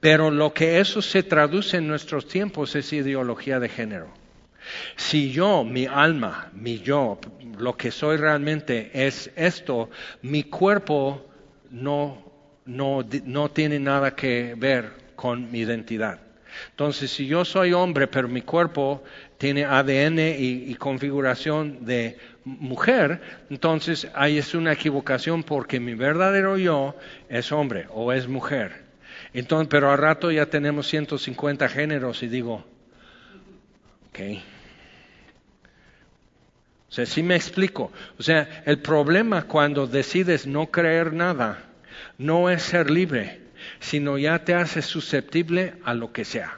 Pero 0.00 0.30
lo 0.30 0.52
que 0.52 0.78
eso 0.80 1.02
se 1.02 1.22
traduce 1.22 1.76
en 1.76 1.88
nuestros 1.88 2.28
tiempos 2.28 2.74
es 2.76 2.92
ideología 2.92 3.58
de 3.58 3.68
género. 3.68 4.08
Si 4.96 5.32
yo, 5.32 5.64
mi 5.64 5.86
alma, 5.86 6.50
mi 6.52 6.78
yo, 6.78 7.18
lo 7.58 7.76
que 7.76 7.90
soy 7.90 8.16
realmente 8.16 8.90
es 8.92 9.30
esto, 9.34 9.90
mi 10.22 10.44
cuerpo 10.44 11.26
no, 11.70 12.30
no, 12.66 13.04
no 13.24 13.50
tiene 13.50 13.78
nada 13.80 14.14
que 14.14 14.54
ver 14.56 14.92
con 15.16 15.50
mi 15.50 15.60
identidad. 15.60 16.20
Entonces, 16.70 17.10
si 17.10 17.26
yo 17.26 17.44
soy 17.44 17.72
hombre, 17.72 18.06
pero 18.06 18.28
mi 18.28 18.42
cuerpo 18.42 19.02
tiene 19.38 19.64
ADN 19.64 20.18
y, 20.18 20.74
configuración 20.74 21.84
de 21.84 22.18
mujer, 22.44 23.20
entonces 23.50 24.08
ahí 24.14 24.36
es 24.36 24.54
una 24.54 24.72
equivocación 24.72 25.44
porque 25.44 25.78
mi 25.78 25.94
verdadero 25.94 26.58
yo 26.58 26.96
es 27.28 27.52
hombre 27.52 27.86
o 27.90 28.12
es 28.12 28.26
mujer. 28.26 28.84
Entonces, 29.32 29.68
pero 29.70 29.92
al 29.92 29.98
rato 29.98 30.32
ya 30.32 30.46
tenemos 30.46 30.88
150 30.88 31.68
géneros 31.68 32.22
y 32.24 32.28
digo, 32.28 32.64
ok. 34.08 34.18
O 36.88 36.92
sea, 36.92 37.06
sí 37.06 37.22
me 37.22 37.36
explico. 37.36 37.92
O 38.18 38.22
sea, 38.22 38.62
el 38.66 38.78
problema 38.80 39.42
cuando 39.44 39.86
decides 39.86 40.46
no 40.46 40.66
creer 40.70 41.12
nada 41.12 41.64
no 42.16 42.50
es 42.50 42.62
ser 42.62 42.90
libre, 42.90 43.40
sino 43.78 44.18
ya 44.18 44.44
te 44.44 44.54
haces 44.54 44.86
susceptible 44.86 45.74
a 45.84 45.94
lo 45.94 46.12
que 46.12 46.24
sea. 46.24 46.57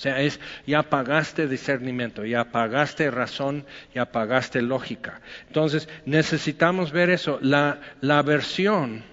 Sea, 0.00 0.22
es 0.22 0.40
ya 0.66 0.82
pagaste 0.82 1.46
discernimiento, 1.46 2.24
ya 2.24 2.44
pagaste 2.44 3.10
razón, 3.10 3.66
ya 3.94 4.06
pagaste 4.06 4.62
lógica. 4.62 5.20
Entonces, 5.48 5.90
necesitamos 6.06 6.90
ver 6.90 7.10
eso. 7.10 7.38
La, 7.42 7.82
la 8.00 8.22
versión 8.22 9.04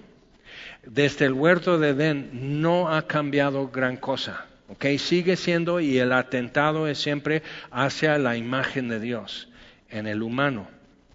desde 0.86 1.26
el 1.26 1.34
huerto 1.34 1.78
de 1.78 1.90
Edén 1.90 2.62
no 2.62 2.88
ha 2.88 3.06
cambiado 3.06 3.68
gran 3.68 3.98
cosa. 3.98 4.46
¿ok? 4.68 4.86
Sigue 4.96 5.36
siendo 5.36 5.78
y 5.80 5.98
el 5.98 6.10
atentado 6.10 6.88
es 6.88 6.96
siempre 6.96 7.42
hacia 7.70 8.16
la 8.16 8.38
imagen 8.38 8.88
de 8.88 8.98
Dios 8.98 9.50
en 9.90 10.06
el 10.06 10.22
humano. 10.22 10.68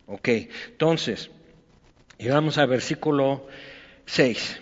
¿ok? 0.05 0.29
Entonces, 0.67 1.31
llegamos 2.19 2.59
al 2.59 2.67
versículo 2.67 3.47
6. 4.05 4.59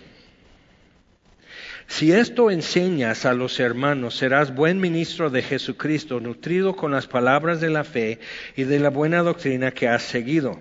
Si 1.92 2.10
esto 2.10 2.50
enseñas 2.50 3.26
a 3.26 3.34
los 3.34 3.60
hermanos, 3.60 4.16
serás 4.16 4.54
buen 4.54 4.80
ministro 4.80 5.28
de 5.28 5.42
Jesucristo, 5.42 6.20
nutrido 6.20 6.74
con 6.74 6.90
las 6.90 7.06
palabras 7.06 7.60
de 7.60 7.68
la 7.68 7.84
fe 7.84 8.18
y 8.56 8.64
de 8.64 8.80
la 8.80 8.88
buena 8.88 9.18
doctrina 9.18 9.72
que 9.72 9.88
has 9.88 10.02
seguido. 10.02 10.58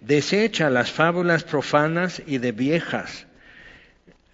Desecha 0.00 0.70
las 0.70 0.90
fábulas 0.90 1.44
profanas 1.44 2.20
y 2.26 2.38
de 2.38 2.50
viejas. 2.50 3.28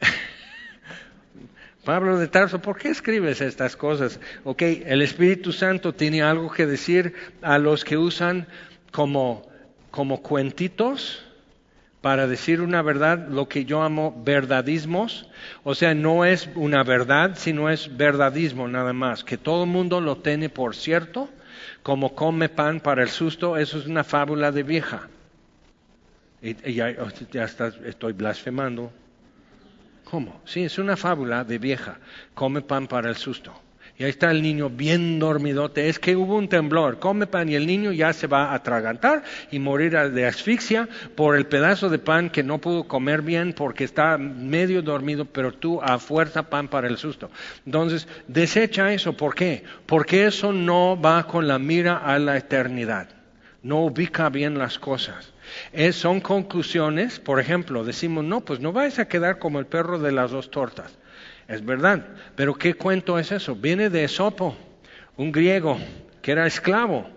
Pablo 1.85 2.19
de 2.19 2.29
Tarso, 2.29 2.63
¿por 2.63 2.79
qué 2.79 2.89
escribes 2.89 3.43
estas 3.43 3.77
cosas? 3.77 4.19
Ok, 4.45 4.63
el 4.63 5.03
Espíritu 5.03 5.53
Santo 5.53 5.93
tiene 5.93 6.23
algo 6.23 6.51
que 6.51 6.65
decir 6.65 7.13
a 7.43 7.59
los 7.59 7.85
que 7.85 7.99
usan 7.99 8.47
como, 8.91 9.47
como 9.91 10.23
cuentitos 10.23 11.28
para 12.01 12.27
decir 12.27 12.61
una 12.61 12.83
verdad, 12.83 13.29
lo 13.29 13.49
que 13.49 13.65
yo 13.65 13.83
amo 13.83 14.15
verdadismos, 14.25 15.29
o 15.65 15.75
sea, 15.75 15.95
no 15.95 16.25
es 16.25 16.49
una 16.55 16.85
verdad, 16.85 17.33
sino 17.35 17.69
es 17.71 17.97
verdadismo 17.97 18.69
nada 18.69 18.93
más, 18.93 19.25
que 19.25 19.37
todo 19.37 19.65
el 19.65 19.71
mundo 19.71 20.01
lo 20.01 20.17
tiene 20.19 20.49
por 20.49 20.77
cierto, 20.77 21.29
como 21.83 22.15
come 22.15 22.49
pan 22.49 22.81
para 22.81 23.03
el 23.03 23.09
susto, 23.09 23.57
eso 23.57 23.79
es 23.79 23.87
una 23.87 24.05
fábula 24.05 24.53
de 24.53 24.63
vieja. 24.63 25.09
Y, 26.41 26.75
ya, 26.75 26.95
ya 27.33 27.45
estoy 27.45 28.13
blasfemando. 28.13 28.93
¿Cómo? 30.05 30.41
Sí, 30.45 30.63
es 30.63 30.79
una 30.79 30.97
fábula 30.97 31.43
de 31.45 31.59
vieja, 31.59 31.99
come 32.35 32.63
pan 32.63 32.87
para 32.87 33.09
el 33.09 33.17
susto. 33.17 33.53
Y 33.99 34.05
ahí 34.05 34.11
está 34.11 34.31
el 34.31 34.43
niño 34.43 34.71
bien 34.71 35.19
dormidote. 35.19 35.89
Es 35.89 35.99
que 35.99 36.15
hubo 36.15 36.37
un 36.37 36.49
temblor. 36.49 37.01
Come 37.01 37.27
pan 37.27 37.49
y 37.49 37.57
el 37.57 37.67
niño 37.67 37.91
ya 37.91 38.13
se 38.13 38.29
va 38.29 38.45
a 38.45 38.55
atragantar 38.55 39.25
y 39.51 39.59
morir 39.59 39.99
de 40.13 40.25
asfixia 40.25 40.89
por 41.17 41.35
el 41.35 41.47
pedazo 41.47 41.89
de 41.89 41.99
pan 41.99 42.31
que 42.31 42.45
no 42.45 42.59
pudo 42.59 42.85
comer 42.85 43.23
bien 43.23 43.53
porque 43.53 43.83
está 43.83 44.17
medio 44.17 44.83
dormido, 44.83 45.25
pero 45.25 45.51
tú 45.51 45.81
a 45.83 45.99
fuerza 45.99 46.49
pan 46.49 46.69
para 46.69 46.87
el 46.87 46.97
susto. 46.97 47.29
Entonces, 47.67 48.07
desecha 48.29 48.93
eso. 48.93 49.15
¿Por 49.15 49.35
qué? 49.35 49.65
Porque 49.87 50.27
eso 50.27 50.53
no 50.53 51.01
va 51.01 51.27
con 51.27 51.49
la 51.49 51.59
mira 51.59 51.97
a 51.97 52.21
la 52.21 52.37
eternidad. 52.37 53.09
No 53.65 53.81
ubica 53.81 54.29
bien 54.29 54.59
las 54.59 54.79
cosas. 54.79 55.33
Es, 55.73 55.97
son 55.97 56.21
conclusiones, 56.21 57.19
por 57.19 57.41
ejemplo, 57.41 57.83
decimos, 57.85 58.25
no, 58.25 58.43
pues 58.43 58.61
no 58.61 58.73
vais 58.73 59.01
a 59.01 59.09
quedar 59.09 59.41
como 59.41 59.59
el 59.59 59.67
perro 59.67 59.99
de 59.99 60.13
las 60.13 60.31
dos 60.31 60.53
tortas. 60.53 60.97
Es 61.49 61.65
verdad, 61.65 62.07
pero 62.37 62.55
¿qué 62.55 62.75
cuento 62.75 63.19
es 63.19 63.33
eso? 63.33 63.57
Viene 63.57 63.89
de 63.89 64.05
Esopo, 64.05 64.55
un 65.17 65.33
griego 65.33 65.79
que 66.21 66.33
era 66.33 66.47
esclavo 66.47 67.09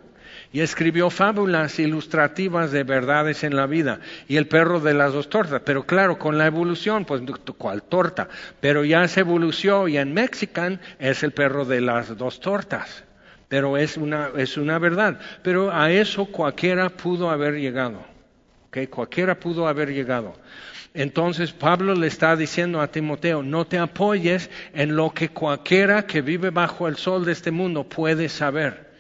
y 0.54 0.62
escribió 0.62 1.10
fábulas 1.10 1.80
ilustrativas 1.80 2.72
de 2.72 2.84
verdades 2.84 3.44
en 3.44 3.58
la 3.58 3.68
vida 3.68 4.00
y 4.30 4.38
el 4.38 4.48
perro 4.48 4.80
de 4.80 4.94
las 4.94 5.12
dos 5.12 5.30
tortas. 5.30 5.62
Pero 5.66 5.86
claro, 5.86 6.18
con 6.18 6.38
la 6.38 6.46
evolución, 6.46 7.04
pues 7.04 7.22
¿cuál 7.58 7.84
torta? 7.84 8.30
Pero 8.62 8.86
ya 8.86 9.06
se 9.10 9.20
evolucionó 9.20 9.90
y 9.90 9.98
en 9.98 10.14
mexican 10.14 10.80
es 10.98 11.24
el 11.24 11.32
perro 11.32 11.66
de 11.66 11.82
las 11.82 12.18
dos 12.18 12.40
tortas. 12.40 13.04
Pero 13.50 13.76
es 13.76 13.98
una, 13.98 14.30
es 14.38 14.56
una 14.56 14.80
verdad. 14.80 15.20
Pero 15.44 15.74
a 15.74 15.92
eso 15.92 16.26
cualquiera 16.26 16.90
pudo 16.90 17.30
haber 17.30 17.56
llegado. 17.56 18.02
¿okay? 18.68 18.88
Cualquiera 18.88 19.38
pudo 19.38 19.68
haber 19.68 19.94
llegado. 19.94 20.34
Entonces 20.94 21.54
Pablo 21.54 21.96
le 21.96 22.08
está 22.08 22.36
diciendo 22.36 22.82
a 22.82 22.92
Timoteo, 22.92 23.44
no 23.44 23.66
te 23.66 23.78
apoyes 23.78 24.50
en 24.74 24.96
lo 24.96 25.12
que 25.12 25.30
cualquiera 25.30 26.06
que 26.06 26.22
vive 26.22 26.50
bajo 26.50 26.88
el 26.88 26.98
sol 26.98 27.24
de 27.24 27.32
este 27.32 27.52
mundo 27.52 27.86
puede 27.86 28.28
saber. 28.28 28.92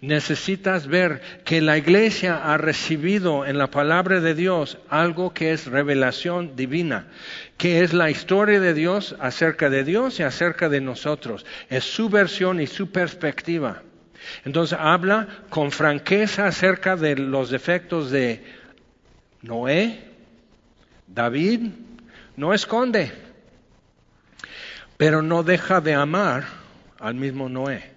Necesitas 0.00 0.86
ver 0.86 1.22
que 1.44 1.60
la 1.60 1.76
iglesia 1.76 2.52
ha 2.52 2.56
recibido 2.56 3.44
en 3.46 3.58
la 3.58 3.70
palabra 3.70 4.20
de 4.20 4.34
Dios 4.34 4.78
algo 4.88 5.34
que 5.34 5.52
es 5.52 5.66
revelación 5.66 6.54
divina, 6.54 7.08
que 7.56 7.82
es 7.82 7.92
la 7.92 8.10
historia 8.10 8.60
de 8.60 8.74
Dios 8.74 9.16
acerca 9.18 9.70
de 9.70 9.82
Dios 9.82 10.20
y 10.20 10.22
acerca 10.22 10.68
de 10.68 10.80
nosotros. 10.80 11.44
Es 11.68 11.82
su 11.82 12.08
versión 12.10 12.60
y 12.60 12.68
su 12.68 12.92
perspectiva. 12.92 13.82
Entonces 14.44 14.78
habla 14.80 15.26
con 15.48 15.72
franqueza 15.72 16.46
acerca 16.46 16.94
de 16.94 17.16
los 17.16 17.50
defectos 17.50 18.10
de 18.10 18.44
Noé, 19.42 20.07
David 21.18 21.70
no 22.36 22.54
esconde, 22.54 23.10
pero 24.96 25.20
no 25.20 25.42
deja 25.42 25.80
de 25.80 25.92
amar 25.92 26.44
al 27.00 27.16
mismo 27.16 27.48
Noé. 27.48 27.90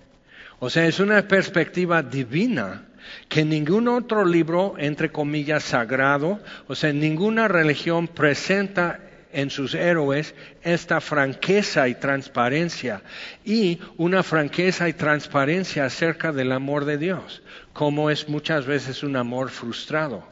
O 0.58 0.72
sea, 0.72 0.88
es 0.88 1.00
una 1.00 1.22
perspectiva 1.28 2.02
divina 2.02 2.88
que 3.30 3.46
ningún 3.46 3.88
otro 3.90 4.26
libro, 4.26 4.74
entre 4.80 5.12
comillas, 5.12 5.66
sagrado, 5.66 6.40
o 6.68 6.74
sea, 6.74 6.94
ninguna 6.94 7.48
religión 7.48 8.08
presenta 8.08 9.00
en 9.32 9.52
sus 9.52 9.76
héroes 9.76 10.34
esta 10.64 11.00
franqueza 11.00 11.88
y 11.90 11.94
transparencia 11.94 13.04
y 13.46 13.80
una 13.98 14.24
franqueza 14.24 14.90
y 14.90 14.94
transparencia 14.94 15.86
acerca 15.86 16.32
del 16.32 16.52
amor 16.52 16.86
de 16.86 16.98
Dios, 16.98 17.44
como 17.72 18.10
es 18.10 18.28
muchas 18.30 18.66
veces 18.66 19.04
un 19.04 19.16
amor 19.16 19.52
frustrado. 19.52 20.31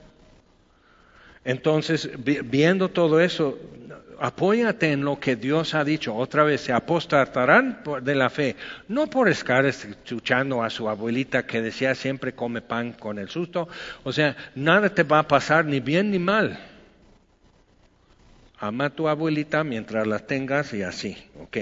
Entonces, 1.44 2.10
viendo 2.24 2.90
todo 2.90 3.20
eso, 3.20 3.58
apóyate 4.20 4.92
en 4.92 5.04
lo 5.06 5.20
que 5.20 5.36
Dios 5.36 5.74
ha 5.74 5.84
dicho. 5.84 6.16
Otra 6.16 6.44
vez, 6.44 6.62
se 6.62 6.74
apostatarán 6.74 7.82
de 8.02 8.16
la 8.16 8.30
fe, 8.30 8.56
no 8.88 9.08
por 9.08 9.30
estar 9.30 9.66
escuchando 9.66 10.64
a 10.64 10.70
su 10.70 10.90
abuelita 10.90 11.46
que 11.46 11.62
decía 11.62 11.96
siempre 11.96 12.34
come 12.34 12.62
pan 12.62 12.94
con 12.94 13.18
el 13.20 13.30
susto. 13.30 13.68
O 14.04 14.12
sea, 14.12 14.36
nada 14.56 14.90
te 14.90 15.04
va 15.04 15.20
a 15.20 15.28
pasar 15.28 15.66
ni 15.66 15.80
bien 15.80 16.12
ni 16.12 16.20
mal. 16.20 16.60
Ama 18.60 18.86
a 18.86 18.90
tu 18.90 19.08
abuelita 19.08 19.64
mientras 19.64 20.06
la 20.06 20.20
tengas 20.20 20.74
y 20.74 20.84
así, 20.84 21.18
ok. 21.42 21.58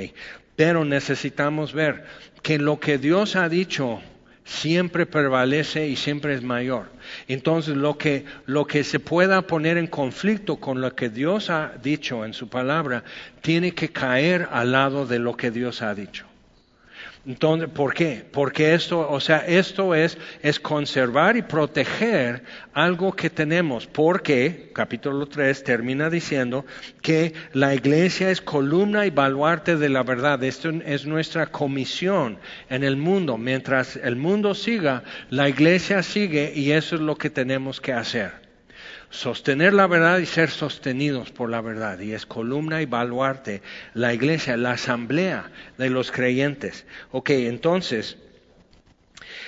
Pero 0.55 0.83
necesitamos 0.83 1.73
ver 1.73 2.05
que 2.41 2.57
lo 2.57 2.79
que 2.79 2.97
Dios 2.97 3.35
ha 3.35 3.47
dicho 3.47 4.01
siempre 4.47 5.05
prevalece 5.05 5.87
y 5.87 5.95
siempre 5.95 6.33
es 6.33 6.41
mayor. 6.41 6.89
Entonces, 7.27 7.75
lo 7.75 7.97
que, 7.97 8.25
lo 8.45 8.65
que 8.65 8.83
se 8.83 8.99
pueda 8.99 9.43
poner 9.43 9.77
en 9.77 9.87
conflicto 9.87 10.55
con 10.55 10.81
lo 10.81 10.95
que 10.95 11.09
Dios 11.09 11.49
ha 11.49 11.73
dicho 11.83 12.25
en 12.25 12.33
su 12.33 12.47
palabra, 12.47 13.03
tiene 13.41 13.73
que 13.73 13.89
caer 13.89 14.47
al 14.51 14.71
lado 14.71 15.05
de 15.05 15.19
lo 15.19 15.35
que 15.35 15.51
Dios 15.51 15.81
ha 15.81 15.93
dicho. 15.93 16.25
Entonces, 17.27 17.67
¿por 17.67 17.93
qué? 17.93 18.23
Porque 18.31 18.73
esto, 18.73 19.05
o 19.11 19.19
sea, 19.19 19.39
esto 19.39 19.93
es, 19.93 20.17
es 20.41 20.61
conservar 20.61 21.35
y 21.35 21.41
proteger 21.41 22.41
algo 22.71 23.11
que 23.11 23.29
tenemos, 23.29 23.85
porque, 23.85 24.71
capítulo 24.73 25.25
3 25.27 25.61
termina 25.65 26.09
diciendo 26.09 26.65
que 27.01 27.33
la 27.51 27.75
iglesia 27.75 28.31
es 28.31 28.39
columna 28.39 29.05
y 29.05 29.09
baluarte 29.09 29.75
de 29.75 29.89
la 29.89 30.03
verdad. 30.03 30.41
Esto 30.41 30.69
es 30.69 31.05
nuestra 31.05 31.47
comisión 31.47 32.39
en 32.69 32.85
el 32.85 32.95
mundo. 32.95 33.37
Mientras 33.37 33.97
el 33.97 34.15
mundo 34.15 34.55
siga, 34.55 35.03
la 35.29 35.49
iglesia 35.49 36.03
sigue 36.03 36.53
y 36.55 36.71
eso 36.71 36.95
es 36.95 37.01
lo 37.01 37.17
que 37.17 37.29
tenemos 37.29 37.81
que 37.81 37.91
hacer 37.91 38.46
sostener 39.09 39.73
la 39.73 39.87
verdad 39.87 40.19
y 40.19 40.25
ser 40.25 40.49
sostenidos 40.49 41.31
por 41.31 41.49
la 41.49 41.61
verdad. 41.61 41.99
Y 41.99 42.13
es 42.13 42.25
columna 42.25 42.81
y 42.81 42.85
baluarte 42.85 43.61
la 43.93 44.13
iglesia, 44.13 44.57
la 44.57 44.71
asamblea 44.71 45.51
de 45.77 45.89
los 45.89 46.11
creyentes. 46.11 46.85
Ok, 47.11 47.31
entonces, 47.31 48.17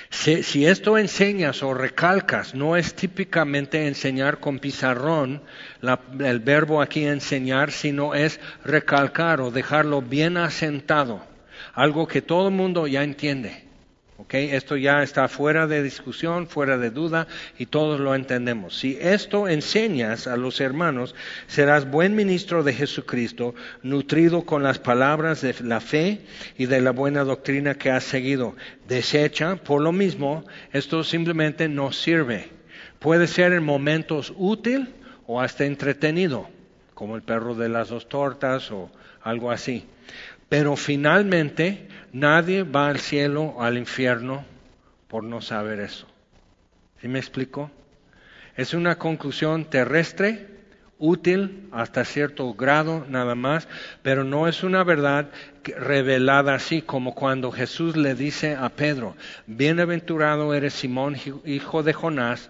si, 0.10 0.66
esto 0.66 0.98
enseñas 0.98 1.62
o 1.62 1.74
recalcas, 1.74 2.56
no 2.56 2.76
es 2.76 2.96
típicamente 2.96 3.88
enseñar 3.88 4.40
con 4.40 4.60
pizarrón, 4.60 5.44
el 6.20 6.40
verbo 6.40 6.82
aquí 6.82 7.06
enseñar, 7.06 7.72
sino 7.72 8.16
es 8.16 8.40
recalcar 8.66 9.40
o 9.40 9.52
dejarlo 9.52 10.02
bien 10.02 10.38
asentado, 10.38 11.24
algo 11.74 12.08
que 12.08 12.24
todo 12.24 12.48
el 12.48 12.56
mundo 12.56 12.88
ya 12.88 13.04
entiende. 13.04 13.69
Esto 14.32 14.76
ya 14.76 15.02
está 15.02 15.28
fuera 15.28 15.66
de 15.66 15.82
discusión, 15.82 16.48
fuera 16.48 16.78
de 16.78 16.90
duda 16.90 17.28
y 17.58 17.68
todos 17.68 18.00
lo 18.00 18.14
entendemos. 18.14 18.78
Si 18.78 18.98
esto 19.00 19.48
enseñas 19.48 20.28
a 20.28 20.36
los 20.36 20.60
hermanos, 20.60 21.16
serás 21.48 21.90
buen 21.90 22.16
ministro 22.16 22.64
de 22.64 22.74
Jesucristo, 22.74 23.56
nutrido 23.82 24.44
con 24.44 24.62
las 24.62 24.78
palabras 24.78 25.42
de 25.42 25.56
la 25.64 25.80
fe 25.80 26.22
y 26.58 26.66
de 26.66 26.82
la 26.82 26.92
buena 26.92 27.24
doctrina 27.24 27.76
que 27.76 27.92
has 27.92 28.04
seguido. 28.04 28.56
Desecha, 28.88 29.56
por 29.56 29.82
lo 29.82 29.94
mismo, 29.94 30.46
esto 30.74 31.04
simplemente 31.04 31.70
no 31.70 31.92
sirve. 31.94 32.50
Puede 33.00 33.26
ser 33.26 33.54
en 33.54 33.64
momentos 33.64 34.34
útil 34.36 34.90
o 35.28 35.40
hasta 35.40 35.66
entretenido, 35.66 36.50
como 36.94 37.16
el 37.16 37.22
perro 37.22 37.56
de 37.56 37.70
las 37.70 37.88
dos 37.88 38.10
tortas 38.10 38.70
o 38.72 38.92
algo 39.24 39.50
así. 39.50 39.86
Pero 40.50 40.76
finalmente 40.76 41.88
nadie 42.14 42.64
va 42.64 42.90
al 42.90 43.00
cielo 43.00 43.44
o 43.44 43.64
al 43.64 43.78
infierno 43.78 44.46
por 45.08 45.24
no 45.24 45.42
saber 45.42 45.80
eso. 45.80 46.08
¿Sí 47.02 47.08
me 47.08 47.20
explico? 47.20 47.72
Es 48.56 48.74
una 48.74 48.98
conclusión 48.98 49.66
terrestre, 49.66 50.48
útil 51.00 51.70
hasta 51.72 52.04
cierto 52.04 52.54
grado 52.54 53.06
nada 53.08 53.34
más, 53.34 53.68
pero 54.04 54.26
no 54.26 54.48
es 54.48 54.64
una 54.64 54.84
verdad 54.84 55.30
revelada 55.64 56.56
así 56.56 56.82
como 56.82 57.16
cuando 57.16 57.52
Jesús 57.52 57.96
le 57.96 58.16
dice 58.16 58.56
a 58.56 58.70
Pedro, 58.70 59.16
bienaventurado 59.48 60.54
eres 60.54 60.74
Simón, 60.74 61.16
hijo 61.46 61.84
de 61.84 61.94
Jonás, 61.94 62.50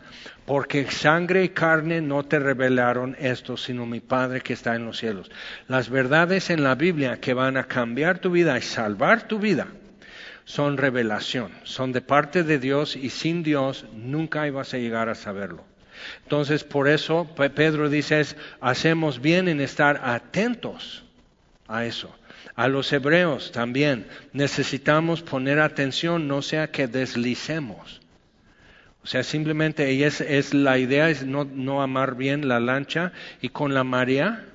porque 0.50 0.90
sangre 0.90 1.44
y 1.44 1.50
carne 1.50 2.02
no 2.02 2.26
te 2.26 2.40
revelaron 2.40 3.16
esto, 3.20 3.56
sino 3.56 3.86
mi 3.86 4.00
Padre 4.00 4.42
que 4.42 4.54
está 4.54 4.76
en 4.76 4.84
los 4.84 4.98
cielos. 4.98 5.30
Las 5.68 5.92
verdades 5.92 6.50
en 6.50 6.64
la 6.64 6.74
Biblia 6.74 7.20
que 7.22 7.36
van 7.36 7.56
a 7.56 7.66
cambiar 7.66 8.18
tu 8.18 8.32
vida 8.32 8.58
y 8.58 8.64
salvar 8.64 9.28
tu 9.28 9.38
vida 9.38 9.68
son 10.46 10.78
revelación, 10.78 11.52
son 11.66 11.92
de 11.92 12.02
parte 12.02 12.42
de 12.42 12.58
Dios 12.58 12.96
y 12.96 13.12
sin 13.12 13.44
Dios 13.44 13.86
nunca 13.94 14.48
ibas 14.48 14.74
a 14.74 14.80
llegar 14.80 15.08
a 15.08 15.14
saberlo. 15.14 15.64
Entonces, 16.24 16.64
por 16.64 16.88
eso 16.88 17.30
Pedro 17.36 17.88
dice, 17.88 18.20
hacemos 18.60 19.22
bien 19.22 19.50
en 19.50 19.62
estar 19.62 20.02
atentos 20.04 21.04
a 21.68 21.86
eso. 21.86 22.10
A 22.56 22.68
los 22.68 22.92
hebreos 22.92 23.52
también 23.52 24.08
necesitamos 24.34 25.22
poner 25.22 25.60
atención, 25.60 26.28
no 26.28 26.42
sea 26.42 26.72
que 26.72 26.88
deslicemos. 26.88 28.02
O 29.10 29.12
sea, 29.12 29.24
simplemente 29.24 29.91
y 29.91 30.03
es, 30.03 30.53
la 30.53 30.78
idea 30.78 31.10
es 31.10 31.26
no, 31.26 31.43
no 31.43 31.82
amar 31.82 32.14
bien 32.14 32.47
la 32.47 32.60
lancha 32.60 33.12
y 33.41 33.49
con 33.49 33.74
la 33.74 33.84
marea 33.84 34.45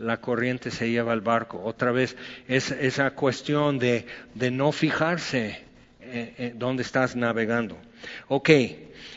la 0.00 0.20
corriente 0.20 0.72
se 0.72 0.90
lleva 0.90 1.12
al 1.12 1.20
barco. 1.20 1.62
Otra 1.62 1.92
vez 1.92 2.16
es 2.48 2.72
esa 2.72 3.12
cuestión 3.12 3.78
de, 3.78 4.06
de 4.34 4.50
no 4.50 4.72
fijarse 4.72 5.60
en, 6.00 6.34
en 6.38 6.58
dónde 6.58 6.82
estás 6.82 7.14
navegando. 7.14 7.78
Ok, 8.26 8.50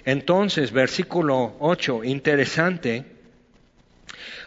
entonces 0.05 0.71
versículo 0.71 1.55
8, 1.59 2.03
interesante, 2.03 3.03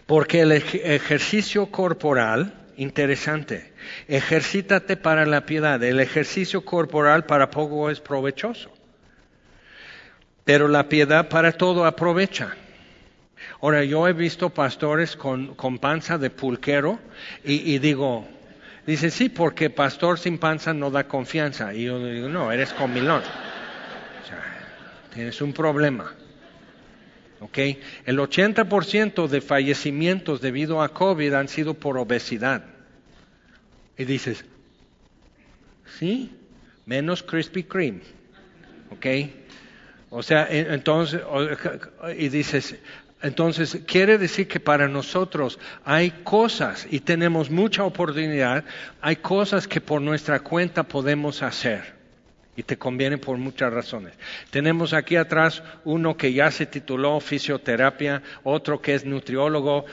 porque 0.06 0.42
el 0.42 0.52
ejercicio 0.52 1.72
corporal, 1.72 2.54
interesante, 2.76 3.72
ejercítate 4.06 4.96
para 4.96 5.26
la 5.26 5.44
piedad. 5.44 5.82
El 5.82 5.98
ejercicio 5.98 6.64
corporal 6.64 7.26
para 7.26 7.50
poco 7.50 7.90
es 7.90 7.98
provechoso, 7.98 8.75
pero 10.46 10.68
la 10.68 10.88
piedad 10.88 11.28
para 11.28 11.50
todo 11.50 11.84
aprovecha. 11.84 12.54
Ahora, 13.60 13.82
yo 13.82 14.06
he 14.06 14.12
visto 14.12 14.48
pastores 14.50 15.16
con, 15.16 15.56
con 15.56 15.80
panza 15.80 16.18
de 16.18 16.30
pulquero 16.30 17.00
y, 17.42 17.76
digo, 17.80 18.28
dice, 18.86 19.10
sí, 19.10 19.28
porque 19.28 19.70
pastor 19.70 20.20
sin 20.20 20.38
panza 20.38 20.72
no 20.72 20.92
da 20.92 21.08
confianza. 21.08 21.74
Y 21.74 21.86
yo 21.86 21.98
digo, 21.98 22.28
no, 22.28 22.52
eres 22.52 22.72
comilón. 22.74 23.22
O 23.22 24.26
sea, 24.28 24.40
tienes 25.12 25.42
un 25.42 25.52
problema. 25.52 26.14
¿ok? 27.40 27.58
El 28.04 28.20
80% 28.20 29.26
de 29.26 29.40
fallecimientos 29.40 30.40
debido 30.40 30.80
a 30.80 30.90
COVID 30.90 31.32
han 31.32 31.48
sido 31.48 31.74
por 31.74 31.98
obesidad. 31.98 32.64
Y 33.98 34.04
dices, 34.04 34.44
sí, 35.98 36.30
menos 36.84 37.24
Krispy 37.24 37.64
Kreme, 37.64 38.02
¿ok? 38.92 39.06
O 40.10 40.22
sea, 40.22 40.46
entonces, 40.50 41.20
y 42.16 42.28
dices, 42.28 42.76
entonces 43.22 43.80
quiere 43.86 44.18
decir 44.18 44.46
que 44.46 44.60
para 44.60 44.88
nosotros 44.88 45.58
hay 45.84 46.10
cosas 46.22 46.86
y 46.90 47.00
tenemos 47.00 47.50
mucha 47.50 47.84
oportunidad, 47.84 48.64
hay 49.00 49.16
cosas 49.16 49.66
que 49.66 49.80
por 49.80 50.00
nuestra 50.00 50.40
cuenta 50.40 50.84
podemos 50.84 51.42
hacer 51.42 51.95
y 52.56 52.62
te 52.62 52.78
conviene 52.78 53.18
por 53.18 53.36
muchas 53.36 53.72
razones. 53.72 54.14
Tenemos 54.50 54.94
aquí 54.94 55.16
atrás 55.16 55.62
uno 55.84 56.16
que 56.16 56.32
ya 56.32 56.50
se 56.50 56.66
tituló 56.66 57.20
fisioterapia, 57.20 58.22
otro 58.42 58.80
que 58.80 58.94
es 58.94 59.04
nutriólogo 59.04 59.84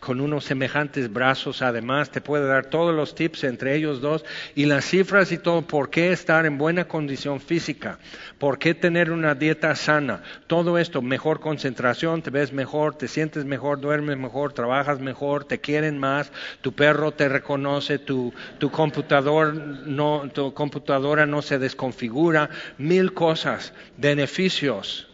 con 0.00 0.20
unos 0.20 0.44
semejantes 0.44 1.12
brazos, 1.12 1.62
además 1.62 2.10
te 2.10 2.20
puede 2.20 2.46
dar 2.46 2.66
todos 2.66 2.94
los 2.94 3.14
tips 3.14 3.44
entre 3.44 3.74
ellos 3.74 4.00
dos 4.00 4.24
y 4.54 4.66
las 4.66 4.84
cifras 4.84 5.32
y 5.32 5.38
todo, 5.38 5.62
por 5.62 5.90
qué 5.90 6.12
estar 6.12 6.44
en 6.46 6.58
buena 6.58 6.86
condición 6.86 7.40
física, 7.40 7.98
por 8.38 8.58
qué 8.58 8.74
tener 8.74 9.10
una 9.10 9.34
dieta 9.34 9.74
sana, 9.74 10.22
todo 10.46 10.78
esto, 10.78 11.00
mejor 11.00 11.40
concentración, 11.40 12.22
te 12.22 12.30
ves 12.30 12.52
mejor, 12.52 12.96
te 12.96 13.08
sientes 13.08 13.44
mejor, 13.44 13.80
duermes 13.80 14.18
mejor, 14.18 14.52
trabajas 14.52 15.00
mejor, 15.00 15.44
te 15.44 15.58
quieren 15.58 15.98
más, 15.98 16.30
tu 16.60 16.72
perro 16.72 17.12
te 17.12 17.28
reconoce, 17.28 17.98
tu, 17.98 18.34
tu 18.58 18.70
computador 18.70 19.54
no, 19.54 20.28
tu 20.32 20.52
computadora 20.52 21.26
no 21.26 21.42
se 21.46 21.58
desconfigura, 21.58 22.50
mil 22.78 23.14
cosas, 23.14 23.72
beneficios. 23.96 25.08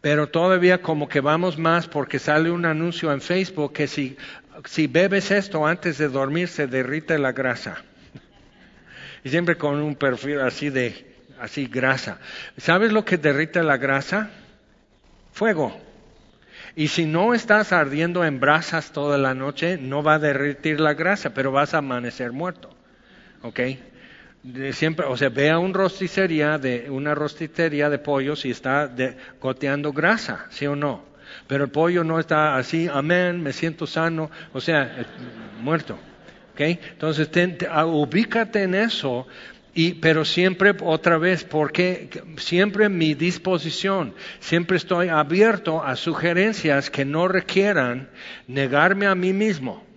Pero 0.00 0.28
todavía 0.28 0.80
como 0.80 1.08
que 1.08 1.20
vamos 1.20 1.58
más 1.58 1.86
porque 1.86 2.18
sale 2.18 2.50
un 2.50 2.64
anuncio 2.64 3.12
en 3.12 3.20
Facebook 3.20 3.74
que 3.74 3.86
si, 3.86 4.16
si 4.64 4.86
bebes 4.86 5.30
esto 5.30 5.66
antes 5.66 5.98
de 5.98 6.08
dormir 6.08 6.48
se 6.48 6.66
derrite 6.66 7.18
la 7.18 7.32
grasa. 7.32 7.82
Y 9.22 9.28
siempre 9.28 9.56
con 9.56 9.82
un 9.82 9.96
perfil 9.96 10.40
así 10.40 10.70
de, 10.70 11.14
así 11.38 11.66
grasa. 11.66 12.18
¿Sabes 12.56 12.92
lo 12.92 13.04
que 13.04 13.18
derrite 13.18 13.62
la 13.62 13.76
grasa? 13.76 14.30
Fuego. 15.32 15.78
Y 16.76 16.88
si 16.88 17.04
no 17.04 17.34
estás 17.34 17.72
ardiendo 17.72 18.24
en 18.24 18.40
brasas 18.40 18.92
toda 18.92 19.18
la 19.18 19.34
noche, 19.34 19.76
no 19.76 20.02
va 20.02 20.14
a 20.14 20.18
derretir 20.18 20.80
la 20.80 20.94
grasa, 20.94 21.34
pero 21.34 21.52
vas 21.52 21.74
a 21.74 21.78
amanecer 21.78 22.32
muerto. 22.32 22.70
¿Ok? 23.42 23.60
Siempre, 24.72 25.06
o 25.06 25.16
sea, 25.16 25.28
ve 25.28 25.50
a 25.50 25.58
un 25.58 25.74
rosticería 25.74 26.58
de, 26.58 26.90
una 26.90 27.14
rosticería 27.14 27.90
de 27.90 27.98
pollos 27.98 28.44
y 28.44 28.50
está 28.50 28.90
goteando 29.40 29.92
grasa, 29.92 30.46
¿sí 30.50 30.66
o 30.66 30.76
no? 30.76 31.04
Pero 31.46 31.64
el 31.64 31.70
pollo 31.70 32.04
no 32.04 32.18
está 32.18 32.56
así, 32.56 32.88
amén, 32.92 33.42
me 33.42 33.52
siento 33.52 33.86
sano, 33.86 34.30
o 34.52 34.60
sea, 34.60 34.82
eh, 34.82 35.04
muerto. 35.60 35.98
¿okay? 36.52 36.78
Entonces, 36.92 37.28
ah, 37.70 37.86
ubícate 37.86 38.62
en 38.62 38.74
eso, 38.74 39.26
y, 39.74 39.94
pero 39.94 40.24
siempre 40.24 40.74
otra 40.82 41.18
vez, 41.18 41.44
porque 41.44 42.08
siempre 42.36 42.88
mi 42.88 43.14
disposición, 43.14 44.14
siempre 44.40 44.76
estoy 44.76 45.08
abierto 45.08 45.84
a 45.84 45.96
sugerencias 45.96 46.90
que 46.90 47.04
no 47.04 47.28
requieran 47.28 48.08
negarme 48.48 49.06
a 49.06 49.14
mí 49.14 49.32
mismo. 49.32 49.89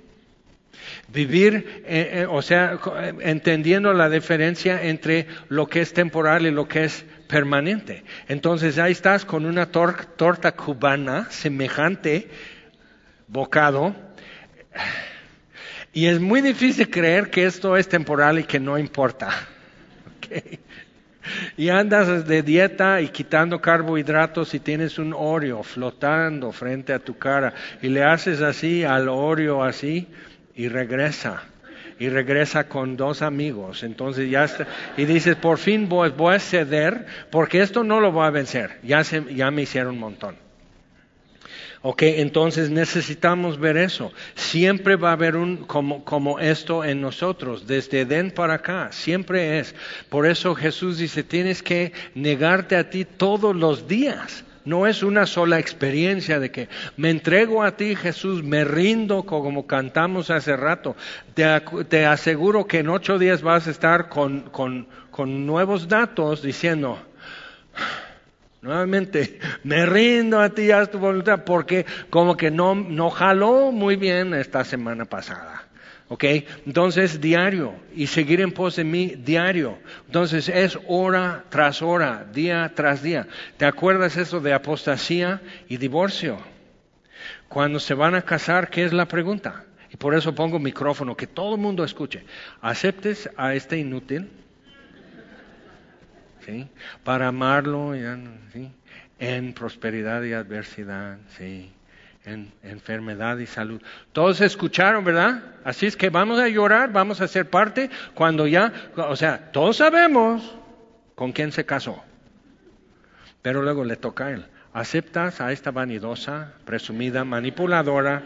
Vivir, 1.14 1.84
eh, 1.86 2.22
eh, 2.22 2.28
o 2.28 2.42
sea, 2.42 2.80
eh, 3.02 3.14
entendiendo 3.22 3.94
la 3.94 4.10
diferencia 4.10 4.82
entre 4.82 5.28
lo 5.48 5.68
que 5.68 5.82
es 5.82 5.94
temporal 5.94 6.48
y 6.48 6.52
lo 6.52 6.68
que 6.68 6.86
es 6.86 7.06
permanente. 7.28 8.04
Entonces 8.28 8.80
ahí 8.80 8.94
estás 8.94 9.24
con 9.24 9.46
una 9.46 9.68
torta 9.68 10.54
cubana 10.54 11.28
semejante, 11.30 12.30
bocado, 13.28 13.96
y 15.94 16.08
es 16.08 16.20
muy 16.20 16.42
difícil 16.42 16.90
creer 16.90 17.30
que 17.30 17.46
esto 17.46 17.78
es 17.78 17.88
temporal 17.88 18.40
y 18.40 18.44
que 18.46 18.60
no 18.60 18.78
importa. 18.80 19.30
Y 21.56 21.70
andas 21.70 22.28
de 22.28 22.42
dieta 22.42 23.00
y 23.00 23.08
quitando 23.08 23.62
carbohidratos 23.62 24.54
y 24.56 24.60
tienes 24.60 25.00
un 25.00 25.14
Oreo 25.14 25.64
flotando 25.64 26.52
frente 26.52 26.92
a 26.92 27.00
tu 27.00 27.18
cara 27.18 27.54
y 27.82 27.88
le 27.88 28.04
haces 28.04 28.42
así 28.42 28.84
al 28.84 29.08
Oreo 29.08 29.64
así 29.64 30.10
y 30.56 30.68
regresa. 30.68 31.44
Y 32.00 32.10
regresa 32.10 32.68
con 32.68 32.98
dos 32.98 33.22
amigos. 33.22 33.84
Entonces 33.84 34.30
ya 34.30 34.46
está. 34.46 34.68
Y 34.98 35.06
dices, 35.06 35.36
por 35.36 35.58
fin 35.58 35.88
voy, 35.90 36.12
a 36.34 36.40
ceder 36.40 37.06
porque 37.30 37.62
esto 37.62 37.84
no 37.84 38.00
lo 38.00 38.12
voy 38.12 38.26
a 38.26 38.32
vencer. 38.32 38.80
Ya, 38.84 39.04
se, 39.04 39.24
ya 39.34 39.52
me 39.52 39.62
hicieron 39.62 39.94
un 39.94 40.00
montón. 40.00 40.44
Ok, 41.86 42.04
entonces 42.04 42.70
necesitamos 42.70 43.60
ver 43.60 43.76
eso. 43.76 44.14
Siempre 44.36 44.96
va 44.96 45.10
a 45.10 45.14
haber 45.14 45.36
un 45.36 45.58
como, 45.58 46.06
como, 46.06 46.40
esto 46.40 46.86
en 46.86 47.02
nosotros, 47.02 47.68
desde 47.68 48.02
Edén 48.02 48.32
para 48.32 48.54
acá, 48.54 48.88
siempre 48.94 49.60
es. 49.60 49.76
Por 50.08 50.26
eso 50.26 50.56
Jesús 50.56 50.98
dice, 50.98 51.24
tienes 51.24 51.62
que 51.62 51.92
negarte 52.16 52.78
a 52.78 52.90
ti 52.90 53.04
todos 53.04 53.54
los 53.54 53.86
días. 53.86 54.46
No 54.66 54.88
es 54.88 55.04
una 55.04 55.26
sola 55.26 55.60
experiencia 55.60 56.40
de 56.40 56.52
que 56.52 56.70
me 56.96 57.10
entrego 57.10 57.64
a 57.64 57.76
ti 57.76 57.96
Jesús, 57.96 58.44
me 58.44 58.64
rindo 58.64 59.24
como 59.24 59.68
cantamos 59.68 60.30
hace 60.30 60.56
rato. 60.56 60.96
Te, 61.34 62.06
aseguro 62.06 62.66
que 62.66 62.80
en 62.80 62.90
ocho 62.90 63.20
días 63.20 63.42
vas 63.42 63.68
a 63.68 63.72
estar 63.72 64.08
con, 64.08 64.88
nuevos 65.46 65.88
datos 65.88 66.42
diciendo, 66.42 66.98
nuevamente, 68.62 69.40
me 69.64 69.86
rindo 69.86 70.40
a 70.40 70.50
ti, 70.50 70.72
haz 70.72 70.90
tu 70.90 70.98
voluntad, 70.98 71.44
porque 71.44 71.86
como 72.10 72.38
que 72.38 72.50
no, 72.50 72.74
no 72.74 73.10
jaló 73.10 73.72
muy 73.72 73.98
bien 73.98 74.34
esta 74.34 74.64
semana 74.64 75.04
pasada. 75.06 75.63
¿Ok? 76.14 76.26
Entonces, 76.68 77.20
diario 77.20 77.74
y 77.96 78.06
seguir 78.06 78.40
en 78.40 78.52
pos 78.52 78.76
de 78.76 78.84
mí 78.84 79.16
diario. 79.18 79.80
Entonces, 80.06 80.48
es 80.48 80.78
hora 80.86 81.44
tras 81.50 81.82
hora, 81.82 82.24
día 82.32 82.72
tras 82.76 83.02
día. 83.02 83.28
¿Te 83.58 83.66
acuerdas 83.66 84.16
eso 84.16 84.40
de 84.40 84.54
apostasía 84.54 85.42
y 85.68 85.78
divorcio? 85.78 86.38
Cuando 87.50 87.80
se 87.80 87.96
van 87.96 88.14
a 88.14 88.22
casar, 88.22 88.70
¿qué 88.70 88.84
es 88.84 88.94
la 88.94 89.08
pregunta? 89.08 89.66
Y 89.92 89.98
por 89.98 90.14
eso 90.14 90.36
pongo 90.36 90.60
micrófono, 90.60 91.18
que 91.18 91.26
todo 91.26 91.56
el 91.56 91.62
mundo 91.62 91.84
escuche. 91.84 92.24
¿Aceptes 92.62 93.28
a 93.36 93.56
este 93.56 93.80
inútil? 93.80 94.30
¿Sí? 96.46 96.68
Para 97.04 97.30
amarlo 97.30 97.96
en 97.96 99.54
prosperidad 99.54 100.22
y 100.22 100.34
adversidad. 100.34 101.18
¿sí? 101.40 101.72
En 102.26 102.52
enfermedad 102.64 103.38
y 103.38 103.46
salud. 103.46 103.82
Todos 104.12 104.42
escucharon, 104.42 105.04
¿verdad? 105.04 105.44
Así 105.64 105.86
es 105.86 105.98
que 105.98 106.10
vamos 106.10 106.40
a 106.40 106.48
llorar, 106.48 106.92
vamos 106.92 107.22
a 107.22 107.28
ser 107.28 107.50
parte 107.50 107.90
cuando 108.14 108.48
ya, 108.48 108.72
o 108.96 109.16
sea, 109.16 109.52
todos 109.52 109.78
sabemos 109.78 110.56
con 111.16 111.32
quién 111.32 111.52
se 111.52 111.66
casó. 111.66 112.04
Pero 113.42 113.62
luego 113.62 113.84
le 113.84 113.98
toca 113.98 114.28
a 114.28 114.32
él. 114.32 114.46
¿Aceptas 114.74 115.42
a 115.42 115.52
esta 115.52 115.72
vanidosa, 115.72 116.54
presumida, 116.66 117.24
manipuladora, 117.24 118.24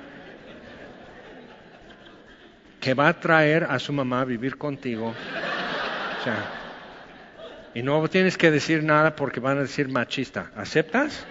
que 2.80 2.94
va 2.94 3.10
a 3.10 3.20
traer 3.20 3.66
a 3.66 3.80
su 3.80 3.92
mamá 3.92 4.22
a 4.22 4.26
vivir 4.26 4.58
contigo? 4.58 5.10
O 5.10 6.24
sea, 6.24 6.52
y 7.74 7.82
no 7.84 8.08
tienes 8.08 8.38
que 8.38 8.52
decir 8.52 8.84
nada 8.84 9.16
porque 9.16 9.40
van 9.40 9.58
a 9.58 9.62
decir 9.62 9.90
machista. 9.90 10.52
¿Aceptas? 10.56 11.26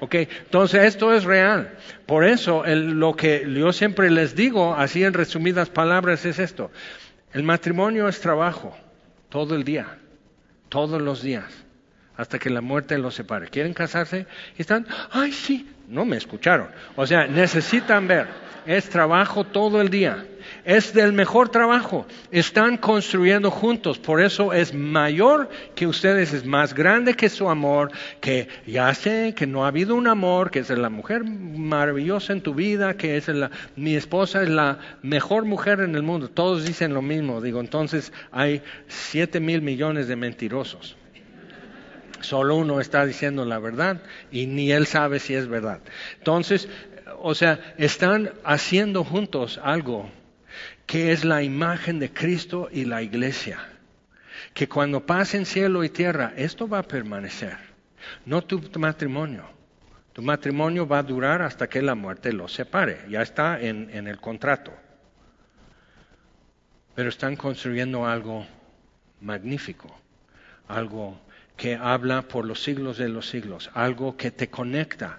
Ok, 0.00 0.14
entonces 0.14 0.84
esto 0.84 1.12
es 1.12 1.24
real. 1.24 1.76
Por 2.06 2.24
eso 2.24 2.64
lo 2.66 3.14
que 3.14 3.46
yo 3.48 3.72
siempre 3.72 4.10
les 4.10 4.34
digo, 4.34 4.74
así 4.74 5.04
en 5.04 5.14
resumidas 5.14 5.70
palabras, 5.70 6.24
es 6.24 6.38
esto. 6.38 6.70
El 7.32 7.42
matrimonio 7.42 8.08
es 8.08 8.20
trabajo, 8.20 8.76
todo 9.28 9.54
el 9.54 9.64
día, 9.64 9.98
todos 10.68 11.02
los 11.02 11.22
días, 11.22 11.52
hasta 12.16 12.38
que 12.38 12.50
la 12.50 12.60
muerte 12.60 12.96
los 12.98 13.14
separe. 13.14 13.48
¿Quieren 13.48 13.74
casarse? 13.74 14.26
Y 14.56 14.62
están, 14.62 14.86
ay, 15.10 15.32
sí, 15.32 15.68
no 15.88 16.04
me 16.04 16.16
escucharon. 16.16 16.68
O 16.96 17.06
sea, 17.06 17.26
necesitan 17.26 18.06
ver, 18.06 18.26
es 18.66 18.88
trabajo 18.88 19.44
todo 19.44 19.80
el 19.80 19.88
día. 19.88 20.24
Es 20.68 20.92
del 20.92 21.14
mejor 21.14 21.48
trabajo. 21.48 22.04
Están 22.30 22.76
construyendo 22.76 23.50
juntos, 23.50 23.98
por 23.98 24.20
eso 24.20 24.52
es 24.52 24.74
mayor 24.74 25.48
que 25.74 25.86
ustedes, 25.86 26.34
es 26.34 26.44
más 26.44 26.74
grande 26.74 27.14
que 27.14 27.30
su 27.30 27.48
amor, 27.48 27.90
que 28.20 28.48
ya 28.66 28.92
sé 28.92 29.32
que 29.34 29.46
no 29.46 29.64
ha 29.64 29.68
habido 29.68 29.94
un 29.94 30.06
amor, 30.06 30.50
que 30.50 30.58
es 30.58 30.68
la 30.68 30.90
mujer 30.90 31.24
maravillosa 31.24 32.34
en 32.34 32.42
tu 32.42 32.52
vida, 32.52 32.98
que 32.98 33.16
es 33.16 33.28
la, 33.28 33.50
mi 33.76 33.96
esposa 33.96 34.42
es 34.42 34.50
la 34.50 34.78
mejor 35.00 35.46
mujer 35.46 35.80
en 35.80 35.94
el 35.94 36.02
mundo. 36.02 36.28
Todos 36.28 36.66
dicen 36.66 36.92
lo 36.92 37.00
mismo, 37.00 37.40
digo, 37.40 37.60
entonces 37.60 38.12
hay 38.30 38.60
siete 38.88 39.40
mil 39.40 39.62
millones 39.62 40.06
de 40.06 40.16
mentirosos. 40.16 40.98
Solo 42.20 42.56
uno 42.56 42.78
está 42.78 43.06
diciendo 43.06 43.46
la 43.46 43.58
verdad 43.58 44.02
y 44.30 44.44
ni 44.44 44.70
él 44.70 44.86
sabe 44.86 45.18
si 45.18 45.32
es 45.32 45.48
verdad. 45.48 45.80
Entonces, 46.18 46.68
o 47.22 47.34
sea, 47.34 47.58
están 47.78 48.32
haciendo 48.44 49.02
juntos 49.02 49.58
algo 49.64 50.10
que 50.88 51.12
es 51.12 51.22
la 51.22 51.42
imagen 51.42 51.98
de 51.98 52.14
Cristo 52.14 52.70
y 52.72 52.86
la 52.86 53.02
iglesia. 53.02 53.58
Que 54.54 54.70
cuando 54.70 55.04
pasen 55.04 55.44
cielo 55.44 55.84
y 55.84 55.90
tierra, 55.90 56.32
esto 56.34 56.66
va 56.66 56.78
a 56.78 56.82
permanecer. 56.82 57.58
No 58.24 58.42
tu, 58.42 58.58
matrimonio. 58.78 59.44
Tu 60.14 60.22
matrimonio 60.22 60.88
va 60.88 61.00
a 61.00 61.02
durar 61.02 61.42
hasta 61.42 61.68
que 61.68 61.82
la 61.82 61.94
muerte 61.94 62.32
lo 62.32 62.48
separe. 62.48 63.04
Ya 63.10 63.20
está 63.20 63.60
en 63.60 64.08
el 64.08 64.18
contrato. 64.18 64.72
Pero 66.94 67.10
están 67.10 67.36
construyendo 67.36 68.06
algo 68.06 68.46
magnífico, 69.20 69.94
algo 70.68 71.20
que 71.54 71.76
habla 71.76 72.22
por 72.22 72.46
los 72.46 72.62
siglos 72.62 72.96
de 72.96 73.10
los 73.10 73.28
siglos, 73.28 73.70
algo 73.74 74.16
que 74.16 74.30
te 74.30 74.48
conecta 74.48 75.18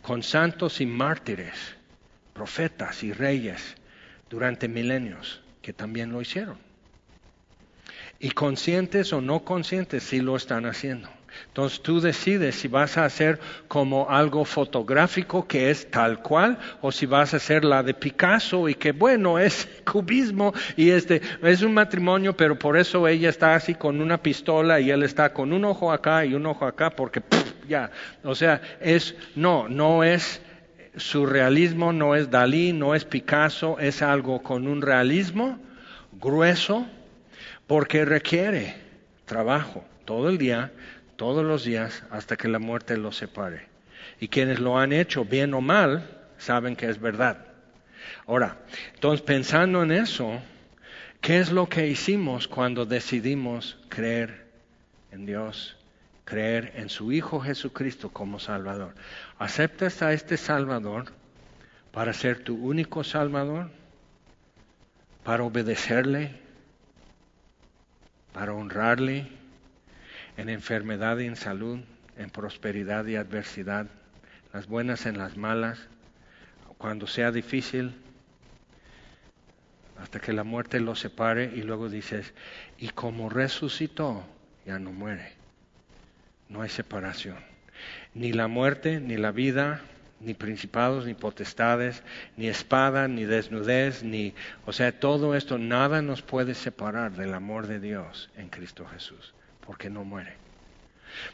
con 0.00 0.22
santos 0.22 0.80
y 0.80 0.86
mártires, 0.86 1.76
profetas 2.32 3.02
y 3.02 3.12
reyes 3.12 3.76
durante 4.30 4.68
milenios 4.68 5.42
que 5.60 5.72
también 5.72 6.12
lo 6.12 6.22
hicieron. 6.22 6.56
Y 8.18 8.30
conscientes 8.30 9.12
o 9.12 9.20
no 9.20 9.40
conscientes, 9.44 10.04
sí 10.04 10.20
lo 10.20 10.36
están 10.36 10.66
haciendo. 10.66 11.08
Entonces 11.46 11.80
tú 11.80 12.00
decides 12.00 12.56
si 12.56 12.68
vas 12.68 12.98
a 12.98 13.04
hacer 13.04 13.38
como 13.68 14.10
algo 14.10 14.44
fotográfico 14.44 15.46
que 15.46 15.70
es 15.70 15.90
tal 15.90 16.22
cual 16.22 16.58
o 16.80 16.90
si 16.90 17.06
vas 17.06 17.32
a 17.32 17.36
hacer 17.36 17.64
la 17.64 17.82
de 17.82 17.94
Picasso 17.94 18.68
y 18.68 18.74
que 18.74 18.92
bueno 18.92 19.38
es 19.38 19.68
cubismo 19.90 20.52
y 20.76 20.90
este 20.90 21.22
es 21.42 21.62
un 21.62 21.72
matrimonio 21.72 22.36
pero 22.36 22.58
por 22.58 22.76
eso 22.76 23.06
ella 23.06 23.28
está 23.28 23.54
así 23.54 23.74
con 23.76 24.00
una 24.00 24.20
pistola 24.20 24.80
y 24.80 24.90
él 24.90 25.04
está 25.04 25.32
con 25.32 25.52
un 25.52 25.64
ojo 25.64 25.92
acá 25.92 26.24
y 26.24 26.34
un 26.34 26.46
ojo 26.46 26.66
acá 26.66 26.90
porque 26.90 27.22
ya, 27.68 27.90
o 28.24 28.34
sea, 28.34 28.60
es 28.80 29.14
no, 29.36 29.68
no 29.68 30.02
es 30.02 30.42
surrealismo, 31.00 31.92
no 31.92 32.14
es 32.14 32.30
Dalí, 32.30 32.72
no 32.72 32.94
es 32.94 33.04
Picasso, 33.04 33.78
es 33.78 34.02
algo 34.02 34.42
con 34.42 34.68
un 34.68 34.82
realismo 34.82 35.58
grueso 36.12 36.86
porque 37.66 38.04
requiere 38.04 38.74
trabajo 39.24 39.84
todo 40.04 40.28
el 40.28 40.38
día 40.38 40.72
todos 41.16 41.44
los 41.44 41.64
días 41.64 42.02
hasta 42.10 42.36
que 42.36 42.48
la 42.48 42.58
muerte 42.58 42.96
los 42.96 43.16
separe. 43.16 43.68
Y 44.20 44.28
quienes 44.28 44.58
lo 44.58 44.78
han 44.78 44.92
hecho, 44.92 45.24
bien 45.24 45.52
o 45.52 45.60
mal, 45.60 46.08
saben 46.38 46.76
que 46.76 46.88
es 46.88 46.98
verdad. 46.98 47.44
Ahora, 48.26 48.56
entonces 48.94 49.20
pensando 49.20 49.82
en 49.82 49.92
eso, 49.92 50.40
¿qué 51.20 51.38
es 51.38 51.52
lo 51.52 51.68
que 51.68 51.88
hicimos 51.88 52.48
cuando 52.48 52.86
decidimos 52.86 53.78
creer 53.88 54.46
en 55.12 55.26
Dios, 55.26 55.76
creer 56.30 56.72
en 56.76 56.88
su 56.88 57.12
Hijo 57.12 57.40
Jesucristo 57.40 58.10
como 58.10 58.38
Salvador? 58.38 58.94
¿Aceptas 59.38 60.00
a 60.00 60.12
este 60.12 60.36
Salvador 60.36 61.12
para 61.92 62.12
ser 62.12 62.44
tu 62.44 62.54
único 62.54 63.04
Salvador? 63.04 63.70
¿Para 65.24 65.42
obedecerle? 65.42 66.40
¿Para 68.32 68.54
honrarle? 68.54 69.40
en 70.40 70.48
enfermedad 70.48 71.18
y 71.18 71.26
en 71.26 71.36
salud, 71.36 71.80
en 72.16 72.30
prosperidad 72.30 73.04
y 73.06 73.16
adversidad, 73.16 73.86
las 74.54 74.66
buenas 74.66 75.04
en 75.04 75.18
las 75.18 75.36
malas, 75.36 75.78
cuando 76.78 77.06
sea 77.06 77.30
difícil, 77.30 77.94
hasta 80.00 80.18
que 80.18 80.32
la 80.32 80.44
muerte 80.44 80.80
lo 80.80 80.94
separe 80.94 81.52
y 81.54 81.62
luego 81.62 81.90
dices, 81.90 82.32
y 82.78 82.88
como 82.88 83.28
resucitó, 83.28 84.24
ya 84.64 84.78
no 84.78 84.92
muere. 84.92 85.39
No 86.50 86.60
hay 86.60 86.68
separación. 86.68 87.38
Ni 88.12 88.32
la 88.32 88.46
muerte, 88.46 89.00
ni 89.00 89.16
la 89.16 89.30
vida, 89.30 89.80
ni 90.20 90.34
principados, 90.34 91.06
ni 91.06 91.14
potestades, 91.14 92.02
ni 92.36 92.48
espada, 92.48 93.08
ni 93.08 93.24
desnudez, 93.24 94.02
ni, 94.02 94.34
o 94.66 94.72
sea, 94.74 94.92
todo 94.92 95.34
esto, 95.34 95.56
nada 95.56 96.02
nos 96.02 96.20
puede 96.20 96.54
separar 96.54 97.12
del 97.12 97.32
amor 97.32 97.66
de 97.66 97.80
Dios 97.80 98.28
en 98.36 98.50
Cristo 98.50 98.84
Jesús 98.86 99.32
porque 99.70 99.88
no 99.88 100.04
muere. 100.04 100.34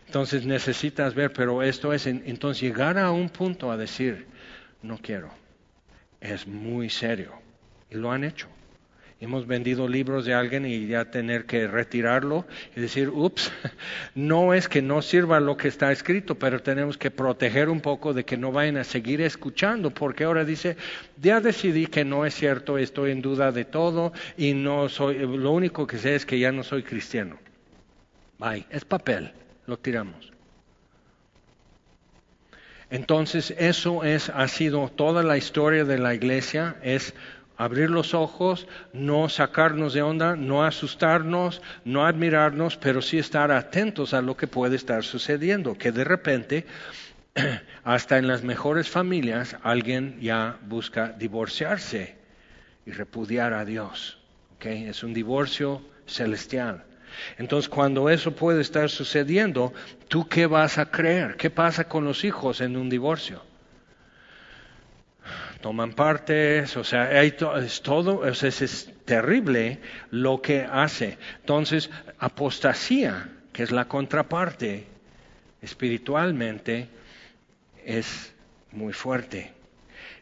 Entonces 0.06 0.44
necesitas 0.44 1.14
ver, 1.14 1.32
pero 1.32 1.62
esto 1.62 1.92
es, 1.92 2.06
entonces 2.06 2.60
llegar 2.60 2.98
a 2.98 3.10
un 3.10 3.30
punto 3.30 3.70
a 3.70 3.76
decir, 3.76 4.26
no 4.82 4.98
quiero, 4.98 5.30
es 6.20 6.46
muy 6.46 6.90
serio. 6.90 7.32
Y 7.90 7.94
lo 7.94 8.12
han 8.12 8.24
hecho. 8.24 8.48
Hemos 9.18 9.46
vendido 9.46 9.88
libros 9.88 10.26
de 10.26 10.34
alguien 10.34 10.66
y 10.66 10.88
ya 10.88 11.10
tener 11.10 11.46
que 11.46 11.66
retirarlo 11.66 12.46
y 12.76 12.80
decir, 12.80 13.08
ups, 13.08 13.50
no 14.14 14.52
es 14.52 14.68
que 14.68 14.82
no 14.82 15.00
sirva 15.00 15.40
lo 15.40 15.56
que 15.56 15.68
está 15.68 15.90
escrito, 15.90 16.34
pero 16.34 16.60
tenemos 16.60 16.98
que 16.98 17.10
proteger 17.10 17.70
un 17.70 17.80
poco 17.80 18.12
de 18.12 18.24
que 18.24 18.36
no 18.36 18.52
vayan 18.52 18.76
a 18.76 18.84
seguir 18.84 19.22
escuchando, 19.22 19.90
porque 19.90 20.24
ahora 20.24 20.44
dice, 20.44 20.76
ya 21.20 21.40
decidí 21.40 21.86
que 21.86 22.04
no 22.04 22.26
es 22.26 22.34
cierto, 22.34 22.76
estoy 22.76 23.12
en 23.12 23.22
duda 23.22 23.52
de 23.52 23.64
todo 23.64 24.12
y 24.36 24.52
no 24.52 24.90
soy, 24.90 25.18
lo 25.18 25.52
único 25.52 25.86
que 25.86 25.96
sé 25.96 26.14
es 26.14 26.26
que 26.26 26.38
ya 26.38 26.52
no 26.52 26.62
soy 26.62 26.82
cristiano. 26.82 27.38
Bye. 28.38 28.66
Es 28.68 28.84
papel, 28.84 29.32
lo 29.66 29.78
tiramos. 29.78 30.36
Entonces, 32.88 33.52
eso 33.58 34.04
es, 34.04 34.28
ha 34.28 34.46
sido 34.46 34.88
toda 34.88 35.22
la 35.24 35.36
historia 35.36 35.84
de 35.84 35.98
la 35.98 36.14
iglesia, 36.14 36.76
es 36.82 37.14
abrir 37.56 37.90
los 37.90 38.14
ojos, 38.14 38.66
no 38.92 39.28
sacarnos 39.28 39.92
de 39.94 40.02
onda, 40.02 40.36
no 40.36 40.64
asustarnos, 40.64 41.62
no 41.84 42.06
admirarnos, 42.06 42.76
pero 42.76 43.02
sí 43.02 43.18
estar 43.18 43.50
atentos 43.50 44.14
a 44.14 44.22
lo 44.22 44.36
que 44.36 44.46
puede 44.46 44.76
estar 44.76 45.04
sucediendo, 45.04 45.76
que 45.76 45.92
de 45.92 46.04
repente, 46.04 46.66
hasta 47.84 48.18
en 48.18 48.28
las 48.28 48.42
mejores 48.42 48.88
familias, 48.88 49.56
alguien 49.62 50.18
ya 50.20 50.58
busca 50.66 51.08
divorciarse 51.08 52.16
y 52.84 52.92
repudiar 52.92 53.52
a 53.52 53.64
Dios. 53.64 54.18
¿okay? 54.56 54.84
Es 54.84 55.02
un 55.02 55.14
divorcio 55.14 55.82
celestial. 56.06 56.84
Entonces, 57.38 57.68
cuando 57.68 58.10
eso 58.10 58.32
puede 58.32 58.60
estar 58.60 58.90
sucediendo, 58.90 59.72
¿tú 60.08 60.28
qué 60.28 60.46
vas 60.46 60.78
a 60.78 60.90
creer? 60.90 61.36
¿Qué 61.36 61.50
pasa 61.50 61.88
con 61.88 62.04
los 62.04 62.24
hijos 62.24 62.60
en 62.60 62.76
un 62.76 62.90
divorcio? 62.90 63.42
Toman 65.66 65.94
partes, 65.94 66.76
o 66.76 66.84
sea, 66.84 67.22
es 67.24 67.82
todo, 67.82 68.24
es 68.24 68.92
terrible 69.04 69.80
lo 70.12 70.40
que 70.40 70.60
hace. 70.60 71.18
Entonces, 71.40 71.90
apostasía, 72.20 73.32
que 73.52 73.64
es 73.64 73.72
la 73.72 73.88
contraparte, 73.88 74.86
espiritualmente, 75.60 76.86
es 77.84 78.32
muy 78.70 78.92
fuerte. 78.92 79.54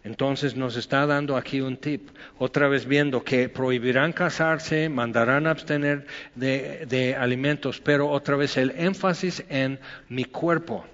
Entonces 0.02 0.56
nos 0.56 0.76
está 0.76 1.04
dando 1.04 1.36
aquí 1.36 1.60
un 1.60 1.76
tip, 1.76 2.08
otra 2.38 2.68
vez 2.68 2.86
viendo 2.86 3.22
que 3.22 3.50
prohibirán 3.50 4.14
casarse, 4.14 4.88
mandarán 4.88 5.46
abstener 5.46 6.06
de 6.36 7.16
alimentos, 7.20 7.82
pero 7.82 8.08
otra 8.08 8.36
vez 8.36 8.56
el 8.56 8.70
énfasis 8.78 9.44
en 9.50 9.78
mi 10.08 10.24
cuerpo, 10.24 10.86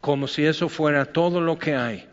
como 0.00 0.26
si 0.26 0.44
eso 0.44 0.68
fuera 0.68 1.04
todo 1.04 1.40
lo 1.40 1.60
que 1.60 1.76
hay. 1.76 2.08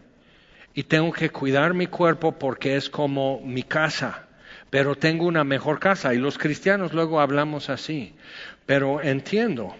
Y 0.76 0.84
tengo 0.84 1.12
que 1.12 1.32
cuidar 1.32 1.74
mi 1.74 1.88
cuerpo 1.88 2.34
porque 2.34 2.76
es 2.76 2.90
como 2.90 3.42
mi 3.42 3.64
casa, 3.64 4.28
pero 4.70 4.96
tengo 4.96 5.26
una 5.26 5.44
mejor 5.44 5.80
casa. 5.80 6.14
Y 6.14 6.18
los 6.20 6.38
cristianos 6.38 6.94
luego 6.94 7.20
hablamos 7.20 7.70
así, 7.72 8.14
pero 8.68 9.02
entiendo 9.02 9.76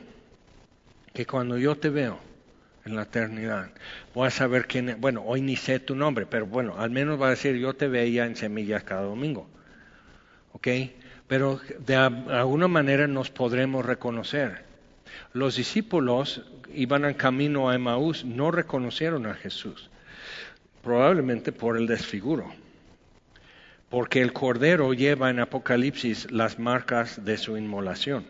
que 1.14 1.28
cuando 1.28 1.58
yo 1.58 1.76
te 1.76 1.90
veo, 1.90 2.20
en 2.86 2.96
la 2.96 3.04
eternidad. 3.04 3.72
Voy 4.14 4.28
a 4.28 4.32
saber 4.32 4.68
quién 4.68 4.98
Bueno, 5.02 5.24
hoy 5.26 5.42
ni 5.42 5.56
sé 5.56 5.80
tu 5.80 5.96
nombre, 5.96 6.26
pero 6.28 6.46
bueno, 6.46 6.76
al 6.78 6.92
menos 6.92 7.20
va 7.20 7.28
a 7.28 7.32
decir 7.32 7.56
yo 7.56 7.74
te 7.74 7.88
veía 7.88 8.26
en 8.26 8.36
semillas 8.36 8.84
cada 8.84 9.02
domingo. 9.02 9.48
¿Ok? 10.54 10.68
Pero 11.28 11.60
de 11.80 11.96
alguna 11.96 12.68
manera 12.68 13.08
nos 13.08 13.32
podremos 13.32 13.84
reconocer. 13.84 14.64
Los 15.34 15.56
discípulos 15.56 16.44
iban 16.74 17.06
en 17.06 17.16
camino 17.16 17.70
a 17.70 17.76
Emaús, 17.76 18.24
no 18.24 18.52
reconocieron 18.52 19.26
a 19.26 19.34
Jesús. 19.34 19.90
Probablemente 20.86 21.52
por 21.52 21.78
el 21.78 21.88
desfiguro. 21.88 22.54
Porque 23.90 24.22
el 24.22 24.34
Cordero 24.34 24.94
lleva 24.94 25.32
en 25.32 25.40
Apocalipsis 25.40 26.32
las 26.32 26.60
marcas 26.60 27.26
de 27.26 27.38
su 27.38 27.58
inmolación. 27.58 28.28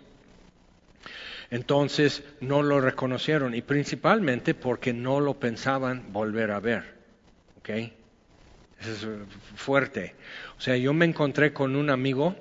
Entonces 1.51 2.23
no 2.39 2.63
lo 2.63 2.79
reconocieron 2.79 3.53
y 3.55 3.61
principalmente 3.61 4.53
porque 4.53 4.93
no 4.93 5.19
lo 5.19 5.33
pensaban 5.33 6.13
volver 6.13 6.51
a 6.51 6.61
ver. 6.61 6.95
¿Ok? 7.59 7.69
es 8.79 9.07
fuerte. 9.55 10.15
O 10.57 10.61
sea, 10.61 10.77
yo 10.77 10.93
me 10.93 11.05
encontré 11.05 11.51
con 11.51 11.75
un 11.75 11.89
amigo 11.89 12.35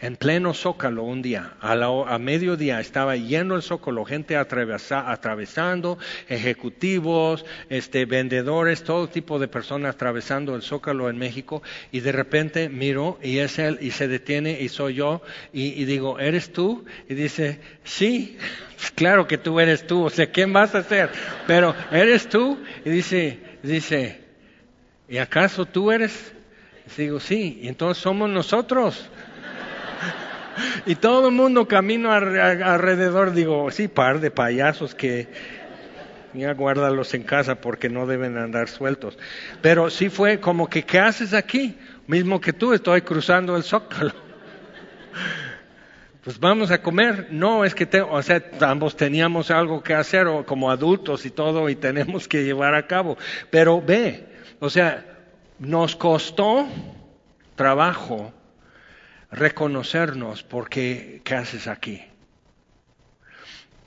en 0.00 0.16
pleno 0.16 0.52
zócalo 0.52 1.04
un 1.04 1.22
día, 1.22 1.54
a, 1.60 1.72
a 1.72 2.18
mediodía 2.18 2.80
estaba 2.80 3.16
lleno 3.16 3.56
el 3.56 3.62
zócalo, 3.62 4.04
gente 4.04 4.36
atravesando, 4.36 5.98
ejecutivos, 6.28 7.46
este, 7.70 8.04
vendedores, 8.04 8.84
todo 8.84 9.08
tipo 9.08 9.38
de 9.38 9.48
personas 9.48 9.94
atravesando 9.94 10.54
el 10.54 10.62
zócalo 10.62 11.08
en 11.08 11.16
México 11.16 11.62
y 11.92 12.00
de 12.00 12.12
repente 12.12 12.68
miro 12.68 13.18
y 13.22 13.38
es 13.38 13.58
él 13.58 13.78
y 13.80 13.90
se 13.92 14.06
detiene 14.06 14.60
y 14.60 14.68
soy 14.68 14.94
yo 14.94 15.22
y, 15.52 15.80
y 15.80 15.86
digo, 15.86 16.18
¿eres 16.18 16.52
tú? 16.52 16.84
Y 17.08 17.14
dice, 17.14 17.60
sí, 17.84 18.36
claro 18.94 19.26
que 19.26 19.38
tú 19.38 19.60
eres 19.60 19.86
tú, 19.86 20.04
o 20.04 20.10
sea, 20.10 20.30
¿quién 20.30 20.52
vas 20.52 20.74
a 20.74 20.82
ser? 20.82 21.10
Pero, 21.46 21.74
¿eres 21.90 22.28
tú? 22.28 22.58
Y 22.84 22.90
dice, 22.90 23.38
dice, 23.62 24.20
¿y 25.08 25.16
acaso 25.16 25.64
tú 25.64 25.90
eres? 25.90 26.34
Y 26.86 27.02
digo, 27.02 27.18
sí, 27.18 27.60
y 27.62 27.68
entonces 27.68 28.02
somos 28.02 28.28
nosotros. 28.28 29.10
Y 30.86 30.96
todo 30.96 31.28
el 31.28 31.34
mundo 31.34 31.68
camino 31.68 32.12
alrededor, 32.12 33.32
digo, 33.32 33.70
sí, 33.70 33.88
par 33.88 34.20
de 34.20 34.30
payasos 34.30 34.94
que 34.94 35.28
ya 36.34 36.52
guárdalos 36.52 37.14
en 37.14 37.22
casa 37.22 37.56
porque 37.56 37.88
no 37.88 38.06
deben 38.06 38.36
andar 38.36 38.68
sueltos. 38.68 39.18
Pero 39.62 39.90
sí 39.90 40.08
fue 40.08 40.40
como 40.40 40.68
que, 40.68 40.84
¿qué 40.84 40.98
haces 40.98 41.34
aquí? 41.34 41.76
Mismo 42.06 42.40
que 42.40 42.52
tú, 42.52 42.72
estoy 42.72 43.02
cruzando 43.02 43.56
el 43.56 43.62
zócalo. 43.62 44.12
Pues 46.26 46.40
vamos 46.40 46.72
a 46.72 46.82
comer. 46.82 47.28
No, 47.30 47.64
es 47.64 47.72
que, 47.72 47.88
o 48.00 48.20
sea, 48.20 48.42
ambos 48.62 48.96
teníamos 48.96 49.52
algo 49.52 49.80
que 49.80 49.94
hacer 49.94 50.26
como 50.44 50.72
adultos 50.72 51.24
y 51.24 51.30
todo 51.30 51.68
y 51.68 51.76
tenemos 51.76 52.26
que 52.26 52.42
llevar 52.42 52.74
a 52.74 52.88
cabo. 52.88 53.16
Pero 53.48 53.80
ve, 53.80 54.26
o 54.58 54.68
sea, 54.68 55.04
nos 55.60 55.94
costó 55.94 56.66
trabajo 57.54 58.32
reconocernos 59.30 60.42
porque 60.42 61.20
¿qué 61.24 61.34
haces 61.34 61.66
aquí? 61.66 62.04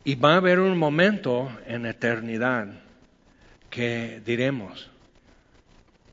Y 0.03 0.15
va 0.15 0.33
a 0.33 0.37
haber 0.37 0.59
un 0.59 0.77
momento 0.77 1.51
en 1.65 1.85
eternidad 1.85 2.67
que 3.69 4.21
diremos, 4.25 4.89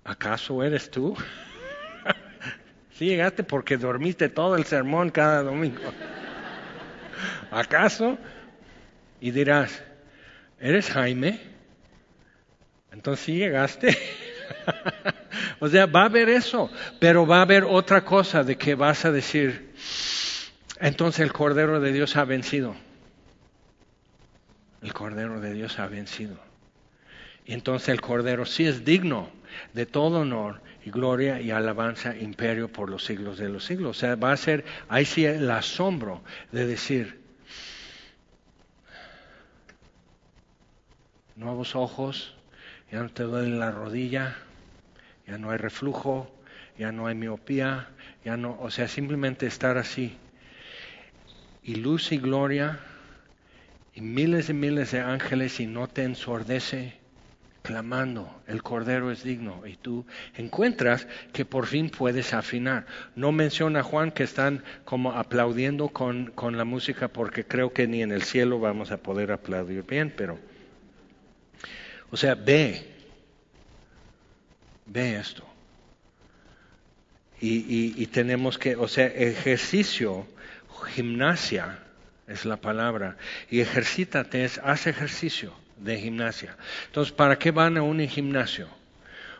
¿acaso 0.05 0.63
eres 0.63 0.91
tú? 0.91 1.17
sí 2.93 3.07
llegaste 3.07 3.43
porque 3.43 3.77
dormiste 3.77 4.29
todo 4.29 4.57
el 4.57 4.65
sermón 4.65 5.11
cada 5.11 5.43
domingo. 5.43 5.81
¿Acaso? 7.51 8.19
Y 9.21 9.31
dirás, 9.31 9.83
¿eres 10.61 10.91
Jaime? 10.91 11.41
Entonces 12.93 13.25
sí 13.25 13.37
llegaste. 13.37 13.97
o 15.61 15.69
sea, 15.69 15.87
va 15.87 16.03
a 16.03 16.07
haber 16.07 16.29
eso, 16.29 16.71
pero 16.99 17.27
va 17.27 17.39
a 17.39 17.43
haber 17.43 17.65
otra 17.65 18.05
cosa 18.05 18.43
de 18.43 18.57
que 18.57 18.75
vas 18.75 19.05
a 19.05 19.13
decir, 19.13 19.73
entonces 20.81 21.21
el 21.21 21.33
Cordero 21.33 21.81
de 21.81 21.93
Dios 21.93 22.17
ha 22.17 22.25
vencido. 22.25 22.75
El 24.83 24.93
Cordero 24.93 25.41
de 25.41 25.53
Dios 25.53 25.79
ha 25.79 25.87
vencido. 25.87 26.39
Y 27.45 27.53
entonces 27.53 27.89
el 27.89 28.01
Cordero 28.01 28.45
sí 28.45 28.67
es 28.67 28.85
digno 28.85 29.31
de 29.73 29.87
todo 29.87 30.21
honor 30.21 30.61
y 30.85 30.91
gloria 30.91 31.41
y 31.41 31.51
alabanza, 31.51 32.17
imperio 32.17 32.69
por 32.69 32.89
los 32.89 33.05
siglos 33.05 33.39
de 33.39 33.49
los 33.49 33.65
siglos. 33.65 33.97
O 33.97 34.01
sea, 34.01 34.15
va 34.15 34.33
a 34.33 34.37
ser, 34.37 34.65
ahí 34.89 35.05
sí 35.05 35.25
el 35.25 35.51
asombro 35.51 36.23
de 36.53 36.67
decir, 36.67 37.21
nuevos 41.35 41.75
ojos, 41.75 42.36
ya 42.91 43.03
no 43.03 43.09
te 43.11 43.25
duele 43.25 43.57
la 43.57 43.71
rodilla, 43.71 44.37
ya 45.27 45.39
no 45.39 45.51
hay 45.51 45.59
reflujo, 45.59 46.31
ya 46.79 46.93
no 46.93 47.07
hay 47.07 47.15
miopía, 47.15 47.89
ya 48.25 48.37
no, 48.37 48.57
o 48.61 48.71
sea, 48.71 48.89
simplemente 48.89 49.47
estar 49.47 49.79
así. 49.79 50.17
Y 51.63 51.77
luz 51.77 52.13
y 52.13 52.19
gloria 52.19 52.79
y 53.95 54.01
miles 54.01 54.51
y 54.51 54.55
miles 54.55 54.93
de 54.93 55.01
ángeles 55.01 55.59
y 55.59 55.67
no 55.67 55.89
te 55.89 56.05
ensordece 56.05 56.95
clamando, 57.67 58.31
el 58.47 58.63
Cordero 58.63 59.11
es 59.11 59.25
digno, 59.25 59.67
y 59.67 59.75
tú 59.75 60.07
encuentras 60.37 61.09
que 61.33 61.45
por 61.45 61.67
fin 61.67 61.91
puedes 61.91 62.33
afinar. 62.33 62.87
No 63.17 63.33
menciona 63.33 63.83
Juan 63.83 64.13
que 64.13 64.23
están 64.23 64.63
como 64.85 65.13
aplaudiendo 65.13 65.89
con, 65.89 66.27
con 66.27 66.57
la 66.57 66.65
música 66.65 67.09
porque 67.09 67.45
creo 67.45 67.73
que 67.73 67.89
ni 67.89 68.03
en 68.03 68.13
el 68.13 68.23
cielo 68.23 68.61
vamos 68.61 68.93
a 68.93 68.99
poder 68.99 69.33
aplaudir 69.33 69.83
bien, 69.83 70.15
pero, 70.17 70.39
o 72.17 72.19
sea, 72.19 72.35
ve, 72.35 72.83
Ve 74.87 75.17
esto. 75.17 75.45
Y, 77.43 78.07
tenemos 78.07 78.57
que, 78.57 78.75
o 78.75 78.89
sea, 78.89 79.05
ejercicio, 79.09 80.27
gimnasia 80.95 81.79
es 82.27 82.47
la 82.47 82.57
palabra. 82.57 83.19
Y 83.51 83.61
ejercítate 83.61 84.47
es, 84.47 84.57
haz 84.65 84.87
ejercicio 84.87 85.53
de 85.77 85.99
gimnasia. 85.99 86.57
Entonces, 86.87 87.13
¿para 87.13 87.39
qué 87.39 87.51
van 87.51 87.77
a 87.77 87.83
un 87.83 88.01
gimnasio? 88.09 88.67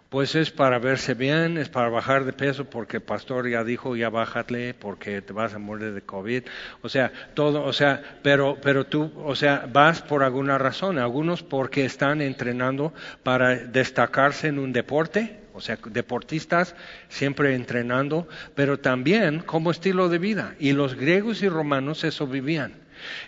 Pues 0.09 0.37
es 0.37 0.53
para 0.53 0.79
verse 0.79 1.15
bien, 1.15 1.59
es 1.59 1.69
para 1.69 1.89
bajar 1.89 2.25
de 2.25 2.33
peso 2.33 2.65
porque 2.65 2.99
el 2.99 3.03
pastor 3.03 3.49
ya 3.49 3.65
dijo 3.65 3.97
ya 3.97 4.09
bájate 4.09 4.73
porque 4.73 5.21
te 5.21 5.33
vas 5.33 5.53
a 5.55 5.59
morir 5.59 5.95
de 5.95 6.03
COVID. 6.03 6.45
O 6.83 6.89
sea, 6.89 7.11
todo, 7.35 7.65
o 7.65 7.73
sea, 7.73 8.19
pero, 8.23 8.57
pero 8.63 8.87
tú, 8.87 9.13
o 9.17 9.35
sea, 9.35 9.69
vas 9.73 10.03
por 10.03 10.23
alguna 10.23 10.59
razón. 10.59 10.99
Algunos 10.99 11.43
porque 11.43 11.85
están 11.85 12.21
entrenando 12.21 12.95
para 13.25 13.57
destacarse 13.57 14.47
en 14.47 14.61
un 14.61 14.73
deporte, 14.73 15.41
o 15.53 15.61
sea, 15.61 15.77
deportistas 15.87 16.77
siempre 17.09 17.57
entrenando, 17.57 18.29
pero 18.55 18.79
también 18.79 19.41
como 19.41 19.73
estilo 19.73 20.09
de 20.09 20.19
vida. 20.19 20.55
Y 20.61 20.73
los 20.73 20.95
griegos 20.95 21.43
y 21.43 21.49
romanos 21.49 22.05
eso 22.05 22.29
vivían. 22.29 22.75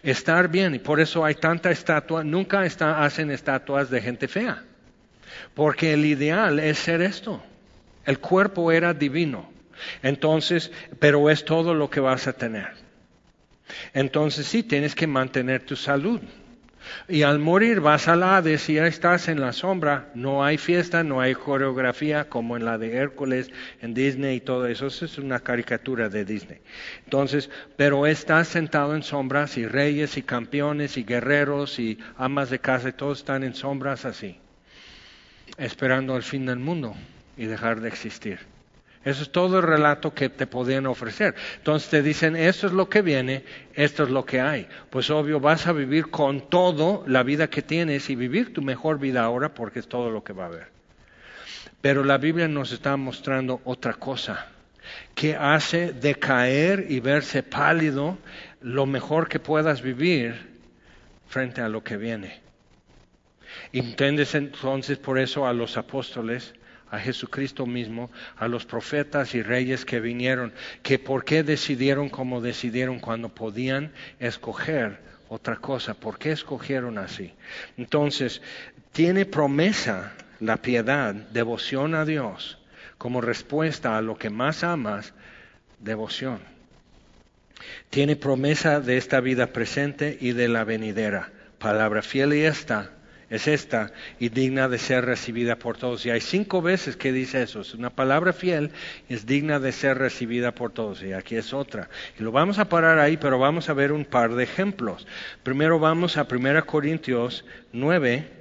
Estar 0.05 0.49
bien, 0.49 0.76
y 0.76 0.79
por 0.79 1.01
eso 1.01 1.24
hay 1.24 1.35
tanta 1.35 1.72
estatua, 1.72 2.22
nunca 2.22 2.61
hacen 2.62 3.33
estatuas 3.33 3.91
de 3.91 4.01
gente 4.01 4.29
fea. 4.29 4.62
Porque 5.55 5.93
el 5.93 6.05
ideal 6.05 6.59
es 6.61 6.78
ser 6.78 7.03
esto. 7.03 7.43
El 8.05 8.18
cuerpo 8.18 8.72
era 8.72 8.95
divino. 8.95 9.51
Entonces, 10.03 10.70
pero 10.99 11.30
es 11.30 11.45
todo 11.45 11.74
lo 11.74 11.91
que 11.91 12.01
vas 12.01 12.26
a 12.26 12.32
tener. 12.32 12.68
Entonces 13.93 14.47
sí, 14.47 14.62
tienes 14.62 14.95
que 14.95 15.07
mantener 15.07 15.62
tu 15.62 15.76
salud. 15.76 16.20
Y 17.07 17.22
al 17.22 17.39
morir 17.39 17.80
vas 17.80 18.09
al 18.09 18.22
Hades 18.22 18.68
y 18.68 18.74
ya 18.74 18.86
estás 18.86 19.28
en 19.28 19.41
la 19.41 19.53
sombra. 19.53 20.11
No 20.14 20.45
hay 20.45 20.57
fiesta, 20.57 21.05
no 21.05 21.20
hay 21.20 21.34
coreografía 21.34 22.28
como 22.28 22.57
en 22.57 22.64
la 22.64 22.78
de 22.78 22.97
Hércules 22.97 23.51
en 23.82 23.95
Disney 23.95 24.36
y 24.36 24.41
todo 24.41 24.66
eso. 24.66 24.86
Eso 24.86 25.05
es 25.05 25.18
una 25.18 25.41
caricatura 25.41 26.09
de 26.09 26.24
Disney. 26.24 26.61
Entonces, 27.05 27.51
pero 27.76 28.07
estás 28.07 28.49
sentado 28.49 28.95
en 28.95 29.03
sombras 29.03 29.59
y 29.59 29.66
reyes 29.66 30.16
y 30.16 30.22
campeones 30.22 30.97
y 30.97 31.05
guerreros 31.05 31.78
y 31.78 31.99
amas 32.16 32.51
de 32.51 32.59
casa 32.59 32.89
y 32.89 32.93
todos 32.93 33.18
están 33.18 33.45
en 33.45 33.55
sombras 33.55 34.05
así 34.05 34.39
esperando 35.57 36.16
el 36.16 36.22
fin 36.22 36.46
del 36.46 36.59
mundo 36.59 36.94
y 37.36 37.46
dejar 37.46 37.80
de 37.80 37.88
existir. 37.88 38.40
Eso 39.05 39.22
es 39.22 39.30
todo 39.30 39.59
el 39.59 39.62
relato 39.62 40.12
que 40.12 40.28
te 40.28 40.46
podían 40.46 40.86
ofrecer. 40.86 41.34
Entonces 41.57 41.88
te 41.88 42.03
dicen, 42.03 42.36
esto 42.36 42.66
es 42.66 42.72
lo 42.72 42.88
que 42.88 43.01
viene, 43.01 43.44
esto 43.74 44.03
es 44.03 44.11
lo 44.11 44.24
que 44.24 44.40
hay. 44.40 44.68
Pues 44.90 45.09
obvio, 45.09 45.40
vas 45.40 45.66
a 45.66 45.72
vivir 45.72 46.11
con 46.11 46.51
todo 46.51 47.05
la 47.07 47.22
vida 47.22 47.49
que 47.49 47.62
tienes 47.62 48.11
y 48.11 48.16
vivir 48.16 48.53
tu 48.53 48.61
mejor 48.61 48.99
vida 48.99 49.22
ahora 49.22 49.55
porque 49.55 49.78
es 49.78 49.88
todo 49.88 50.11
lo 50.11 50.24
que 50.24 50.32
va 50.32 50.44
a 50.44 50.49
haber. 50.49 50.68
Pero 51.80 52.05
la 52.05 52.18
Biblia 52.18 52.49
nos 52.49 52.72
está 52.72 52.96
mostrando 52.96 53.61
otra 53.64 53.94
cosa, 53.94 54.49
que 55.14 55.36
hace 55.36 55.92
decaer 55.92 56.86
y 56.88 57.01
verse 57.01 57.42
pálido 57.42 58.18
lo 58.61 58.84
mejor 58.84 59.28
que 59.28 59.38
puedas 59.38 59.80
vivir 59.80 60.34
frente 61.28 61.61
a 61.61 61.68
lo 61.68 61.84
que 61.84 61.96
viene. 61.96 62.47
¿Entiendes 63.73 64.35
entonces 64.35 64.99
por 64.99 65.19
eso 65.19 65.47
a 65.47 65.53
los 65.53 65.77
apóstoles, 65.77 66.55
a 66.91 66.99
Jesucristo 66.99 67.66
mismo, 67.66 68.11
a 68.37 68.49
los 68.49 68.64
profetas 68.64 69.35
y 69.35 69.43
reyes 69.43 69.85
que 69.85 70.01
vinieron, 70.01 70.53
que 70.83 70.99
por 70.99 71.25
qué 71.25 71.43
decidieron 71.43 72.09
como 72.09 72.41
decidieron 72.41 72.99
cuando 72.99 73.29
podían 73.29 73.93
escoger 74.21 75.01
otra 75.29 75.57
cosa? 75.57 75.95
¿Por 75.95 76.19
qué 76.19 76.33
escogieron 76.33 76.97
así? 76.97 77.35
Entonces, 77.77 78.41
tiene 78.93 79.27
promesa 79.27 80.14
la 80.41 80.57
piedad, 80.62 81.14
devoción 81.14 81.95
a 81.95 82.07
Dios, 82.07 82.59
como 82.97 83.21
respuesta 83.21 83.99
a 83.99 84.03
lo 84.03 84.16
que 84.16 84.31
más 84.31 84.64
amas, 84.64 85.12
devoción. 85.79 86.41
Tiene 87.91 88.16
promesa 88.16 88.81
de 88.81 88.97
esta 88.97 89.21
vida 89.21 89.49
presente 89.49 90.16
y 90.21 90.33
de 90.33 90.49
la 90.49 90.64
venidera. 90.64 91.33
Palabra 91.59 92.03
fiel 92.03 92.33
y 92.35 92.45
esta 92.45 92.93
es 93.31 93.47
esta 93.47 93.93
y 94.18 94.31
digna 94.31 94.68
de 94.68 94.79
ser 94.79 95.05
recibida 95.05 95.57
por 95.57 95.76
todos. 95.76 96.05
Y 96.07 96.11
hay 96.11 96.20
cinco 96.20 96.62
veces 96.62 96.97
que 96.97 97.12
dice 97.12 97.43
eso. 97.43 97.61
Es 97.61 97.74
una 97.74 97.91
palabra 97.91 98.33
fiel 98.33 98.70
es 99.09 99.26
digna 99.26 99.61
de 99.61 99.72
ser 99.72 99.99
recibida 99.99 100.53
por 100.53 100.72
todos. 100.72 101.03
Y 101.03 101.12
aquí 101.12 101.37
es 101.37 101.53
otra. 101.53 101.89
Y 102.18 102.22
lo 102.22 102.33
vamos 102.33 102.59
a 102.59 102.68
parar 102.68 102.99
ahí, 102.99 103.16
pero 103.16 103.39
vamos 103.39 103.68
a 103.68 103.74
ver 103.74 103.93
un 103.93 104.05
par 104.05 104.35
de 104.35 104.45
ejemplos. 104.45 105.07
Primero 105.43 105.79
vamos 105.79 106.16
a 106.16 106.26
1 106.31 106.66
Corintios 106.66 107.45
9. 107.72 108.39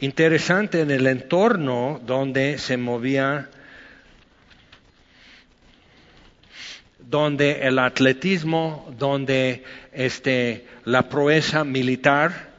interesante 0.00 0.80
en 0.80 0.90
el 0.90 1.06
entorno 1.06 2.00
donde 2.04 2.58
se 2.58 2.76
movía, 2.76 3.48
donde 7.08 7.62
el 7.62 7.78
atletismo, 7.78 8.92
donde 8.98 9.62
este, 9.92 10.66
la 10.84 11.08
proeza 11.08 11.64
militar, 11.64 12.50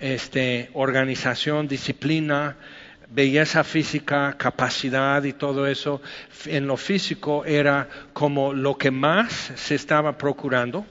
este, 0.00 0.70
organización, 0.74 1.68
disciplina, 1.68 2.56
belleza 3.08 3.62
física, 3.62 4.34
capacidad 4.36 5.22
y 5.22 5.32
todo 5.32 5.66
eso, 5.66 6.02
en 6.46 6.66
lo 6.66 6.76
físico 6.76 7.44
era 7.44 7.88
como 8.12 8.52
lo 8.52 8.76
que 8.76 8.90
más 8.90 9.52
se 9.54 9.76
estaba 9.76 10.18
procurando. 10.18 10.84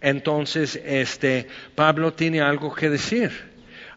Entonces, 0.00 0.80
este, 0.84 1.48
Pablo 1.74 2.12
tiene 2.12 2.40
algo 2.40 2.72
que 2.74 2.88
decir 2.88 3.49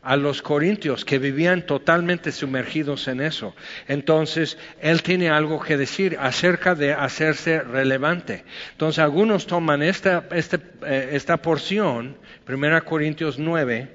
a 0.04 0.18
los 0.18 0.41
corintios 0.41 1.06
que 1.06 1.18
vivían 1.18 1.66
totalmente 1.66 2.32
sumergidos 2.32 3.08
en 3.08 3.22
eso. 3.22 3.56
Entonces, 3.88 4.58
él 4.82 5.01
tiene 5.01 5.30
algo 5.30 5.62
que 5.62 5.78
decir 5.78 6.18
acerca 6.20 6.76
de 6.76 6.93
hacerse 6.93 7.62
relevante. 7.62 8.43
Entonces, 8.72 8.99
algunos 8.99 9.47
toman 9.47 9.82
esta, 9.82 10.26
esta, 10.32 10.60
eh, 10.86 11.12
esta 11.14 11.38
porción, 11.38 12.18
1 12.47 12.86
Corintios 12.86 13.39
9, 13.39 13.88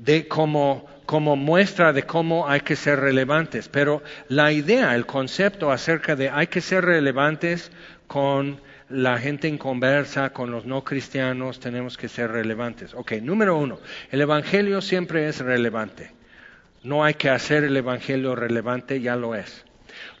de 0.00 0.26
como 0.26 0.96
como 1.06 1.36
muestra 1.36 1.92
de 1.92 2.02
cómo 2.02 2.48
hay 2.48 2.62
que 2.62 2.74
ser 2.74 2.98
relevantes. 2.98 3.68
Pero 3.68 4.02
la 4.28 4.50
idea, 4.50 4.94
el 4.96 5.06
concepto 5.06 5.70
acerca 5.70 6.16
de 6.16 6.30
hay 6.30 6.48
que 6.48 6.60
ser 6.60 6.84
relevantes 6.84 7.70
con 8.08 8.60
la 8.88 9.18
gente 9.18 9.48
en 9.48 9.58
conversa, 9.58 10.30
con 10.30 10.50
los 10.50 10.64
no 10.64 10.84
cristianos, 10.84 11.58
tenemos 11.58 11.96
que 11.96 12.08
ser 12.08 12.30
relevantes. 12.30 12.94
Ok, 12.94 13.12
número 13.22 13.58
uno, 13.58 13.80
el 14.10 14.20
Evangelio 14.20 14.80
siempre 14.80 15.28
es 15.28 15.40
relevante. 15.40 16.12
No 16.84 17.02
hay 17.02 17.14
que 17.14 17.30
hacer 17.30 17.64
el 17.64 17.76
Evangelio 17.76 18.36
relevante, 18.36 19.00
ya 19.00 19.16
lo 19.16 19.34
es. 19.34 19.64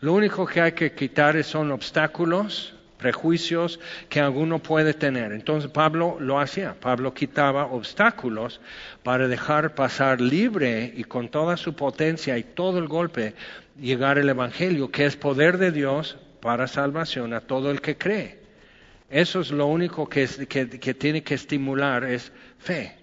Lo 0.00 0.14
único 0.14 0.46
que 0.46 0.60
hay 0.60 0.72
que 0.72 0.92
quitar 0.92 1.42
son 1.44 1.70
obstáculos 1.70 2.74
prejuicios 2.98 3.78
que 4.08 4.20
alguno 4.20 4.58
puede 4.58 4.94
tener. 4.94 5.32
Entonces 5.32 5.70
Pablo 5.70 6.16
lo 6.18 6.40
hacía, 6.40 6.74
Pablo 6.80 7.14
quitaba 7.14 7.66
obstáculos 7.66 8.60
para 9.02 9.28
dejar 9.28 9.74
pasar 9.74 10.20
libre 10.20 10.92
y 10.96 11.04
con 11.04 11.28
toda 11.28 11.56
su 11.56 11.74
potencia 11.74 12.38
y 12.38 12.42
todo 12.42 12.78
el 12.78 12.88
golpe 12.88 13.34
llegar 13.78 14.18
el 14.18 14.28
Evangelio, 14.28 14.90
que 14.90 15.04
es 15.04 15.16
poder 15.16 15.58
de 15.58 15.70
Dios 15.70 16.16
para 16.40 16.66
salvación 16.66 17.34
a 17.34 17.40
todo 17.40 17.70
el 17.70 17.80
que 17.80 17.96
cree. 17.96 18.45
Eso 19.10 19.40
es 19.40 19.50
lo 19.50 19.66
único 19.66 20.08
que, 20.08 20.26
que 20.46 20.94
tiene 20.94 21.22
que 21.22 21.34
estimular, 21.34 22.04
es 22.04 22.32
fe. 22.58 22.96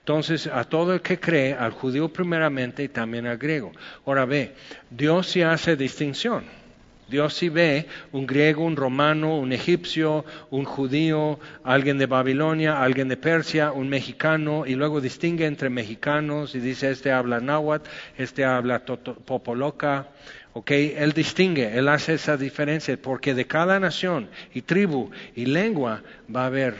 Entonces, 0.00 0.46
a 0.46 0.64
todo 0.64 0.94
el 0.94 1.02
que 1.02 1.20
cree, 1.20 1.54
al 1.54 1.72
judío 1.72 2.08
primeramente 2.08 2.82
y 2.82 2.88
también 2.88 3.26
al 3.26 3.36
griego. 3.36 3.72
Ahora 4.06 4.24
ve, 4.24 4.54
Dios 4.90 5.26
sí 5.28 5.42
hace 5.42 5.76
distinción. 5.76 6.44
Dios 7.08 7.34
sí 7.34 7.48
ve 7.48 7.86
un 8.12 8.26
griego, 8.26 8.64
un 8.64 8.76
romano, 8.76 9.38
un 9.38 9.52
egipcio, 9.52 10.26
un 10.50 10.64
judío, 10.64 11.38
alguien 11.64 11.96
de 11.96 12.06
Babilonia, 12.06 12.82
alguien 12.82 13.08
de 13.08 13.16
Persia, 13.16 13.72
un 13.72 13.88
mexicano, 13.88 14.66
y 14.66 14.74
luego 14.74 15.00
distingue 15.00 15.46
entre 15.46 15.70
mexicanos 15.70 16.54
y 16.54 16.60
dice, 16.60 16.90
este 16.90 17.10
habla 17.10 17.40
náhuatl, 17.40 17.88
este 18.18 18.44
habla 18.44 18.84
popoloca. 18.84 20.08
¿Ok? 20.52 20.70
Él 20.70 21.12
distingue, 21.12 21.78
él 21.78 21.88
hace 21.88 22.14
esa 22.14 22.36
diferencia, 22.36 22.96
porque 23.00 23.34
de 23.34 23.46
cada 23.46 23.78
nación 23.80 24.28
y 24.54 24.62
tribu 24.62 25.10
y 25.34 25.46
lengua 25.46 26.02
va 26.34 26.42
a 26.42 26.46
haber 26.46 26.74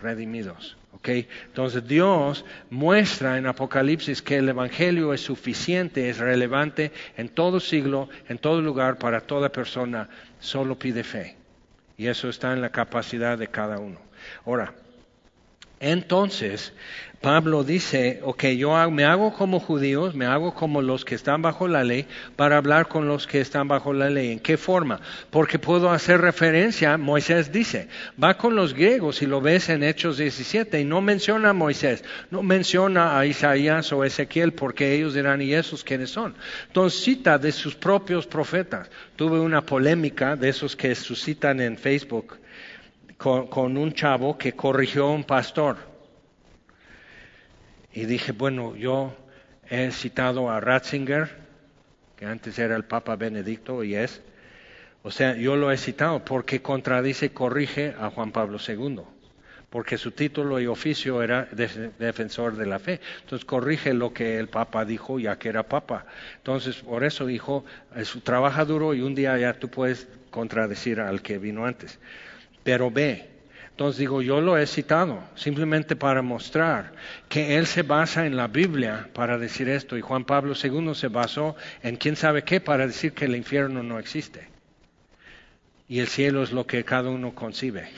redimidos. 0.00 0.76
Entonces 1.04 1.86
Dios 1.86 2.44
muestra 2.70 3.38
en 3.38 3.46
Apocalipsis 3.46 4.22
que 4.22 4.36
el 4.36 4.48
Evangelio 4.48 5.12
es 5.12 5.20
suficiente, 5.20 6.08
es 6.08 6.18
relevante 6.18 6.92
en 7.16 7.28
todo 7.28 7.60
siglo, 7.60 8.08
en 8.28 8.38
todo 8.38 8.60
lugar, 8.60 8.98
para 8.98 9.20
toda 9.20 9.50
persona, 9.50 10.08
solo 10.38 10.78
pide 10.78 11.02
fe. 11.02 11.36
Y 11.96 12.06
eso 12.06 12.28
está 12.28 12.52
en 12.52 12.60
la 12.60 12.70
capacidad 12.70 13.36
de 13.36 13.48
cada 13.48 13.78
uno. 13.78 14.00
Ahora, 14.46 14.72
entonces, 15.82 16.72
Pablo 17.20 17.64
dice, 17.64 18.20
ok, 18.22 18.44
yo 18.58 18.90
me 18.92 19.04
hago 19.04 19.32
como 19.32 19.58
judíos, 19.58 20.14
me 20.14 20.26
hago 20.26 20.54
como 20.54 20.80
los 20.80 21.04
que 21.04 21.16
están 21.16 21.42
bajo 21.42 21.66
la 21.66 21.82
ley 21.82 22.06
para 22.36 22.56
hablar 22.56 22.86
con 22.86 23.08
los 23.08 23.26
que 23.26 23.40
están 23.40 23.66
bajo 23.66 23.92
la 23.92 24.08
ley. 24.08 24.30
¿En 24.30 24.38
qué 24.38 24.56
forma? 24.56 25.00
Porque 25.30 25.58
puedo 25.58 25.90
hacer 25.90 26.20
referencia, 26.20 26.96
Moisés 26.98 27.50
dice, 27.50 27.88
va 28.22 28.36
con 28.36 28.54
los 28.54 28.74
griegos 28.74 29.22
y 29.22 29.26
lo 29.26 29.40
ves 29.40 29.68
en 29.70 29.82
Hechos 29.82 30.18
17 30.18 30.80
y 30.80 30.84
no 30.84 31.00
menciona 31.00 31.50
a 31.50 31.52
Moisés, 31.52 32.04
no 32.30 32.44
menciona 32.44 33.18
a 33.18 33.26
Isaías 33.26 33.92
o 33.92 34.04
Ezequiel 34.04 34.52
porque 34.52 34.94
ellos 34.94 35.14
dirán, 35.14 35.42
¿y 35.42 35.52
esos 35.52 35.82
quiénes 35.82 36.10
son? 36.10 36.34
Entonces 36.68 37.02
cita 37.02 37.38
de 37.38 37.50
sus 37.50 37.74
propios 37.74 38.26
profetas. 38.26 38.88
Tuve 39.16 39.40
una 39.40 39.62
polémica 39.62 40.36
de 40.36 40.48
esos 40.48 40.76
que 40.76 40.94
suscitan 40.94 41.60
en 41.60 41.76
Facebook 41.76 42.38
con, 43.22 43.76
un 43.76 43.92
chavo 43.92 44.36
que 44.36 44.54
corrigió 44.54 45.04
a 45.06 45.10
un 45.12 45.22
pastor 45.22 45.76
y 47.92 48.04
dije, 48.06 48.32
bueno, 48.32 48.74
yo 48.74 49.14
he 49.70 49.92
citado 49.92 50.50
a 50.50 50.58
Ratzinger, 50.58 51.30
que 52.16 52.26
antes 52.26 52.58
era 52.58 52.74
el 52.74 52.84
Papa 52.84 53.14
Benedicto 53.14 53.84
y 53.84 53.94
es. 53.94 54.22
O 55.04 55.12
sea, 55.12 55.36
yo 55.36 55.54
lo 55.54 55.70
he 55.70 55.76
citado 55.76 56.24
porque 56.24 56.62
contradice 56.62 57.32
corrige 57.32 57.94
a 57.96 58.10
Juan 58.10 58.32
Pablo 58.32 58.58
II, 58.66 59.02
porque 59.70 59.98
su 59.98 60.10
título 60.10 60.58
y 60.58 60.66
oficio 60.66 61.22
era 61.22 61.48
defensor 61.98 62.56
de 62.56 62.66
la 62.66 62.80
fe. 62.80 63.00
Entonces 63.20 63.44
corrige 63.44 63.94
lo 63.94 64.12
que 64.12 64.38
el 64.38 64.48
Papa 64.48 64.84
dijo 64.84 65.20
ya 65.20 65.38
que 65.38 65.48
era 65.48 65.62
Papa. 65.62 66.06
Entonces, 66.38 66.76
por 66.76 67.04
eso 67.04 67.26
dijo, 67.26 67.64
trabaja 68.24 68.64
duro 68.64 68.94
y 68.94 69.02
un 69.02 69.14
día 69.14 69.38
ya 69.38 69.54
tú 69.54 69.68
puedes 69.68 70.08
contradecir 70.30 70.98
al 70.98 71.22
que 71.22 71.38
vino 71.38 71.66
antes. 71.66 72.00
Pero 72.62 72.90
ve, 72.90 73.32
entonces 73.70 73.98
digo, 73.98 74.22
yo 74.22 74.40
lo 74.40 74.58
he 74.58 74.66
citado 74.66 75.22
simplemente 75.34 75.96
para 75.96 76.22
mostrar 76.22 76.92
que 77.28 77.56
él 77.56 77.66
se 77.66 77.82
basa 77.82 78.26
en 78.26 78.36
la 78.36 78.46
Biblia 78.46 79.08
para 79.14 79.38
decir 79.38 79.68
esto 79.68 79.96
y 79.96 80.02
Juan 80.02 80.24
Pablo 80.24 80.54
II 80.62 80.94
se 80.94 81.08
basó 81.08 81.56
en 81.82 81.96
quién 81.96 82.14
sabe 82.14 82.44
qué 82.44 82.60
para 82.60 82.86
decir 82.86 83.12
que 83.12 83.24
el 83.24 83.34
infierno 83.34 83.82
no 83.82 83.98
existe. 83.98 84.46
Y 85.88 86.00
el 86.00 86.08
cielo 86.08 86.42
es 86.42 86.52
lo 86.52 86.66
que 86.66 86.84
cada 86.84 87.10
uno 87.10 87.34
concibe. 87.34 87.88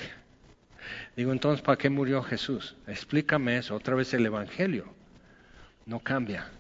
Digo, 1.16 1.32
entonces, 1.32 1.62
¿para 1.62 1.78
qué 1.78 1.90
murió 1.90 2.22
Jesús? 2.22 2.76
Explícame 2.86 3.56
eso. 3.58 3.74
Otra 3.74 3.94
vez 3.94 4.12
el 4.14 4.26
Evangelio 4.26 4.86
no 5.86 6.00
cambia. 6.00 6.50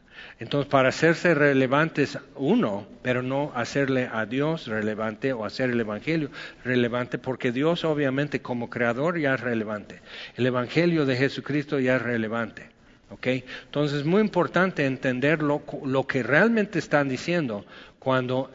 Entonces, 0.40 0.68
para 0.68 0.88
hacerse 0.88 1.34
relevantes 1.34 2.18
uno, 2.34 2.86
pero 3.02 3.22
no 3.22 3.52
hacerle 3.54 4.08
a 4.12 4.26
Dios 4.26 4.66
relevante 4.66 5.32
o 5.32 5.44
hacer 5.44 5.70
el 5.70 5.80
Evangelio 5.80 6.30
relevante, 6.64 7.18
porque 7.18 7.52
Dios 7.52 7.84
obviamente 7.84 8.42
como 8.42 8.68
creador 8.68 9.18
ya 9.18 9.34
es 9.34 9.40
relevante. 9.40 10.00
El 10.36 10.46
Evangelio 10.46 11.06
de 11.06 11.16
Jesucristo 11.16 11.78
ya 11.78 11.96
es 11.96 12.02
relevante. 12.02 12.68
¿okay? 13.10 13.44
Entonces, 13.64 14.00
es 14.00 14.04
muy 14.04 14.20
importante 14.20 14.84
entender 14.86 15.40
lo, 15.40 15.62
que 16.06 16.22
realmente 16.24 16.80
están 16.80 17.08
diciendo 17.08 17.64
cuando 18.00 18.50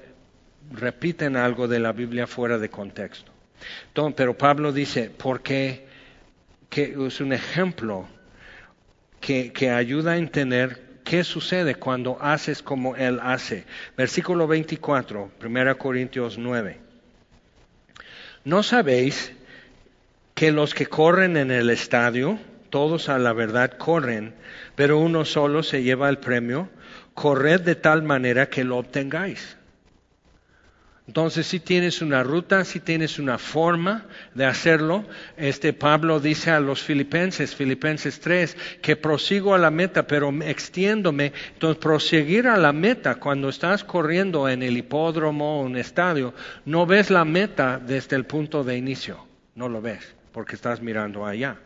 repiten 0.71 1.38
algo 1.38 1.67
de 1.69 1.80
la 1.80 1.93
Biblia 1.93 2.27
fuera 2.27 2.57
de 2.57 2.69
contexto. 2.69 3.32
Pero 4.15 4.38
Pablo 4.38 4.73
dice, 4.73 5.09
porque 5.15 5.88
que 6.69 6.95
es 7.07 7.19
un 7.19 7.34
ejemplo 7.34 8.07
que 9.19 9.71
ayuda 9.71 10.11
a 10.11 10.17
entender 10.17 10.89
¿Qué 11.10 11.24
sucede 11.24 11.74
cuando 11.74 12.20
haces 12.22 12.62
como 12.62 12.95
Él 12.95 13.20
hace? 13.24 13.66
Versículo 13.97 14.45
24, 14.45 15.32
1 15.43 15.78
Corintios 15.80 16.38
9. 16.38 16.78
¿No 18.43 18.62
sabéis 18.62 19.34
que 20.36 20.51
los 20.51 20.76
que 20.76 20.86
corren 20.86 21.36
en 21.36 21.49
el 21.49 21.72
estadio, 21.72 22.38
todos 22.70 23.10
a 23.10 23.18
la 23.18 23.34
verdad 23.34 23.72
corren, 23.72 24.36
pero 24.76 24.99
uno 24.99 25.26
solo 25.26 25.64
se 25.64 25.82
lleva 25.82 26.10
el 26.10 26.20
premio? 26.20 26.70
Corred 27.16 27.62
de 27.62 27.74
tal 27.74 28.03
manera 28.03 28.47
que 28.51 28.64
lo 28.64 28.78
obtengáis. 28.78 29.57
Entonces, 31.10 31.47
si 31.47 31.60
tienes 31.60 32.03
una 32.03 32.22
ruta, 32.22 32.64
si 32.64 32.80
tienes 32.80 33.18
una 33.18 33.39
forma 33.39 34.05
de 34.36 34.45
hacerlo, 34.45 35.05
este 35.38 35.74
Pablo 35.74 36.20
dice 36.20 36.51
a 36.51 36.60
los 36.60 36.84
filipenses, 36.84 37.55
Filipenses 37.55 38.20
3, 38.20 38.55
que 38.80 38.95
prosigo 38.95 39.55
a 39.55 39.57
la 39.57 39.72
meta, 39.72 40.05
pero 40.05 40.32
extiéndome. 40.43 41.34
Entonces, 41.51 41.82
proseguir 41.82 42.47
a 42.47 42.57
la 42.57 42.74
meta, 42.74 43.16
cuando 43.16 43.49
estás 43.49 43.84
corriendo 43.84 44.47
en 44.47 44.62
el 44.62 44.78
hipódromo 44.78 45.62
o 45.62 45.64
un 45.64 45.78
estadio, 45.78 46.36
no 46.66 46.86
ves 46.86 47.10
la 47.10 47.26
meta 47.26 47.80
desde 47.84 48.16
el 48.16 48.28
punto 48.28 48.64
de 48.64 48.78
inicio, 48.78 49.26
no 49.55 49.68
lo 49.68 49.82
ves, 49.82 50.14
porque 50.32 50.53
estás 50.53 50.80
mirando 50.80 51.26
allá. 51.26 51.57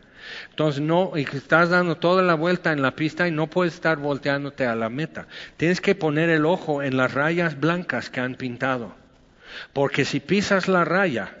Entonces 0.48 0.80
no, 0.80 1.12
y 1.16 1.24
estás 1.24 1.68
dando 1.68 1.98
toda 1.98 2.22
la 2.22 2.32
vuelta 2.32 2.72
en 2.72 2.80
la 2.80 2.96
pista 2.96 3.28
y 3.28 3.30
no 3.30 3.50
puedes 3.50 3.74
estar 3.74 3.98
volteándote 3.98 4.64
a 4.64 4.74
la 4.74 4.88
meta. 4.88 5.26
Tienes 5.58 5.82
que 5.82 5.94
poner 5.94 6.30
el 6.30 6.46
ojo 6.46 6.82
en 6.82 6.96
las 6.96 7.12
rayas 7.12 7.60
blancas 7.60 8.08
que 8.08 8.20
han 8.20 8.36
pintado. 8.36 9.03
Porque 9.72 10.04
si 10.04 10.20
pisas 10.20 10.68
la 10.68 10.84
raya, 10.84 11.36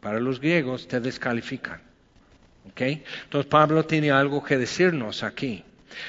para 0.00 0.20
los 0.20 0.40
griegos 0.40 0.88
te 0.88 1.00
descalifican. 1.00 1.80
Entonces 2.76 3.50
Pablo 3.50 3.84
tiene 3.84 4.10
algo 4.10 4.42
que 4.42 4.56
decirnos 4.56 5.22
aquí. 5.22 5.64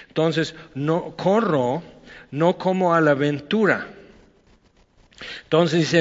Entonces, 0.07 0.55
no 0.75 1.15
corro 1.15 1.84
no 2.32 2.57
como 2.57 2.93
a 2.93 3.01
la 3.01 3.11
aventura. 3.11 3.88
Entonces 5.43 5.95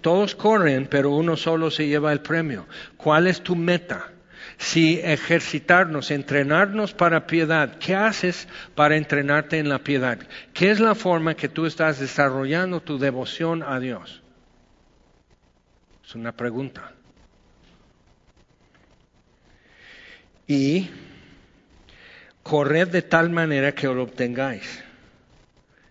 todos 0.00 0.34
corren, 0.34 0.86
pero 0.86 1.10
uno 1.10 1.36
solo 1.36 1.70
se 1.70 1.86
lleva 1.86 2.12
el 2.12 2.20
premio. 2.20 2.66
¿Cuál 2.96 3.26
es 3.26 3.40
tu 3.42 3.56
meta? 3.56 4.10
Si 4.58 4.98
ejercitarnos, 4.98 6.10
entrenarnos 6.10 6.92
para 6.92 7.26
piedad, 7.26 7.78
¿qué 7.78 7.94
haces 7.94 8.48
para 8.74 8.96
entrenarte 8.96 9.58
en 9.58 9.68
la 9.68 9.78
piedad? 9.78 10.18
¿Qué 10.52 10.70
es 10.70 10.80
la 10.80 10.96
forma 10.96 11.34
que 11.34 11.48
tú 11.48 11.64
estás 11.64 12.00
desarrollando 12.00 12.80
tu 12.80 12.98
devoción 12.98 13.62
a 13.62 13.78
Dios? 13.78 14.20
Es 16.08 16.14
una 16.14 16.32
pregunta. 16.32 16.90
Y 20.46 20.88
corred 22.42 22.88
de 22.88 23.02
tal 23.02 23.28
manera 23.28 23.74
que 23.74 23.88
lo 23.88 24.04
obtengáis. 24.04 24.82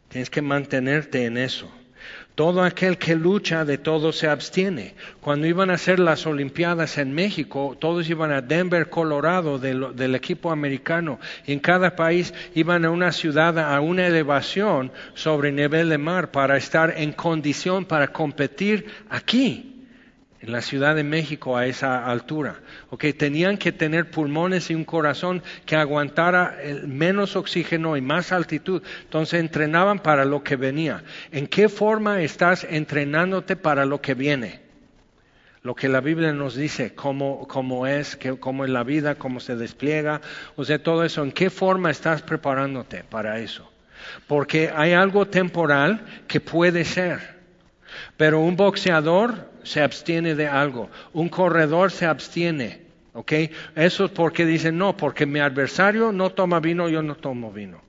Tienes 0.09 0.31
que 0.31 0.41
mantenerte 0.41 1.25
en 1.25 1.37
eso. 1.37 1.71
Todo 2.33 2.63
aquel 2.63 2.97
que 2.97 3.13
lucha 3.13 3.63
de 3.63 3.77
todo 3.77 4.11
se 4.11 4.27
abstiene. 4.27 4.95
Cuando 5.21 5.45
iban 5.45 5.69
a 5.69 5.75
hacer 5.75 5.99
las 5.99 6.25
Olimpiadas 6.25 6.97
en 6.97 7.13
México, 7.13 7.77
todos 7.79 8.09
iban 8.09 8.31
a 8.31 8.41
Denver, 8.41 8.89
Colorado, 8.89 9.59
del, 9.59 10.15
equipo 10.15 10.49
americano. 10.49 11.19
Y 11.45 11.53
en 11.53 11.59
cada 11.59 11.95
país 11.95 12.33
iban 12.55 12.85
a 12.85 12.89
una 12.89 13.11
ciudad 13.11 13.59
a 13.59 13.79
una 13.81 14.07
elevación 14.07 14.91
sobre 15.13 15.51
nivel 15.51 15.89
de 15.89 15.99
mar 15.99 16.31
para 16.31 16.57
estar 16.57 16.95
en 16.97 17.11
condición 17.11 17.85
para 17.85 18.07
competir 18.07 18.87
aquí 19.09 19.75
en 20.47 20.53
la 20.53 20.61
Ciudad 20.61 20.95
de 20.95 21.03
México 21.03 21.57
a 21.57 21.65
esa 21.65 22.05
altura. 22.05 22.61
Okay, 22.89 23.11
tenían 23.11 23.57
que 23.57 23.73
tener 23.73 24.09
pulmones 24.09 24.69
y 24.71 24.75
un 24.75 24.85
corazón 24.85 25.43
que 25.65 25.75
aguantara 25.75 26.57
menos 26.85 27.35
oxígeno 27.35 27.97
y 27.97 28.01
más 28.01 28.31
altitud. 28.31 28.81
Entonces 29.03 29.41
entrenaban 29.41 29.99
para 29.99 30.23
lo 30.23 30.43
que 30.43 30.55
venía. 30.55 31.03
¿En 31.33 31.47
qué 31.47 31.67
forma 31.67 32.21
estás 32.21 32.63
entrenándote 32.63 33.57
para 33.57 33.85
lo 33.85 34.01
que 34.01 34.13
viene? 34.13 34.61
Lo 35.63 35.75
que 35.75 35.89
la 35.89 35.99
Biblia 35.99 36.31
nos 36.31 36.55
dice, 36.55 36.95
cómo, 36.95 37.45
cómo 37.49 37.85
es, 37.85 38.17
cómo 38.39 38.63
es 38.63 38.69
la 38.69 38.85
vida, 38.85 39.15
cómo 39.15 39.41
se 39.41 39.57
despliega, 39.57 40.21
o 40.55 40.63
sea, 40.63 40.81
todo 40.81 41.03
eso. 41.03 41.23
¿En 41.23 41.33
qué 41.33 41.49
forma 41.49 41.91
estás 41.91 42.21
preparándote 42.21 43.03
para 43.03 43.39
eso? 43.39 43.69
Porque 44.27 44.71
hay 44.73 44.93
algo 44.93 45.27
temporal 45.27 46.05
que 46.25 46.39
puede 46.39 46.85
ser. 46.85 47.36
Pero 48.15 48.39
un 48.39 48.55
boxeador 48.55 49.49
se 49.63 49.81
abstiene 49.81 50.35
de 50.35 50.47
algo, 50.47 50.89
un 51.13 51.29
corredor 51.29 51.91
se 51.91 52.05
abstiene. 52.05 52.87
¿Ok? 53.13 53.33
Eso 53.75 54.05
es 54.05 54.11
porque 54.11 54.45
dicen, 54.45 54.77
no, 54.77 54.95
porque 54.95 55.25
mi 55.25 55.39
adversario 55.39 56.11
no 56.11 56.29
toma 56.29 56.59
vino, 56.59 56.87
yo 56.87 57.01
no 57.01 57.15
tomo 57.15 57.51
vino. 57.51 57.81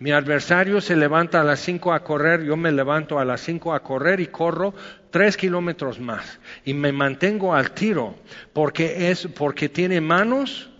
Mi 0.00 0.10
adversario 0.10 0.80
se 0.80 0.96
levanta 0.96 1.40
a 1.40 1.44
las 1.44 1.60
cinco 1.60 1.92
a 1.92 2.02
correr, 2.02 2.42
yo 2.42 2.56
me 2.56 2.72
levanto 2.72 3.18
a 3.18 3.24
las 3.24 3.40
cinco 3.40 3.74
a 3.74 3.82
correr 3.82 4.18
y 4.18 4.26
corro 4.26 4.74
tres 5.10 5.36
kilómetros 5.36 6.00
más. 6.00 6.40
Y 6.64 6.74
me 6.74 6.90
mantengo 6.90 7.54
al 7.54 7.70
tiro, 7.70 8.16
porque 8.52 9.10
es, 9.10 9.28
porque 9.28 9.68
tiene 9.68 10.00
manos, 10.00 10.71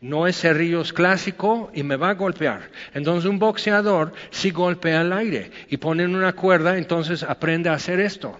no 0.00 0.26
es 0.26 0.40
cerrillos 0.40 0.92
clásico 0.92 1.70
y 1.74 1.82
me 1.82 1.96
va 1.96 2.10
a 2.10 2.14
golpear. 2.14 2.70
Entonces 2.94 3.28
un 3.28 3.38
boxeador 3.38 4.12
si 4.30 4.50
golpea 4.50 5.00
al 5.00 5.12
aire 5.12 5.50
y 5.68 5.76
pone 5.76 6.06
una 6.06 6.32
cuerda, 6.32 6.78
entonces 6.78 7.22
aprende 7.22 7.68
a 7.68 7.74
hacer 7.74 8.00
esto 8.00 8.38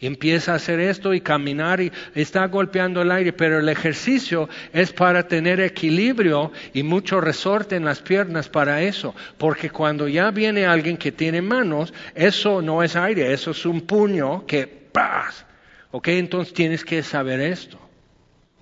empieza 0.00 0.52
a 0.52 0.56
hacer 0.56 0.80
esto 0.80 1.14
y 1.14 1.20
caminar 1.20 1.80
y 1.80 1.92
está 2.14 2.46
golpeando 2.46 3.02
el 3.02 3.10
aire, 3.10 3.32
pero 3.32 3.58
el 3.58 3.68
ejercicio 3.68 4.48
es 4.72 4.92
para 4.92 5.26
tener 5.28 5.60
equilibrio 5.60 6.52
y 6.72 6.82
mucho 6.82 7.20
resorte 7.20 7.76
en 7.76 7.84
las 7.84 8.00
piernas 8.00 8.48
para 8.48 8.82
eso, 8.82 9.14
porque 9.38 9.70
cuando 9.70 10.08
ya 10.08 10.30
viene 10.30 10.66
alguien 10.66 10.96
que 10.96 11.12
tiene 11.12 11.42
manos, 11.42 11.92
eso 12.14 12.62
no 12.62 12.82
es 12.82 12.96
aire, 12.96 13.32
eso 13.32 13.52
es 13.52 13.64
un 13.66 13.82
puño 13.82 14.46
que 14.46 14.66
¡paz! 14.66 15.44
¿Ok? 15.90 16.08
Entonces 16.08 16.54
tienes 16.54 16.84
que 16.84 17.02
saber 17.02 17.40
esto. 17.40 17.83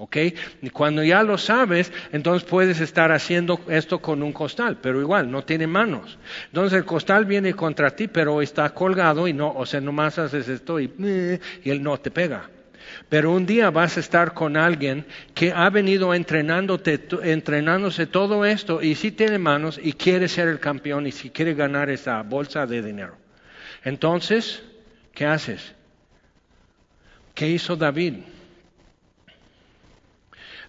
¿Ok? 0.02 0.16
Y 0.62 0.70
cuando 0.70 1.04
ya 1.04 1.22
lo 1.22 1.38
sabes, 1.38 1.92
entonces 2.10 2.42
puedes 2.42 2.80
estar 2.80 3.12
haciendo 3.12 3.60
esto 3.68 4.00
con 4.00 4.24
un 4.24 4.32
costal, 4.32 4.78
pero 4.82 5.00
igual, 5.00 5.30
no 5.30 5.44
tiene 5.44 5.68
manos. 5.68 6.18
Entonces 6.46 6.76
el 6.76 6.84
costal 6.84 7.24
viene 7.24 7.54
contra 7.54 7.94
ti, 7.94 8.08
pero 8.08 8.42
está 8.42 8.68
colgado 8.70 9.28
y 9.28 9.32
no, 9.32 9.52
o 9.52 9.64
sea, 9.64 9.80
nomás 9.80 10.18
haces 10.18 10.48
esto 10.48 10.80
y, 10.80 10.92
y 11.62 11.70
él 11.70 11.84
no 11.84 11.96
te 11.98 12.10
pega. 12.10 12.50
Pero 13.08 13.30
un 13.30 13.46
día 13.46 13.70
vas 13.70 13.96
a 13.96 14.00
estar 14.00 14.34
con 14.34 14.56
alguien 14.56 15.06
que 15.34 15.52
ha 15.52 15.70
venido 15.70 16.12
entrenándote, 16.14 17.00
entrenándose 17.22 18.08
todo 18.08 18.44
esto 18.44 18.82
y 18.82 18.96
sí 18.96 19.12
tiene 19.12 19.38
manos 19.38 19.78
y 19.80 19.92
quiere 19.92 20.26
ser 20.26 20.48
el 20.48 20.58
campeón 20.58 21.06
y 21.06 21.12
si 21.12 21.30
quiere 21.30 21.54
ganar 21.54 21.90
esa 21.90 22.20
bolsa 22.22 22.66
de 22.66 22.82
dinero. 22.82 23.16
Entonces, 23.84 24.64
¿qué 25.14 25.26
haces? 25.26 25.76
¿Qué 27.36 27.48
hizo 27.48 27.76
David? 27.76 28.14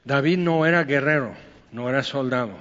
David 0.06 0.38
no 0.39 0.66
era 0.66 0.84
guerrero, 0.84 1.34
no 1.72 1.89
era 1.89 2.04
soldado. 2.04 2.58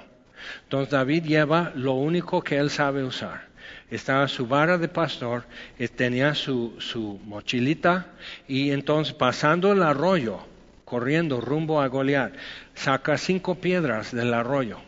Entonces 0.64 0.90
David 0.90 1.24
lleva 1.24 1.72
lo 1.74 1.94
único 1.94 2.42
que 2.42 2.58
él 2.58 2.70
sabe 2.70 3.02
usar. 3.02 3.48
Estaba 3.90 4.28
su 4.28 4.46
vara 4.46 4.78
de 4.78 4.88
pastor, 4.88 5.44
eh, 5.78 5.88
tenía 5.88 6.34
su, 6.34 6.76
su 6.78 7.20
mochilita 7.24 8.06
y 8.48 8.70
entonces 8.70 9.12
pasando 9.12 9.72
el 9.72 9.82
arroyo, 9.82 10.38
corriendo 10.84 11.40
rumbo 11.40 11.80
a 11.80 11.88
Goliat, 11.88 12.34
saca 12.74 13.18
cinco 13.18 13.56
piedras 13.56 14.12
del 14.12 14.32
arroyo, 14.34 14.78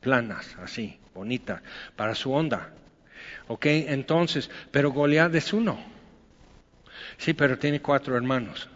planas, 0.00 0.56
así, 0.62 0.98
bonitas, 1.14 1.62
para 1.96 2.14
su 2.14 2.32
onda. 2.32 2.70
¿Ok? 3.48 3.66
Entonces, 3.66 4.50
pero 4.70 4.90
Goliat 4.90 5.34
es 5.34 5.52
uno. 5.52 5.78
Sí, 7.16 7.32
pero 7.32 7.58
tiene 7.58 7.80
cuatro 7.80 8.16
hermanos. 8.16 8.68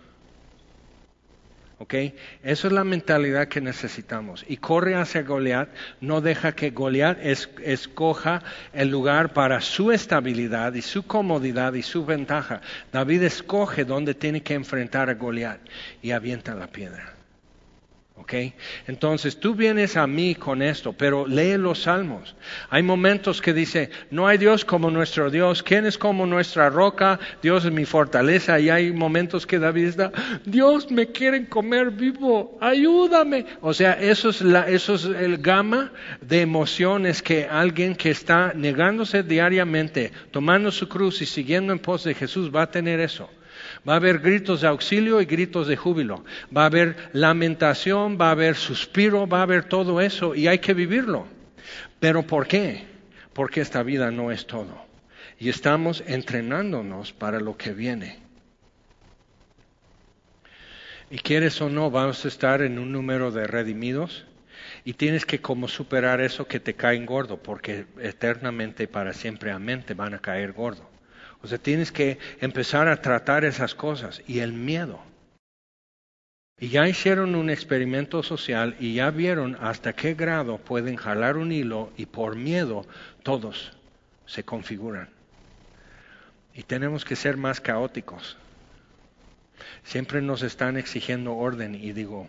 ¿Ok? 1.78 1.94
Esa 2.42 2.68
es 2.68 2.72
la 2.72 2.84
mentalidad 2.84 3.48
que 3.48 3.60
necesitamos. 3.60 4.44
Y 4.48 4.56
corre 4.56 4.94
hacia 4.94 5.22
Goliat, 5.22 5.68
no 6.00 6.22
deja 6.22 6.52
que 6.52 6.70
Goliat 6.70 7.18
escoja 7.22 8.42
el 8.72 8.88
lugar 8.88 9.34
para 9.34 9.60
su 9.60 9.92
estabilidad 9.92 10.72
y 10.72 10.80
su 10.80 11.06
comodidad 11.06 11.74
y 11.74 11.82
su 11.82 12.06
ventaja. 12.06 12.62
David 12.92 13.24
escoge 13.24 13.84
dónde 13.84 14.14
tiene 14.14 14.42
que 14.42 14.54
enfrentar 14.54 15.10
a 15.10 15.14
Goliat 15.14 15.60
y 16.00 16.12
avienta 16.12 16.54
la 16.54 16.66
piedra. 16.66 17.15
¿Ok? 18.18 18.32
Entonces 18.86 19.38
tú 19.38 19.54
vienes 19.54 19.98
a 19.98 20.06
mí 20.06 20.34
con 20.34 20.62
esto, 20.62 20.94
pero 20.94 21.26
lee 21.26 21.58
los 21.58 21.82
salmos. 21.82 22.34
Hay 22.70 22.82
momentos 22.82 23.42
que 23.42 23.52
dice, 23.52 23.90
no 24.10 24.26
hay 24.26 24.38
Dios 24.38 24.64
como 24.64 24.90
nuestro 24.90 25.30
Dios, 25.30 25.62
¿quién 25.62 25.84
es 25.84 25.98
como 25.98 26.24
nuestra 26.24 26.70
roca? 26.70 27.20
Dios 27.42 27.66
es 27.66 27.72
mi 27.72 27.84
fortaleza. 27.84 28.58
Y 28.58 28.70
hay 28.70 28.90
momentos 28.90 29.46
que 29.46 29.58
David 29.58 29.88
está, 29.88 30.12
Dios 30.46 30.90
me 30.90 31.08
quieren 31.12 31.44
comer 31.44 31.90
vivo, 31.90 32.56
ayúdame. 32.62 33.44
O 33.60 33.74
sea, 33.74 33.92
eso 33.92 34.30
es, 34.30 34.40
la, 34.40 34.66
eso 34.66 34.94
es 34.94 35.04
el 35.04 35.36
gama 35.36 35.92
de 36.22 36.40
emociones 36.40 37.20
que 37.20 37.44
alguien 37.44 37.94
que 37.94 38.10
está 38.10 38.54
negándose 38.54 39.24
diariamente, 39.24 40.10
tomando 40.30 40.70
su 40.70 40.88
cruz 40.88 41.20
y 41.20 41.26
siguiendo 41.26 41.70
en 41.74 41.80
pos 41.80 42.04
de 42.04 42.14
Jesús 42.14 42.50
va 42.54 42.62
a 42.62 42.70
tener 42.70 42.98
eso. 42.98 43.28
Va 43.88 43.94
a 43.94 43.96
haber 43.96 44.18
gritos 44.18 44.60
de 44.60 44.68
auxilio 44.68 45.20
y 45.20 45.24
gritos 45.24 45.66
de 45.66 45.76
júbilo. 45.76 46.24
Va 46.54 46.62
a 46.62 46.66
haber 46.66 47.10
lamentación, 47.12 48.18
va 48.20 48.28
a 48.28 48.32
haber 48.32 48.56
suspiro, 48.56 49.26
va 49.26 49.40
a 49.40 49.42
haber 49.42 49.64
todo 49.64 50.00
eso 50.00 50.34
y 50.34 50.48
hay 50.48 50.58
que 50.58 50.74
vivirlo. 50.74 51.26
Pero 52.00 52.22
¿por 52.22 52.46
qué? 52.46 52.86
Porque 53.32 53.60
esta 53.60 53.82
vida 53.82 54.10
no 54.10 54.30
es 54.30 54.46
todo. 54.46 54.84
Y 55.38 55.48
estamos 55.48 56.02
entrenándonos 56.06 57.12
para 57.12 57.40
lo 57.40 57.56
que 57.56 57.72
viene. 57.72 58.18
Y 61.10 61.18
quieres 61.18 61.60
o 61.60 61.68
no, 61.68 61.90
vamos 61.90 62.24
a 62.24 62.28
estar 62.28 62.62
en 62.62 62.78
un 62.78 62.90
número 62.90 63.30
de 63.30 63.46
redimidos 63.46 64.24
y 64.84 64.94
tienes 64.94 65.24
que 65.24 65.40
como 65.40 65.68
superar 65.68 66.20
eso 66.20 66.46
que 66.46 66.60
te 66.60 66.74
caen 66.74 67.06
gordo, 67.06 67.36
porque 67.42 67.86
eternamente 68.00 68.84
y 68.84 68.86
para 68.86 69.12
siempre, 69.12 69.52
amén, 69.52 69.82
te 69.84 69.94
van 69.94 70.14
a 70.14 70.18
caer 70.18 70.52
gordo. 70.52 70.95
O 71.46 71.48
sea, 71.48 71.58
tienes 71.58 71.92
que 71.92 72.18
empezar 72.40 72.88
a 72.88 73.00
tratar 73.00 73.44
esas 73.44 73.72
cosas 73.76 74.20
y 74.26 74.40
el 74.40 74.52
miedo. 74.52 74.98
Y 76.58 76.70
ya 76.70 76.88
hicieron 76.88 77.36
un 77.36 77.50
experimento 77.50 78.24
social 78.24 78.74
y 78.80 78.94
ya 78.94 79.12
vieron 79.12 79.56
hasta 79.60 79.92
qué 79.92 80.14
grado 80.14 80.58
pueden 80.58 80.96
jalar 80.96 81.36
un 81.36 81.52
hilo 81.52 81.92
y 81.96 82.06
por 82.06 82.34
miedo 82.34 82.84
todos 83.22 83.70
se 84.26 84.42
configuran. 84.42 85.08
Y 86.52 86.64
tenemos 86.64 87.04
que 87.04 87.14
ser 87.14 87.36
más 87.36 87.60
caóticos. 87.60 88.36
Siempre 89.84 90.22
nos 90.22 90.42
están 90.42 90.76
exigiendo 90.76 91.36
orden 91.36 91.76
y 91.76 91.92
digo, 91.92 92.28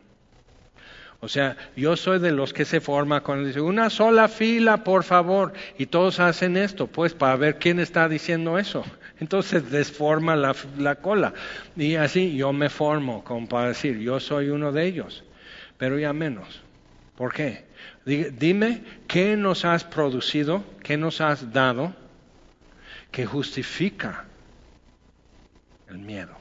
o 1.19 1.27
sea, 1.27 1.57
yo 1.75 1.97
soy 1.97 2.19
de 2.19 2.31
los 2.31 2.53
que 2.53 2.65
se 2.65 2.79
forma 2.79 3.21
cuando 3.21 3.47
dice 3.47 3.59
una 3.59 3.89
sola 3.89 4.27
fila, 4.27 4.83
por 4.83 5.03
favor, 5.03 5.53
y 5.77 5.87
todos 5.87 6.19
hacen 6.19 6.57
esto, 6.57 6.85
pues 6.85 7.13
para 7.15 7.35
ver 7.35 7.57
quién 7.57 7.79
está 7.79 8.07
diciendo 8.07 8.59
eso. 8.59 8.83
Entonces 9.19 9.69
desforma 9.71 10.35
la, 10.35 10.55
la 10.77 10.95
cola. 10.95 11.33
Y 11.75 11.95
así 11.95 12.35
yo 12.35 12.53
me 12.53 12.69
formo, 12.69 13.23
como 13.23 13.47
para 13.47 13.69
decir, 13.69 13.97
yo 13.99 14.19
soy 14.19 14.49
uno 14.49 14.71
de 14.71 14.85
ellos, 14.85 15.23
pero 15.77 15.97
ya 15.97 16.13
menos. 16.13 16.61
¿Por 17.15 17.33
qué? 17.33 17.65
Dime 18.05 18.83
qué 19.07 19.35
nos 19.35 19.65
has 19.65 19.83
producido, 19.83 20.63
qué 20.83 20.97
nos 20.97 21.19
has 21.19 21.51
dado 21.51 21.93
que 23.11 23.25
justifica 23.25 24.25
el 25.89 25.97
miedo, 25.97 26.37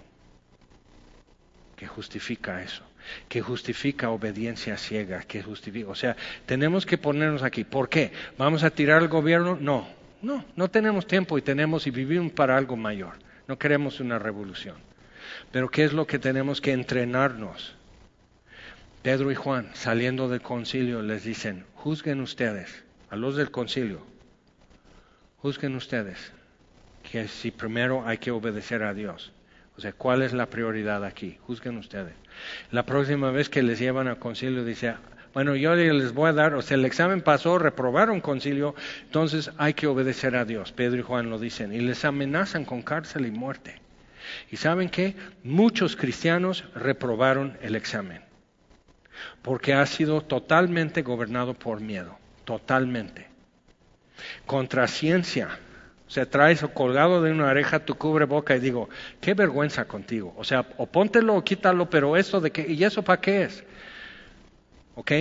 que 1.77 1.87
justifica 1.87 2.63
eso, 2.63 2.83
que 3.29 3.41
justifica 3.41 4.11
obediencia 4.11 4.77
ciega, 4.77 5.23
que 5.23 5.43
justifica, 5.43 5.89
o 5.89 5.95
sea, 5.95 6.17
tenemos 6.45 6.85
que 6.85 6.99
ponernos 6.99 7.43
aquí. 7.43 7.65
¿Por 7.65 7.89
qué? 7.89 8.13
¿Vamos 8.37 8.63
a 8.63 8.71
tirar 8.71 9.03
al 9.03 9.09
gobierno? 9.09 9.57
No, 9.61 9.89
no, 10.23 10.45
no 10.57 10.71
tenemos 10.71 11.07
tiempo 11.07 11.39
y 11.39 11.43
tenemos 11.43 11.87
y 11.87 11.91
vivimos 11.91 12.33
para 12.33 12.57
algo 12.57 12.77
mayor. 12.77 13.15
No 13.49 13.59
queremos 13.59 14.01
una 14.01 14.19
revolución. 14.19 14.77
Pero 15.53 15.71
¿qué 15.71 15.85
es 15.85 15.93
lo 15.93 16.07
que 16.07 16.19
tenemos 16.19 16.61
que 16.61 16.73
entrenarnos? 16.73 17.75
Pedro 19.03 19.31
y 19.31 19.35
Juan, 19.35 19.71
saliendo 19.75 20.29
del 20.29 20.43
concilio, 20.43 21.03
les 21.03 21.23
dicen, 21.23 21.65
juzguen 21.75 22.21
ustedes, 22.21 22.85
a 23.09 23.17
los 23.17 23.37
del 23.37 23.53
concilio, 23.53 24.05
juzguen 25.39 25.77
ustedes, 25.77 26.33
que 27.09 27.29
si 27.29 27.53
primero 27.53 28.05
hay 28.07 28.19
que 28.19 28.33
obedecer 28.33 28.83
a 28.83 28.95
Dios. 28.95 29.33
O 29.77 29.81
sea, 29.81 29.93
¿cuál 29.93 30.23
es 30.23 30.33
la 30.33 30.47
prioridad 30.47 31.05
aquí? 31.05 31.39
Juzguen 31.43 31.77
ustedes. 31.77 32.15
La 32.73 32.85
próxima 32.85 33.31
vez 33.31 33.49
que 33.49 33.63
les 33.63 33.79
llevan 33.79 34.09
al 34.09 34.19
concilio, 34.19 34.65
dice, 34.65 34.95
bueno, 35.37 35.55
yo 35.55 35.75
les 35.75 36.15
voy 36.15 36.31
a 36.31 36.33
dar, 36.33 36.55
o 36.55 36.63
sea, 36.63 36.79
el 36.79 36.87
examen 36.87 37.21
pasó, 37.21 37.59
reprobaron 37.59 38.23
concilio, 38.23 38.75
entonces 39.03 39.51
hay 39.59 39.75
que 39.75 39.87
obedecer 39.87 40.35
a 40.35 40.47
Dios. 40.47 40.73
Pedro 40.73 40.99
y 40.99 41.03
Juan 41.03 41.29
lo 41.29 41.39
dicen, 41.39 41.75
y 41.75 41.81
les 41.81 42.07
amenazan 42.07 42.65
con 42.65 42.81
cárcel 42.81 43.27
y 43.27 43.31
muerte. 43.31 43.79
¿Y 44.51 44.57
saben 44.57 44.89
qué? 44.89 45.15
Muchos 45.45 45.95
cristianos 45.95 46.65
reprobaron 46.75 47.59
el 47.61 47.77
examen, 47.77 48.23
porque 49.43 49.75
ha 49.75 49.85
sido 49.85 50.23
totalmente 50.23 51.03
gobernado 51.03 51.53
por 51.53 51.83
miedo, 51.83 52.17
totalmente. 52.47 53.27
Contra 54.47 54.89
ciencia, 54.89 55.51
o 56.09 56.11
sea, 56.11 56.25
traes 56.25 56.65
colgado 56.73 57.21
de 57.21 57.31
una 57.31 57.49
oreja 57.49 57.85
tu 57.85 57.97
cubre 57.97 58.25
boca 58.25 58.57
y 58.57 58.61
digo, 58.61 58.89
qué 59.21 59.35
vergüenza 59.35 59.85
contigo. 59.85 60.33
O 60.39 60.45
sea, 60.45 60.65
o 60.79 60.87
póntelo 60.87 61.35
o 61.35 61.45
quítalo, 61.45 61.91
pero 61.91 62.17
eso 62.17 62.41
de 62.41 62.51
que, 62.51 62.73
¿y 62.73 62.83
eso 62.85 63.03
para 63.03 63.21
qué 63.21 63.43
es? 63.43 63.65
¿Ok? 64.97 65.13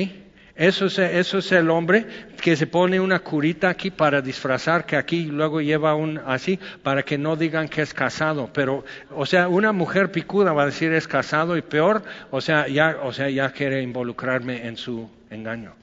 Eso 0.56 0.86
es, 0.86 0.98
eso 1.00 1.40
es 1.40 1.52
el 1.52 1.70
hombre 1.70 2.06
que 2.42 2.56
se 2.56 2.66
pone 2.66 2.98
una 3.02 3.20
curita 3.20 3.68
aquí 3.68 3.92
para 3.92 4.22
disfrazar, 4.22 4.86
que 4.86 4.96
aquí 4.96 5.26
luego 5.26 5.60
lleva 5.60 5.96
un 5.96 6.18
así, 6.18 6.58
para 6.82 7.04
que 7.04 7.18
no 7.18 7.36
digan 7.36 7.68
que 7.68 7.82
es 7.82 7.94
casado. 7.94 8.50
Pero, 8.54 8.86
o 9.12 9.26
sea, 9.26 9.50
una 9.50 9.74
mujer 9.74 10.12
picuda 10.12 10.54
va 10.54 10.64
a 10.64 10.68
decir 10.68 10.94
es 10.94 11.10
casado 11.10 11.58
y 11.58 11.62
peor, 11.62 12.04
o 12.32 12.40
sea, 12.40 12.70
ya, 12.70 13.00
o 13.04 13.12
sea, 13.12 13.30
ya 13.30 13.52
quiere 13.52 13.82
involucrarme 13.82 14.66
en 14.66 14.78
su 14.78 15.10
engaño. 15.30 15.74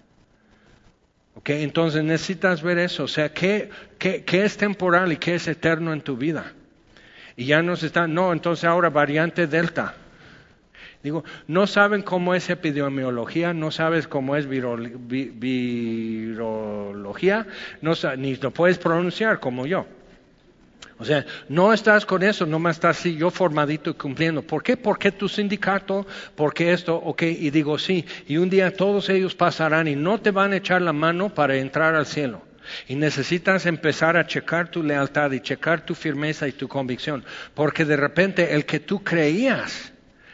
Okay, 1.34 1.62
entonces 1.62 2.02
necesitas 2.02 2.62
ver 2.62 2.78
eso, 2.78 3.04
o 3.04 3.08
sea, 3.08 3.32
¿qué, 3.32 3.70
qué, 3.98 4.22
qué 4.22 4.44
es 4.44 4.56
temporal 4.56 5.12
y 5.12 5.16
qué 5.16 5.34
es 5.34 5.48
eterno 5.48 5.92
en 5.92 6.02
tu 6.02 6.16
vida? 6.16 6.52
Y 7.36 7.46
ya 7.46 7.62
nos 7.62 7.82
está, 7.82 8.06
no, 8.06 8.32
entonces 8.32 8.64
ahora 8.64 8.90
variante 8.90 9.46
Delta. 9.46 9.94
Digo, 11.02 11.24
no 11.48 11.66
saben 11.66 12.02
cómo 12.02 12.34
es 12.34 12.48
epidemiología, 12.48 13.52
no 13.52 13.72
sabes 13.72 14.06
cómo 14.06 14.36
es 14.36 14.46
virología, 14.48 14.96
no, 17.80 17.94
ni 18.16 18.36
lo 18.36 18.52
puedes 18.52 18.78
pronunciar 18.78 19.40
como 19.40 19.66
yo. 19.66 19.84
O 20.98 21.04
sea, 21.04 21.26
no 21.48 21.72
estás 21.72 22.06
con 22.06 22.22
eso, 22.22 22.46
no 22.46 22.60
más 22.60 22.76
estás 22.76 23.02
yo 23.02 23.32
formadito 23.32 23.90
y 23.90 23.94
cumpliendo. 23.94 24.42
¿Por 24.42 24.62
qué? 24.62 24.76
Porque 24.76 25.10
tu 25.10 25.28
sindicato, 25.28 26.06
porque 26.36 26.72
esto, 26.72 26.94
ok, 26.94 27.22
y 27.22 27.50
digo 27.50 27.76
sí, 27.76 28.06
y 28.28 28.36
un 28.36 28.48
día 28.48 28.72
todos 28.72 29.08
ellos 29.08 29.34
pasarán 29.34 29.88
y 29.88 29.96
no 29.96 30.20
te 30.20 30.30
van 30.30 30.52
a 30.52 30.56
echar 30.58 30.80
la 30.80 30.92
mano 30.92 31.34
para 31.34 31.56
entrar 31.56 31.96
al 31.96 32.06
cielo. 32.06 32.42
Y 32.86 32.94
necesitas 32.94 33.66
empezar 33.66 34.16
a 34.16 34.28
checar 34.28 34.68
tu 34.70 34.84
lealtad 34.84 35.32
y 35.32 35.40
checar 35.40 35.84
tu 35.84 35.96
firmeza 35.96 36.46
y 36.46 36.52
tu 36.52 36.68
convicción, 36.68 37.24
porque 37.54 37.84
de 37.84 37.96
repente 37.96 38.54
el 38.54 38.64
que 38.64 38.78
tú 38.78 39.02
creías 39.02 39.91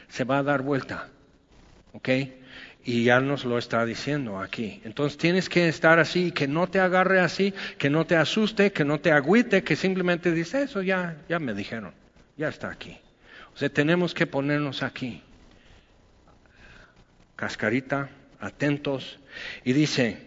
se 0.09 0.25
va 0.25 0.39
a 0.39 0.43
dar 0.43 0.63
vuelta. 0.63 1.09
¿Ok? 1.93 2.09
Y 2.85 3.05
ya 3.05 3.21
nos 3.21 3.45
lo 3.45 3.59
está 3.59 3.85
diciendo 3.85 4.39
aquí. 4.39 4.81
Entonces 4.85 5.19
tienes 5.19 5.49
que 5.49 5.69
estar 5.69 5.99
así, 5.99 6.33
que 6.33 6.49
no 6.49 6.69
te 6.69 6.81
agarre 6.81 7.21
así, 7.21 7.53
que 7.77 7.91
no 7.91 8.07
te 8.07 8.17
asuste, 8.17 8.73
que 8.73 8.85
no 8.85 9.01
te 9.01 9.13
agüite, 9.13 9.63
que 9.63 9.77
simplemente 9.77 10.33
dice, 10.33 10.63
eso 10.63 10.83
ya, 10.83 11.17
ya 11.29 11.39
me 11.39 11.55
dijeron, 11.55 11.93
ya 12.37 12.49
está 12.49 12.71
aquí. 12.71 12.97
O 13.55 13.59
sea, 13.59 13.69
tenemos 13.69 14.15
que 14.15 14.27
ponernos 14.27 14.83
aquí. 14.83 15.23
Cascarita, 17.37 18.09
atentos. 18.41 19.19
Y 19.65 19.73
dice, 19.73 20.19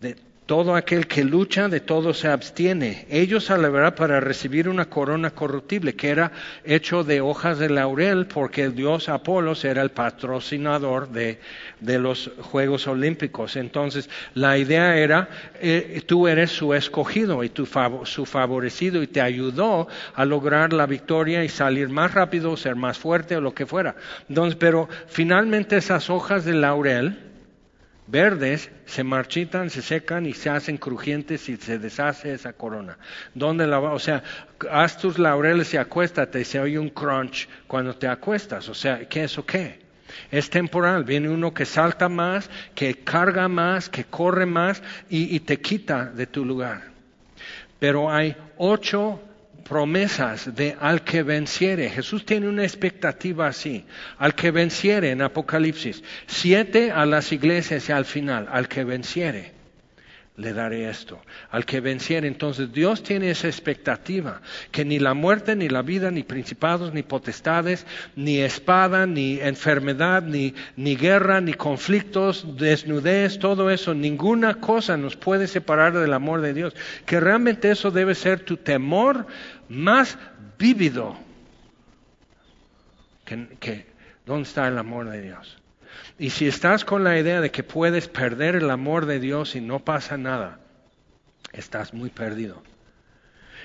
de, 0.00 0.16
todo 0.48 0.74
aquel 0.74 1.06
que 1.06 1.24
lucha, 1.24 1.68
de 1.68 1.80
todo 1.80 2.14
se 2.14 2.26
abstiene. 2.26 3.04
Ellos 3.10 3.50
verdad 3.50 3.94
para 3.94 4.18
recibir 4.18 4.66
una 4.70 4.86
corona 4.86 5.30
corruptible, 5.30 5.94
que 5.94 6.08
era 6.08 6.32
hecho 6.64 7.04
de 7.04 7.20
hojas 7.20 7.58
de 7.58 7.68
laurel, 7.68 8.26
porque 8.26 8.64
el 8.64 8.74
dios 8.74 9.10
Apolos 9.10 9.66
era 9.66 9.82
el 9.82 9.90
patrocinador 9.90 11.10
de, 11.10 11.38
los 11.82 12.30
Juegos 12.40 12.86
Olímpicos. 12.86 13.56
Entonces, 13.56 14.08
la 14.32 14.56
idea 14.56 14.96
era, 14.96 15.28
eh, 15.60 16.00
tú 16.06 16.26
eres 16.26 16.50
su 16.50 16.72
escogido 16.72 17.44
y 17.44 17.50
tu 17.50 17.68
su 18.04 18.24
favorecido, 18.24 19.02
y 19.02 19.06
te 19.06 19.20
ayudó 19.20 19.86
a 20.14 20.24
lograr 20.24 20.72
la 20.72 20.86
victoria 20.86 21.44
y 21.44 21.50
salir 21.50 21.90
más 21.90 22.14
rápido, 22.14 22.56
ser 22.56 22.74
más 22.74 22.96
fuerte 22.96 23.36
o 23.36 23.42
lo 23.42 23.52
que 23.52 23.66
fuera. 23.66 23.96
Entonces, 24.30 24.56
pero 24.56 24.88
finalmente 25.08 25.76
esas 25.76 26.08
hojas 26.08 26.46
de 26.46 26.54
laurel, 26.54 27.27
verdes 28.10 28.70
se 28.86 29.04
marchitan, 29.04 29.70
se 29.70 29.82
secan 29.82 30.26
y 30.26 30.32
se 30.32 30.50
hacen 30.50 30.78
crujientes 30.78 31.48
y 31.48 31.56
se 31.56 31.78
deshace 31.78 32.32
esa 32.32 32.54
corona. 32.54 32.98
¿Dónde 33.34 33.66
la 33.66 33.78
va? 33.78 33.92
O 33.92 33.98
sea, 33.98 34.22
haz 34.70 34.98
tus 34.98 35.18
laureles 35.18 35.74
y 35.74 35.76
acuéstate 35.76 36.40
y 36.40 36.44
se 36.44 36.58
oye 36.58 36.78
un 36.78 36.90
crunch 36.90 37.48
cuando 37.66 37.94
te 37.94 38.08
acuestas. 38.08 38.68
O 38.68 38.74
sea, 38.74 39.06
¿qué 39.08 39.24
es 39.24 39.38
o 39.38 39.44
qué? 39.44 39.86
Es 40.30 40.48
temporal, 40.48 41.04
viene 41.04 41.28
uno 41.28 41.52
que 41.52 41.66
salta 41.66 42.08
más, 42.08 42.48
que 42.74 42.94
carga 42.94 43.46
más, 43.46 43.90
que 43.90 44.04
corre 44.04 44.46
más 44.46 44.82
y, 45.10 45.36
y 45.36 45.40
te 45.40 45.60
quita 45.60 46.06
de 46.06 46.26
tu 46.26 46.44
lugar. 46.46 46.82
Pero 47.78 48.10
hay 48.10 48.34
ocho 48.56 49.22
promesas 49.68 50.54
de 50.54 50.76
al 50.80 51.02
que 51.02 51.22
venciere. 51.22 51.90
Jesús 51.90 52.24
tiene 52.24 52.48
una 52.48 52.62
expectativa 52.62 53.46
así. 53.46 53.84
Al 54.18 54.34
que 54.34 54.50
venciere 54.50 55.10
en 55.10 55.22
Apocalipsis. 55.22 56.02
Siete 56.26 56.90
a 56.90 57.06
las 57.06 57.32
iglesias 57.32 57.88
y 57.88 57.92
al 57.92 58.04
final. 58.04 58.48
Al 58.50 58.68
que 58.68 58.84
venciere 58.84 59.58
le 60.38 60.52
daré 60.52 60.88
esto. 60.88 61.20
Al 61.50 61.66
que 61.66 61.80
venciere, 61.80 62.28
entonces 62.28 62.72
Dios 62.72 63.02
tiene 63.02 63.30
esa 63.30 63.48
expectativa, 63.48 64.40
que 64.70 64.84
ni 64.84 65.00
la 65.00 65.12
muerte, 65.12 65.56
ni 65.56 65.68
la 65.68 65.82
vida, 65.82 66.12
ni 66.12 66.22
principados, 66.22 66.94
ni 66.94 67.02
potestades, 67.02 67.84
ni 68.14 68.38
espada, 68.38 69.04
ni 69.04 69.40
enfermedad, 69.40 70.22
ni, 70.22 70.54
ni 70.76 70.94
guerra, 70.96 71.40
ni 71.40 71.54
conflictos, 71.54 72.56
desnudez, 72.56 73.40
todo 73.40 73.68
eso, 73.68 73.94
ninguna 73.94 74.54
cosa 74.54 74.96
nos 74.96 75.16
puede 75.16 75.48
separar 75.48 75.92
del 75.98 76.12
amor 76.12 76.40
de 76.40 76.54
Dios. 76.54 76.74
Que 77.04 77.18
realmente 77.18 77.72
eso 77.72 77.90
debe 77.90 78.14
ser 78.14 78.40
tu 78.40 78.56
temor 78.56 79.26
más 79.68 80.18
vívido. 80.58 81.16
Que, 83.24 83.48
que, 83.60 83.86
¿Dónde 84.24 84.48
está 84.48 84.68
el 84.68 84.78
amor 84.78 85.08
de 85.10 85.22
Dios? 85.22 85.58
Y 86.18 86.30
si 86.30 86.46
estás 86.46 86.84
con 86.84 87.04
la 87.04 87.18
idea 87.18 87.40
de 87.40 87.50
que 87.50 87.62
puedes 87.62 88.08
perder 88.08 88.56
el 88.56 88.70
amor 88.70 89.06
de 89.06 89.20
Dios 89.20 89.54
y 89.54 89.60
no 89.60 89.80
pasa 89.80 90.16
nada, 90.16 90.60
estás 91.52 91.94
muy 91.94 92.10
perdido. 92.10 92.62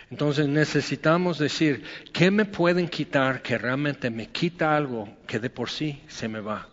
Entonces 0.10 0.48
necesitamos 0.48 1.40
decir, 1.40 1.84
¿qué 2.12 2.30
me 2.30 2.46
pueden 2.46 2.88
quitar 2.88 3.42
que 3.42 3.58
realmente 3.58 4.10
me 4.10 4.28
quita 4.28 4.76
algo 4.76 5.18
que 5.26 5.40
de 5.40 5.50
por 5.50 5.70
sí 5.70 6.04
se 6.08 6.28
me 6.28 6.40
va? 6.40 6.70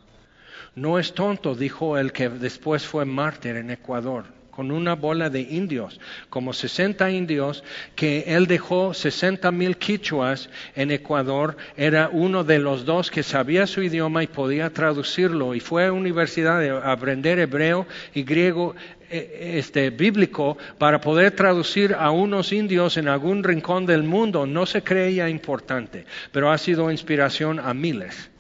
No 0.75 0.99
es 0.99 1.15
tonto, 1.15 1.55
dijo 1.55 1.97
el 1.97 2.13
que 2.13 2.29
después 2.29 2.87
fue 2.87 3.05
mártir 3.05 3.57
en 3.57 3.71
Ecuador 3.71 4.40
con 4.51 4.71
una 4.71 4.95
bola 4.95 5.31
de 5.31 5.41
indios, 5.41 6.01
como 6.29 6.53
60 6.53 7.11
indios, 7.11 7.65
que 7.95 8.25
él 8.27 8.47
dejó 8.47 8.95
60 8.95 9.51
mil 9.53 9.77
quichuas 9.77 10.51
en 10.75 10.91
Ecuador, 10.91 11.57
era 11.77 12.11
uno 12.13 12.45
de 12.45 12.59
los 12.59 12.85
dos 12.85 13.11
que 13.11 13.23
sabía 13.23 13.67
su 13.67 13.83
idioma 13.83 14.23
y 14.23 14.27
podía 14.27 14.71
traducirlo, 14.71 15.55
y 15.55 15.61
fue 15.61 15.85
a 15.85 15.87
la 15.87 15.93
universidad 15.93 16.63
a 16.83 16.93
aprender 16.93 17.39
hebreo 17.39 17.87
y 18.15 18.23
griego 18.23 18.75
eh, 19.11 19.55
este, 19.59 19.91
bíblico 19.91 20.57
para 20.79 21.01
poder 21.01 21.33
traducir 21.33 21.95
a 21.95 22.11
unos 22.11 22.53
indios 22.53 22.97
en 22.97 23.09
algún 23.09 23.43
rincón 23.43 23.87
del 23.87 24.03
mundo. 24.03 24.47
No 24.47 24.67
se 24.67 24.83
creía 24.83 25.29
importante, 25.29 26.07
pero 26.33 26.51
ha 26.51 26.59
sido 26.59 26.91
inspiración 26.91 27.59
a 27.59 27.75
miles. 27.75 28.31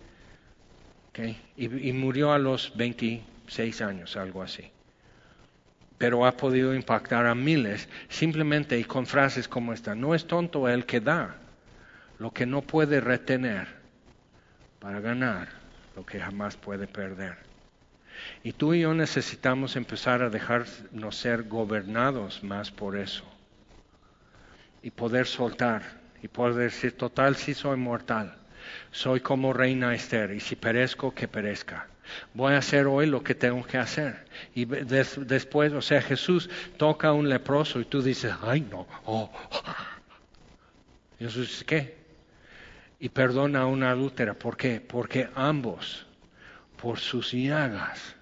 Y, 1.56 1.88
y 1.88 1.92
murió 1.92 2.32
a 2.32 2.38
los 2.38 2.72
26 2.76 3.82
años, 3.82 4.16
algo 4.16 4.42
así 4.42 4.70
pero 6.00 6.24
ha 6.24 6.32
podido 6.32 6.74
impactar 6.74 7.26
a 7.26 7.34
miles 7.34 7.86
simplemente 8.08 8.78
y 8.78 8.84
con 8.84 9.06
frases 9.06 9.46
como 9.46 9.74
esta. 9.74 9.94
No 9.94 10.14
es 10.14 10.26
tonto 10.26 10.66
el 10.66 10.86
que 10.86 10.98
da 10.98 11.36
lo 12.18 12.32
que 12.32 12.46
no 12.46 12.62
puede 12.62 13.02
retener 13.02 13.68
para 14.78 15.00
ganar 15.00 15.48
lo 15.94 16.06
que 16.06 16.18
jamás 16.18 16.56
puede 16.56 16.86
perder. 16.86 17.36
Y 18.42 18.52
tú 18.52 18.72
y 18.72 18.80
yo 18.80 18.94
necesitamos 18.94 19.76
empezar 19.76 20.22
a 20.22 20.30
dejarnos 20.30 21.16
ser 21.16 21.42
gobernados 21.42 22.42
más 22.42 22.70
por 22.70 22.96
eso. 22.96 23.26
Y 24.82 24.92
poder 24.92 25.26
soltar. 25.26 25.82
Y 26.22 26.28
poder 26.28 26.54
decir, 26.54 26.96
total, 26.96 27.36
sí 27.36 27.52
soy 27.52 27.76
mortal. 27.76 28.38
Soy 28.90 29.20
como 29.20 29.52
reina 29.52 29.94
Esther. 29.94 30.30
Y 30.30 30.40
si 30.40 30.56
perezco, 30.56 31.14
que 31.14 31.28
perezca. 31.28 31.88
Voy 32.34 32.54
a 32.54 32.58
hacer 32.58 32.86
hoy 32.86 33.06
lo 33.06 33.22
que 33.22 33.34
tengo 33.34 33.64
que 33.64 33.78
hacer. 33.78 34.26
Y 34.54 34.64
después, 34.64 35.72
o 35.72 35.82
sea, 35.82 36.02
Jesús 36.02 36.48
toca 36.76 37.08
a 37.08 37.12
un 37.12 37.28
leproso 37.28 37.80
y 37.80 37.84
tú 37.84 38.02
dices, 38.02 38.32
ay 38.42 38.62
no, 38.62 38.86
oh. 39.04 39.30
Jesús, 41.18 41.64
¿qué? 41.66 41.98
Y 42.98 43.10
perdona 43.10 43.62
a 43.62 43.66
una 43.66 43.90
adúltera. 43.90 44.34
¿Por 44.34 44.56
qué? 44.56 44.80
Porque 44.80 45.28
ambos, 45.34 46.06
por 46.80 46.98
sus 46.98 47.32
llagas, 47.32 48.14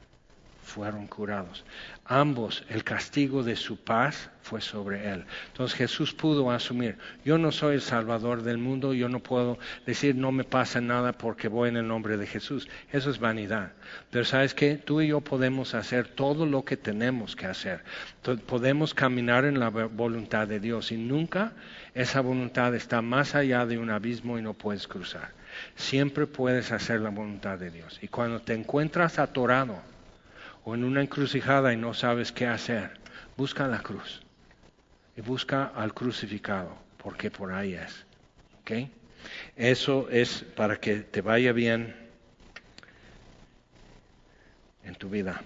fueron 0.65 1.07
curados. 1.07 1.65
Ambos, 2.11 2.65
el 2.71 2.85
castigo 2.85 3.43
de 3.43 3.55
su 3.55 3.77
paz 3.77 4.31
fue 4.41 4.63
sobre 4.63 5.13
él. 5.13 5.27
Entonces 5.49 5.77
Jesús 5.77 6.15
pudo 6.15 6.51
asumir, 6.51 6.97
yo 7.23 7.37
no 7.37 7.53
soy 7.53 7.75
el 7.75 7.83
Salvador 7.83 8.43
del 8.43 8.57
mundo, 8.57 8.95
yo 8.95 9.11
no 9.11 9.21
puedo 9.21 9.59
decir 9.85 10.17
no 10.17 10.33
me 10.33 10.45
pasa 10.45 10.81
nada 10.81 11.13
porque 11.13 11.49
voy 11.49 11.69
en 11.69 11.77
el 11.77 11.87
nombre 11.87 12.17
de 12.17 12.27
Jesús. 12.27 12.67
Eso 12.93 13.11
es 13.11 13.19
vanidad. 13.19 13.73
Pero 14.11 14.25
sabes 14.25 14.55
que 14.55 14.77
tú 14.77 15.03
y 15.03 15.09
yo 15.09 15.21
podemos 15.21 15.75
hacer 15.75 16.09
todo 16.09 16.47
lo 16.47 16.65
que 16.65 16.79
tenemos 16.79 17.37
que 17.37 17.45
hacer. 17.45 17.85
podemos 18.47 18.95
caminar 18.95 19.45
en 19.45 19.61
la 19.61 19.69
voluntad 19.69 20.49
de 20.49 20.61
Dios 20.61 20.93
y 20.93 20.97
nunca 20.97 21.53
esa 21.95 22.23
voluntad 22.23 22.75
está 22.75 23.03
más 23.03 23.35
allá 23.35 23.67
de 23.67 23.77
un 23.77 23.91
abismo 23.91 24.39
y 24.39 24.43
no 24.43 24.55
puedes 24.55 24.89
cruzar. 24.89 25.33
Siempre 25.77 26.27
puedes 26.27 26.73
hacer 26.73 27.01
la 27.01 27.11
voluntad 27.11 27.59
de 27.59 27.71
Dios. 27.71 27.99
Y 28.01 28.09
cuando 28.09 28.41
te 28.41 28.55
encuentras 28.55 29.19
atorado, 29.19 29.83
o 30.69 30.75
en 30.75 30.85
una 30.85 31.01
encrucijada 31.01 31.73
y 31.73 31.79
no 31.79 31.95
sabes 31.95 32.31
qué 32.31 32.47
hacer, 32.47 32.91
busca 33.39 33.67
la 33.67 33.83
cruz 33.83 34.21
y 35.17 35.23
busca 35.23 35.65
al 35.65 35.95
crucificado, 35.95 36.77
porque 36.99 37.31
por 37.31 37.55
ahí 37.55 37.73
es. 37.73 38.05
¿Ok? 38.61 38.91
Eso 39.57 40.11
es 40.11 40.45
para 40.55 40.77
que 40.77 40.97
te 40.97 41.23
vaya 41.23 41.53
bien 41.53 41.97
en 44.85 44.95
tu 44.97 45.09
vida. 45.09 45.43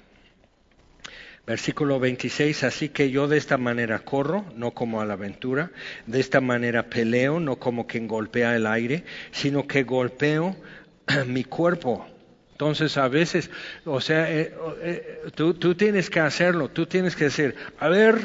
Versículo 1.46 2.00
26, 2.00 2.64
así 2.64 2.88
que 2.88 3.12
yo 3.12 3.28
de 3.28 3.38
esta 3.38 3.58
manera 3.58 4.00
corro, 4.00 4.44
no 4.56 4.72
como 4.72 5.00
a 5.00 5.06
la 5.06 5.12
aventura, 5.12 5.70
de 6.08 6.18
esta 6.18 6.40
manera 6.40 6.90
peleo, 6.90 7.38
no 7.38 7.60
como 7.60 7.86
quien 7.86 8.08
golpea 8.08 8.56
el 8.56 8.66
aire, 8.66 9.04
sino 9.30 9.68
que 9.68 9.84
golpeo 9.84 10.56
mi 11.28 11.44
cuerpo 11.44 12.11
entonces 12.62 12.96
a 12.96 13.08
veces, 13.08 13.50
o 13.84 14.00
sea, 14.00 14.30
eh, 14.30 14.54
eh, 14.82 15.18
tú, 15.34 15.54
tú, 15.54 15.74
tienes 15.74 16.08
que 16.08 16.20
hacerlo, 16.20 16.68
tú 16.68 16.86
tienes 16.86 17.16
que 17.16 17.24
decir, 17.24 17.56
a 17.80 17.88
ver, 17.88 18.16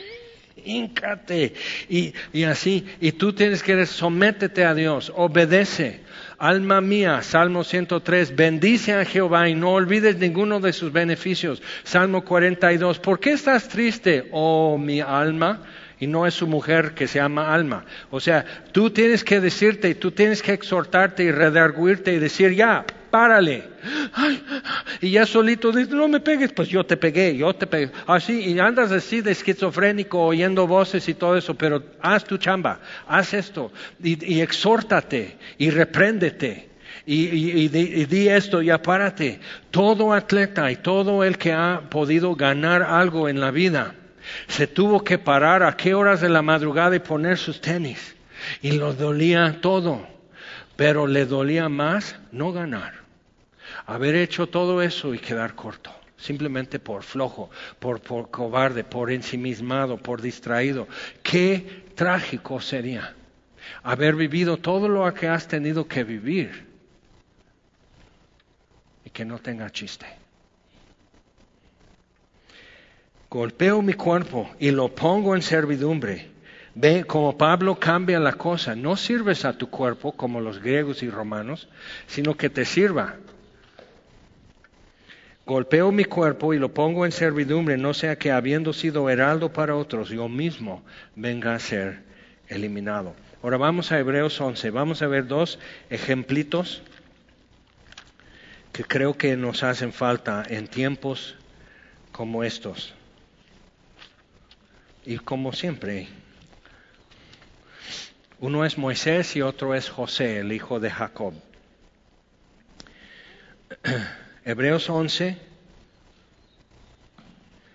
híncate, 0.64 1.52
y, 1.90 2.14
y 2.32 2.44
así, 2.44 2.86
y 3.02 3.12
tú 3.12 3.34
tienes 3.34 3.62
que 3.62 3.76
decir, 3.76 3.94
sométete 3.94 4.64
a 4.64 4.72
Dios, 4.72 5.12
obedece. 5.14 6.00
Alma 6.38 6.80
mía, 6.80 7.20
Salmo 7.20 7.64
103, 7.64 8.34
bendice 8.34 8.94
a 8.94 9.04
Jehová 9.04 9.46
y 9.50 9.54
no 9.54 9.72
olvides 9.72 10.16
ninguno 10.16 10.58
de 10.58 10.72
sus 10.72 10.90
beneficios. 10.90 11.62
Salmo 11.84 12.24
42, 12.24 12.98
¿por 12.98 13.20
qué 13.20 13.32
estás 13.32 13.68
triste, 13.68 14.28
oh 14.32 14.78
mi 14.78 15.02
alma? 15.02 15.60
Y 15.98 16.06
no 16.06 16.26
es 16.26 16.34
su 16.34 16.46
mujer 16.46 16.92
que 16.94 17.06
se 17.08 17.18
llama 17.18 17.54
alma. 17.54 17.84
O 18.10 18.20
sea, 18.20 18.44
tú 18.72 18.90
tienes 18.90 19.24
que 19.24 19.40
decirte 19.40 19.88
y 19.88 19.94
tú 19.94 20.10
tienes 20.10 20.42
que 20.42 20.52
exhortarte 20.52 21.24
y 21.24 21.30
redarguirte 21.30 22.12
y 22.12 22.18
decir, 22.18 22.54
ya, 22.54 22.84
párale. 23.10 23.64
y 25.00 25.10
ya 25.10 25.24
solito 25.24 25.72
dices, 25.72 25.94
no 25.94 26.08
me 26.08 26.20
pegues, 26.20 26.52
pues 26.52 26.68
yo 26.68 26.84
te 26.84 26.96
pegué, 26.96 27.36
yo 27.36 27.54
te 27.54 27.66
pegué. 27.66 27.90
Así, 28.06 28.40
y 28.40 28.58
andas 28.58 28.92
así 28.92 29.22
de 29.22 29.32
esquizofrénico 29.32 30.22
oyendo 30.22 30.66
voces 30.66 31.08
y 31.08 31.14
todo 31.14 31.36
eso, 31.36 31.54
pero 31.54 31.82
haz 32.02 32.24
tu 32.24 32.36
chamba, 32.36 32.80
haz 33.08 33.32
esto 33.32 33.72
y, 34.02 34.40
exhórtate 34.40 35.38
y 35.56 35.70
repréndete. 35.70 36.70
Y, 37.08 37.68
di, 37.68 38.28
esto 38.28 38.62
y 38.62 38.70
apárate. 38.70 39.38
Todo 39.70 40.12
atleta 40.12 40.72
y 40.72 40.76
todo 40.76 41.22
el 41.22 41.38
que 41.38 41.52
ha 41.52 41.82
podido 41.88 42.34
ganar 42.34 42.82
algo 42.82 43.28
en 43.28 43.40
la 43.40 43.52
vida 43.52 43.94
se 44.48 44.66
tuvo 44.66 45.02
que 45.02 45.18
parar 45.18 45.62
a 45.62 45.76
qué 45.76 45.94
horas 45.94 46.20
de 46.20 46.28
la 46.28 46.42
madrugada 46.42 46.96
y 46.96 47.00
poner 47.00 47.38
sus 47.38 47.60
tenis. 47.60 48.16
Y 48.62 48.72
lo 48.72 48.92
dolía 48.94 49.60
todo. 49.60 50.06
Pero 50.76 51.06
le 51.06 51.24
dolía 51.24 51.68
más 51.68 52.16
no 52.32 52.52
ganar. 52.52 52.94
Haber 53.86 54.14
hecho 54.14 54.46
todo 54.48 54.82
eso 54.82 55.14
y 55.14 55.18
quedar 55.18 55.54
corto. 55.54 55.90
Simplemente 56.18 56.78
por 56.78 57.02
flojo, 57.02 57.50
por, 57.78 58.00
por 58.00 58.30
cobarde, 58.30 58.84
por 58.84 59.10
ensimismado, 59.10 59.98
por 59.98 60.22
distraído. 60.22 60.88
Qué 61.22 61.84
trágico 61.94 62.60
sería 62.60 63.14
haber 63.82 64.14
vivido 64.14 64.56
todo 64.56 64.88
lo 64.88 65.12
que 65.12 65.28
has 65.28 65.48
tenido 65.48 65.86
que 65.86 66.04
vivir 66.04 66.66
y 69.04 69.10
que 69.10 69.24
no 69.24 69.38
tenga 69.38 69.70
chiste 69.70 70.06
golpeo 73.30 73.82
mi 73.82 73.92
cuerpo 73.92 74.50
y 74.58 74.70
lo 74.70 74.94
pongo 74.94 75.34
en 75.34 75.42
servidumbre. 75.42 76.28
Ve 76.74 77.04
como 77.04 77.38
Pablo 77.38 77.76
cambia 77.76 78.20
la 78.20 78.34
cosa. 78.34 78.74
No 78.74 78.96
sirves 78.96 79.44
a 79.44 79.56
tu 79.56 79.70
cuerpo 79.70 80.12
como 80.12 80.40
los 80.40 80.60
griegos 80.60 81.02
y 81.02 81.08
romanos, 81.08 81.68
sino 82.06 82.36
que 82.36 82.50
te 82.50 82.64
sirva. 82.64 83.16
Golpeo 85.46 85.92
mi 85.92 86.04
cuerpo 86.04 86.54
y 86.54 86.58
lo 86.58 86.74
pongo 86.74 87.06
en 87.06 87.12
servidumbre, 87.12 87.76
no 87.76 87.94
sea 87.94 88.16
que 88.16 88.32
habiendo 88.32 88.72
sido 88.72 89.08
heraldo 89.08 89.52
para 89.52 89.76
otros, 89.76 90.08
yo 90.08 90.28
mismo 90.28 90.82
venga 91.14 91.54
a 91.54 91.60
ser 91.60 92.02
eliminado. 92.48 93.14
Ahora 93.44 93.56
vamos 93.56 93.92
a 93.92 93.98
Hebreos 94.00 94.40
11. 94.40 94.70
Vamos 94.70 95.02
a 95.02 95.06
ver 95.06 95.28
dos 95.28 95.60
ejemplitos 95.88 96.82
que 98.72 98.82
creo 98.82 99.14
que 99.14 99.36
nos 99.36 99.62
hacen 99.62 99.92
falta 99.92 100.42
en 100.48 100.66
tiempos 100.66 101.36
como 102.10 102.42
estos. 102.42 102.95
Y 105.06 105.18
como 105.18 105.52
siempre, 105.52 106.08
uno 108.40 108.64
es 108.64 108.76
Moisés 108.76 109.36
y 109.36 109.40
otro 109.42 109.76
es 109.76 109.88
José, 109.88 110.40
el 110.40 110.52
hijo 110.52 110.80
de 110.80 110.90
Jacob. 110.90 111.32
Hebreos 114.44 114.90
11, 114.90 115.38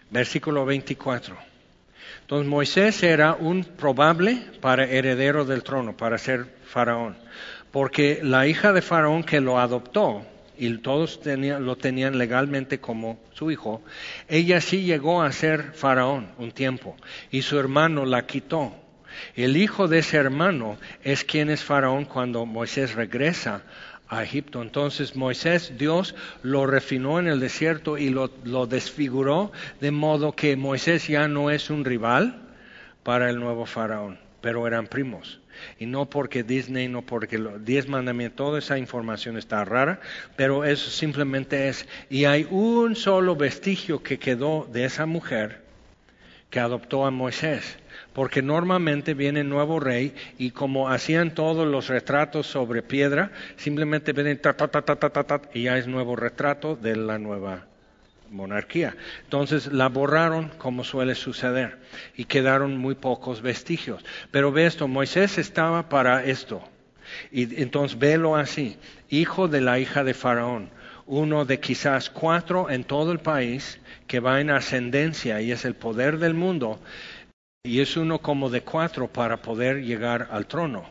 versículo 0.09 0.65
24. 0.65 1.37
Entonces 2.19 2.49
Moisés 2.49 3.01
era 3.01 3.33
un 3.33 3.63
probable 3.63 4.45
para 4.59 4.83
heredero 4.83 5.45
del 5.45 5.63
trono, 5.63 5.95
para 5.95 6.17
ser 6.17 6.53
faraón, 6.65 7.15
porque 7.71 8.19
la 8.21 8.45
hija 8.45 8.73
de 8.73 8.81
faraón 8.81 9.23
que 9.23 9.39
lo 9.39 9.57
adoptó 9.57 10.25
y 10.61 10.77
todos 10.77 11.19
lo 11.25 11.75
tenían 11.75 12.19
legalmente 12.19 12.79
como 12.79 13.19
su 13.33 13.49
hijo, 13.49 13.81
ella 14.29 14.61
sí 14.61 14.83
llegó 14.83 15.23
a 15.23 15.31
ser 15.31 15.71
faraón 15.73 16.27
un 16.37 16.51
tiempo 16.51 16.95
y 17.31 17.41
su 17.41 17.57
hermano 17.57 18.05
la 18.05 18.27
quitó. 18.27 18.71
El 19.35 19.57
hijo 19.57 19.87
de 19.87 19.97
ese 19.97 20.17
hermano 20.17 20.77
es 21.03 21.23
quien 21.23 21.49
es 21.49 21.63
faraón 21.63 22.05
cuando 22.05 22.45
Moisés 22.45 22.93
regresa 22.93 23.63
a 24.07 24.21
Egipto. 24.21 24.61
Entonces 24.61 25.15
Moisés, 25.15 25.73
Dios 25.79 26.13
lo 26.43 26.67
refinó 26.67 27.17
en 27.17 27.27
el 27.27 27.39
desierto 27.39 27.97
y 27.97 28.09
lo, 28.09 28.27
desfiguró 28.67 29.51
de 29.79 29.89
modo 29.89 30.33
que 30.33 30.55
Moisés 30.57 31.07
ya 31.07 31.27
no 31.27 31.49
es 31.49 31.71
un 31.71 31.83
rival 31.83 32.39
para 33.01 33.31
el 33.31 33.39
nuevo 33.39 33.65
faraón, 33.65 34.19
pero 34.41 34.67
eran 34.67 34.85
primos 34.85 35.40
y 35.79 35.85
no 35.85 36.09
porque 36.09 36.43
Disney, 36.43 36.87
no 36.87 37.01
porque 37.01 37.37
los 37.37 37.63
diez 37.63 37.87
mandamientos, 37.87 38.37
toda 38.37 38.59
esa 38.59 38.77
información 38.77 39.37
está 39.37 39.65
rara, 39.65 39.99
pero 40.35 40.63
eso 40.63 40.89
simplemente 40.89 41.67
es, 41.67 41.87
y 42.09 42.25
hay 42.25 42.47
un 42.49 42.95
solo 42.95 43.35
vestigio 43.35 44.03
que 44.03 44.19
quedó 44.19 44.67
de 44.71 44.85
esa 44.85 45.05
mujer 45.05 45.61
que 46.49 46.59
adoptó 46.59 47.05
a 47.05 47.11
Moisés, 47.11 47.77
porque 48.13 48.41
normalmente 48.41 49.13
viene 49.13 49.43
nuevo 49.43 49.79
rey 49.79 50.13
y 50.37 50.51
como 50.51 50.89
hacían 50.89 51.33
todos 51.33 51.65
los 51.65 51.87
retratos 51.87 52.45
sobre 52.45 52.83
piedra, 52.83 53.31
simplemente 53.55 54.11
vienen 54.11 54.39
y 55.53 55.63
ya 55.63 55.77
es 55.77 55.87
nuevo 55.87 56.15
retrato 56.15 56.75
de 56.75 56.97
la 56.97 57.17
nueva 57.17 57.70
monarquía. 58.31 58.95
Entonces 59.23 59.71
la 59.71 59.89
borraron 59.89 60.49
como 60.57 60.83
suele 60.83 61.15
suceder 61.15 61.77
y 62.15 62.25
quedaron 62.25 62.77
muy 62.77 62.95
pocos 62.95 63.41
vestigios. 63.41 64.03
Pero 64.31 64.51
ve 64.51 64.65
esto, 64.65 64.87
Moisés 64.87 65.37
estaba 65.37 65.89
para 65.89 66.23
esto. 66.25 66.63
Y 67.31 67.61
entonces 67.61 67.99
velo 67.99 68.35
así, 68.35 68.77
hijo 69.09 69.47
de 69.47 69.61
la 69.61 69.79
hija 69.79 70.03
de 70.03 70.13
Faraón, 70.13 70.69
uno 71.05 71.45
de 71.45 71.59
quizás 71.59 72.09
cuatro 72.09 72.69
en 72.69 72.85
todo 72.85 73.11
el 73.11 73.19
país 73.19 73.79
que 74.07 74.19
va 74.19 74.39
en 74.39 74.49
ascendencia 74.49 75.41
y 75.41 75.51
es 75.51 75.65
el 75.65 75.75
poder 75.75 76.19
del 76.19 76.33
mundo, 76.33 76.79
y 77.63 77.81
es 77.81 77.97
uno 77.97 78.19
como 78.19 78.49
de 78.49 78.61
cuatro 78.61 79.07
para 79.07 79.37
poder 79.37 79.83
llegar 79.83 80.29
al 80.31 80.47
trono. 80.47 80.85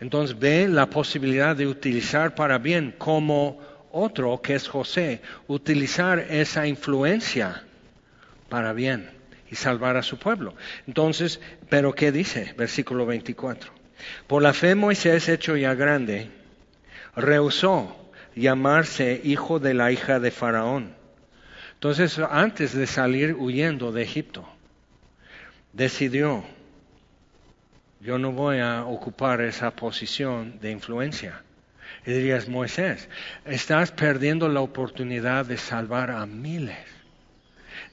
Entonces 0.00 0.38
ve 0.38 0.68
la 0.68 0.86
posibilidad 0.86 1.56
de 1.56 1.66
utilizar 1.66 2.34
para 2.34 2.58
bien 2.58 2.94
como 2.96 3.60
otro, 3.92 4.40
que 4.42 4.54
es 4.54 4.68
José, 4.68 5.20
utilizar 5.46 6.18
esa 6.18 6.66
influencia 6.66 7.64
para 8.48 8.72
bien 8.72 9.10
y 9.50 9.56
salvar 9.56 9.96
a 9.96 10.02
su 10.02 10.18
pueblo. 10.18 10.54
Entonces, 10.86 11.40
pero 11.68 11.94
¿qué 11.94 12.12
dice? 12.12 12.54
Versículo 12.56 13.06
24. 13.06 13.72
Por 14.26 14.42
la 14.42 14.52
fe 14.52 14.74
Moisés, 14.74 15.28
hecho 15.28 15.56
ya 15.56 15.74
grande, 15.74 16.30
rehusó 17.16 18.10
llamarse 18.34 19.20
hijo 19.24 19.58
de 19.58 19.74
la 19.74 19.90
hija 19.90 20.20
de 20.20 20.30
Faraón. 20.30 20.94
Entonces, 21.74 22.18
antes 22.18 22.74
de 22.74 22.86
salir 22.86 23.34
huyendo 23.34 23.92
de 23.92 24.02
Egipto, 24.02 24.48
decidió, 25.72 26.44
yo 28.00 28.18
no 28.18 28.32
voy 28.32 28.58
a 28.58 28.84
ocupar 28.84 29.40
esa 29.40 29.70
posición 29.72 30.58
de 30.60 30.70
influencia. 30.70 31.42
Y 32.06 32.12
dirías, 32.12 32.48
Moisés, 32.48 33.08
estás 33.44 33.92
perdiendo 33.92 34.48
la 34.48 34.60
oportunidad 34.60 35.46
de 35.46 35.56
salvar 35.56 36.10
a 36.10 36.24
miles, 36.26 36.78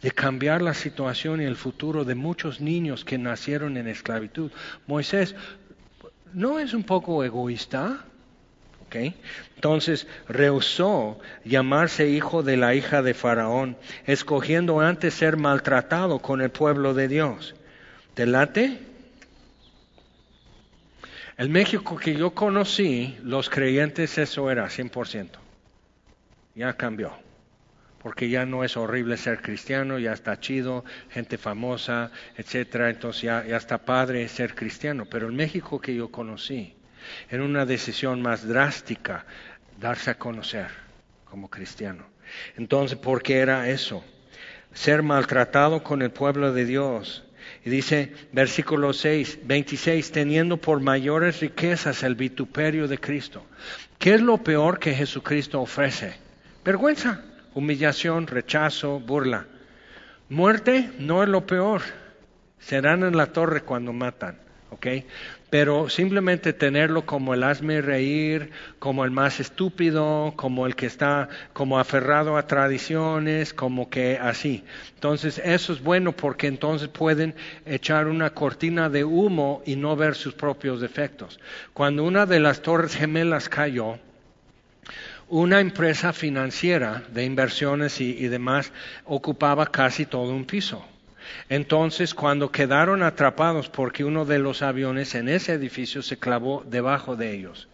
de 0.02 0.12
cambiar 0.12 0.62
la 0.62 0.74
situación 0.74 1.42
y 1.42 1.46
el 1.46 1.56
futuro 1.56 2.06
de 2.06 2.16
muchos 2.16 2.62
niños 2.62 3.04
que 3.06 3.18
nacieron 3.18 3.78
en 3.78 3.88
esclavitud. 3.88 4.52
Moisés, 4.88 5.36
¿no 6.34 6.60
es 6.60 6.74
un 6.74 6.84
poco 6.84 7.24
egoísta? 7.24 8.06
Entonces 9.56 10.08
rehusó 10.28 11.20
llamarse 11.44 12.10
hijo 12.10 12.44
de 12.44 12.58
la 12.58 12.76
hija 12.76 13.02
de 13.02 13.14
Faraón, 13.14 13.78
escogiendo 14.06 14.80
antes 14.80 15.14
ser 15.14 15.38
maltratado 15.38 16.20
con 16.20 16.42
el 16.42 16.50
pueblo 16.50 16.94
de 16.94 17.08
Dios. 17.08 17.56
¿Te 18.14 18.26
late? 18.26 18.80
El 21.38 21.50
México 21.50 21.98
que 21.98 22.16
yo 22.16 22.32
conocí, 22.32 23.18
los 23.22 23.50
creyentes 23.50 24.18
eso 24.18 24.50
era 24.50 24.68
100%. 24.68 25.32
Ya 26.56 26.74
cambió. 26.74 27.12
Porque 28.02 28.30
ya 28.30 28.46
no 28.46 28.64
es 28.64 28.78
horrible 28.78 29.18
ser 29.18 29.42
cristiano, 29.42 30.00
ya 30.00 30.14
está 30.14 30.40
chido, 30.40 30.86
gente 31.10 31.38
famosa, 31.38 32.12
etcétera. 32.38 32.90
Entonces 32.90 33.24
ya, 33.24 33.46
ya 33.46 33.58
está 33.58 33.80
padre 33.80 34.28
ser 34.30 34.56
cristiano. 34.56 35.06
Pero 35.10 35.28
el 35.28 35.34
México 35.34 35.82
que 35.82 35.94
yo 35.94 36.10
conocí, 36.10 36.74
en 37.30 37.42
una 37.42 37.66
decisión 37.66 38.22
más 38.22 38.48
drástica, 38.48 39.26
darse 39.78 40.12
a 40.12 40.18
conocer 40.18 40.68
como 41.26 41.50
cristiano. 41.50 42.06
Entonces, 42.56 42.98
¿por 42.98 43.22
qué 43.22 43.40
era 43.40 43.68
eso? 43.70 44.06
Ser 44.74 45.04
maltratado 45.04 45.84
con 45.84 46.02
el 46.02 46.12
pueblo 46.12 46.54
de 46.54 46.66
Dios. 46.66 47.26
Y 47.66 47.70
dice, 47.72 48.14
versículo 48.32 48.94
6, 48.94 49.40
26, 49.44 50.12
teniendo 50.12 50.58
por 50.58 50.80
mayores 50.80 51.40
riquezas 51.40 52.04
el 52.04 52.14
vituperio 52.14 52.88
de 52.88 53.00
Cristo. 53.00 53.44
¿Qué 53.98 54.14
es 54.14 54.22
lo 54.22 54.38
peor 54.38 54.78
que 54.78 54.94
Jesucristo 54.94 55.60
ofrece? 55.60 56.14
Vergüenza, 56.64 57.24
humillación, 57.56 58.28
rechazo, 58.28 59.00
burla. 59.00 59.48
Muerte 60.30 60.92
no 61.00 61.24
es 61.24 61.30
lo 61.30 61.48
peor. 61.48 61.82
Serán 62.60 63.04
en 63.04 63.18
la 63.18 63.34
torre 63.34 63.62
cuando 63.62 63.92
matan. 63.94 64.38
¿ok? 64.70 64.88
Pero 65.58 65.88
simplemente 65.88 66.52
tenerlo 66.52 67.06
como 67.06 67.34
el 67.34 67.42
hazme 67.42 67.80
reír, 67.80 68.52
como 68.78 69.06
el 69.06 69.12
más 69.12 69.40
estúpido, 69.40 70.34
como 70.36 70.68
el 70.68 70.76
que 70.76 70.86
está 70.86 71.30
como 71.54 71.80
aferrado 71.80 72.36
a 72.36 72.46
tradiciones, 72.46 73.54
como 73.54 73.90
que 73.90 74.18
así. 74.18 74.66
Entonces 74.96 75.42
eso 75.42 75.72
es 75.72 75.82
bueno 75.82 76.12
porque 76.12 76.48
entonces 76.48 76.90
pueden 76.90 77.36
echar 77.66 78.08
una 78.08 78.32
cortina 78.32 78.90
de 78.90 79.06
humo 79.06 79.64
y 79.66 79.78
no 79.78 79.96
ver 79.96 80.16
sus 80.16 80.34
propios 80.34 80.82
defectos. 80.82 81.40
Cuando 81.74 82.04
una 82.04 82.26
de 82.26 82.42
las 82.42 82.62
torres 82.62 82.94
gemelas 82.94 83.48
cayó, 83.48 83.98
una 85.30 85.62
empresa 85.62 86.12
financiera 86.12 87.04
de 87.14 87.24
inversiones 87.24 88.02
y, 88.02 88.12
y 88.12 88.28
demás 88.28 88.74
ocupaba 89.06 89.68
casi 89.68 90.06
todo 90.06 90.34
un 90.34 90.44
piso. 90.44 90.86
Entonces, 91.50 92.14
cuando 92.14 92.52
quedaron 92.52 93.04
atrapados 93.04 93.70
porque 93.70 94.04
uno 94.04 94.26
de 94.26 94.40
los 94.40 94.62
aviones 94.62 95.16
en 95.16 95.30
ese 95.30 95.54
edificio 95.54 96.02
se 96.02 96.18
clavó 96.18 96.64
debajo 96.66 97.16
de 97.16 97.34
ellos, 97.34 97.68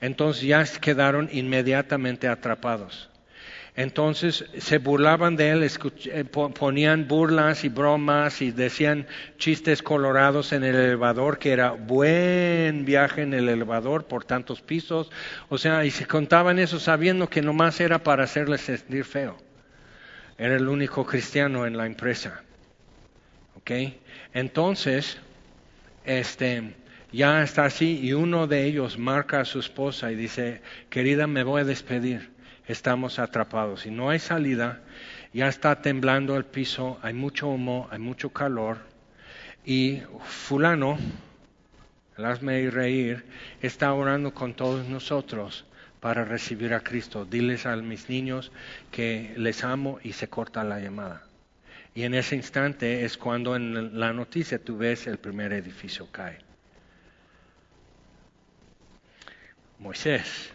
entonces 0.00 0.42
ya 0.44 0.64
quedaron 0.80 1.28
inmediatamente 1.32 2.28
atrapados. 2.28 3.10
Entonces 3.76 4.44
se 4.58 4.78
burlaban 4.78 5.34
de 5.34 5.50
él, 5.50 5.68
eh, 6.04 6.24
ponían 6.24 7.08
burlas 7.08 7.64
y 7.64 7.68
bromas 7.68 8.40
y 8.40 8.52
decían 8.52 9.08
chistes 9.36 9.82
colorados 9.82 10.52
en 10.52 10.62
el 10.62 10.76
elevador, 10.76 11.38
que 11.38 11.50
era 11.50 11.72
buen 11.72 12.84
viaje 12.84 13.22
en 13.22 13.34
el 13.34 13.48
elevador 13.48 14.04
por 14.04 14.24
tantos 14.24 14.60
pisos. 14.60 15.10
O 15.48 15.58
sea, 15.58 15.84
y 15.84 15.90
se 15.90 16.06
contaban 16.06 16.60
eso 16.60 16.78
sabiendo 16.78 17.28
que 17.28 17.42
nomás 17.42 17.80
era 17.80 17.98
para 17.98 18.24
hacerles 18.24 18.60
sentir 18.60 19.04
feo. 19.04 19.36
Era 20.38 20.54
el 20.54 20.68
único 20.68 21.04
cristiano 21.04 21.66
en 21.66 21.76
la 21.76 21.86
empresa. 21.86 22.43
Entonces, 24.34 25.18
este, 26.04 26.74
ya 27.12 27.42
está 27.42 27.64
así 27.64 28.00
y 28.02 28.12
uno 28.12 28.46
de 28.46 28.64
ellos 28.64 28.98
marca 28.98 29.40
a 29.40 29.44
su 29.44 29.58
esposa 29.58 30.12
y 30.12 30.16
dice, 30.16 30.60
querida, 30.90 31.26
me 31.26 31.44
voy 31.44 31.62
a 31.62 31.64
despedir, 31.64 32.30
estamos 32.66 33.18
atrapados 33.18 33.86
y 33.86 33.90
no 33.90 34.10
hay 34.10 34.18
salida, 34.18 34.82
ya 35.32 35.48
está 35.48 35.80
temblando 35.80 36.36
el 36.36 36.44
piso, 36.44 36.98
hay 37.02 37.14
mucho 37.14 37.48
humo, 37.48 37.88
hay 37.90 37.98
mucho 37.98 38.30
calor. 38.30 38.78
Y 39.64 40.02
fulano, 40.24 40.98
hazme 42.16 42.70
reír, 42.70 43.24
está 43.62 43.92
orando 43.94 44.34
con 44.34 44.54
todos 44.54 44.86
nosotros 44.88 45.64
para 46.00 46.24
recibir 46.24 46.74
a 46.74 46.80
Cristo. 46.80 47.24
Diles 47.24 47.64
a 47.64 47.74
mis 47.76 48.10
niños 48.10 48.52
que 48.90 49.32
les 49.36 49.64
amo 49.64 49.98
y 50.02 50.12
se 50.12 50.28
corta 50.28 50.62
la 50.62 50.78
llamada. 50.78 51.22
Y 51.94 52.02
en 52.02 52.14
ese 52.14 52.34
instante 52.34 53.04
es 53.04 53.16
cuando 53.16 53.54
en 53.54 53.98
la 53.98 54.12
noticia 54.12 54.58
tú 54.58 54.76
ves 54.76 55.06
el 55.06 55.18
primer 55.18 55.52
edificio 55.52 56.08
cae. 56.10 56.38
Moisés, 59.78 60.50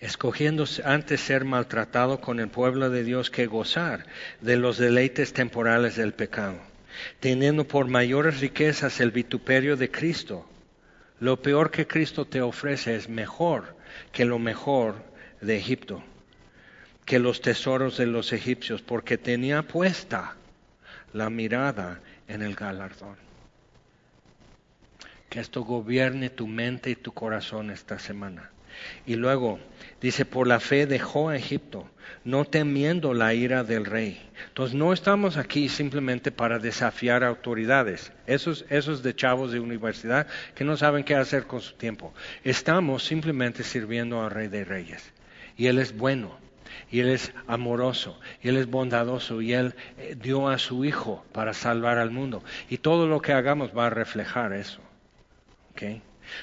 escogiendo 0.00 0.64
antes 0.84 1.20
ser 1.20 1.44
maltratado 1.44 2.20
con 2.20 2.40
el 2.40 2.48
pueblo 2.48 2.88
de 2.88 3.04
Dios 3.04 3.30
que 3.30 3.46
gozar 3.46 4.06
de 4.40 4.56
los 4.56 4.78
deleites 4.78 5.34
temporales 5.34 5.96
del 5.96 6.14
pecado, 6.14 6.58
teniendo 7.20 7.66
por 7.66 7.86
mayores 7.86 8.40
riquezas 8.40 9.00
el 9.00 9.10
vituperio 9.10 9.76
de 9.76 9.90
Cristo. 9.90 10.48
Lo 11.20 11.42
peor 11.42 11.70
que 11.70 11.86
Cristo 11.86 12.24
te 12.24 12.40
ofrece 12.40 12.96
es 12.96 13.08
mejor 13.08 13.76
que 14.10 14.24
lo 14.24 14.38
mejor 14.38 15.02
de 15.40 15.56
Egipto 15.56 16.02
que 17.04 17.18
los 17.18 17.40
tesoros 17.40 17.96
de 17.96 18.06
los 18.06 18.32
egipcios, 18.32 18.82
porque 18.82 19.18
tenía 19.18 19.62
puesta 19.62 20.36
la 21.12 21.30
mirada 21.30 22.00
en 22.28 22.42
el 22.42 22.54
galardón. 22.54 23.16
Que 25.28 25.40
esto 25.40 25.62
gobierne 25.62 26.30
tu 26.30 26.46
mente 26.46 26.90
y 26.90 26.96
tu 26.96 27.12
corazón 27.12 27.70
esta 27.70 27.98
semana. 27.98 28.50
Y 29.06 29.16
luego 29.16 29.60
dice, 30.00 30.24
por 30.24 30.46
la 30.46 30.58
fe 30.58 30.86
dejó 30.86 31.28
a 31.28 31.36
Egipto, 31.36 31.88
no 32.24 32.44
temiendo 32.44 33.14
la 33.14 33.34
ira 33.34 33.62
del 33.62 33.84
rey. 33.84 34.20
Entonces 34.48 34.74
no 34.74 34.92
estamos 34.92 35.36
aquí 35.36 35.68
simplemente 35.68 36.32
para 36.32 36.58
desafiar 36.58 37.22
autoridades, 37.22 38.12
esos, 38.26 38.64
esos 38.68 39.02
de 39.02 39.14
chavos 39.14 39.52
de 39.52 39.60
universidad 39.60 40.26
que 40.54 40.64
no 40.64 40.76
saben 40.76 41.04
qué 41.04 41.14
hacer 41.14 41.46
con 41.46 41.60
su 41.60 41.74
tiempo. 41.74 42.12
Estamos 42.42 43.04
simplemente 43.04 43.62
sirviendo 43.62 44.22
al 44.22 44.30
rey 44.30 44.48
de 44.48 44.64
reyes. 44.64 45.12
Y 45.56 45.66
Él 45.66 45.78
es 45.78 45.96
bueno 45.96 46.43
y 46.94 47.00
Él 47.00 47.08
es 47.08 47.32
amoroso, 47.48 48.20
y 48.40 48.50
Él 48.50 48.56
es 48.56 48.70
bondadoso, 48.70 49.42
y 49.42 49.52
Él 49.52 49.74
eh, 49.98 50.14
dio 50.16 50.48
a 50.48 50.58
su 50.58 50.84
Hijo 50.84 51.26
para 51.32 51.52
salvar 51.52 51.98
al 51.98 52.12
mundo. 52.12 52.44
Y 52.70 52.78
todo 52.78 53.08
lo 53.08 53.20
que 53.20 53.32
hagamos 53.32 53.76
va 53.76 53.88
a 53.88 53.90
reflejar 53.90 54.52
eso. 54.52 54.80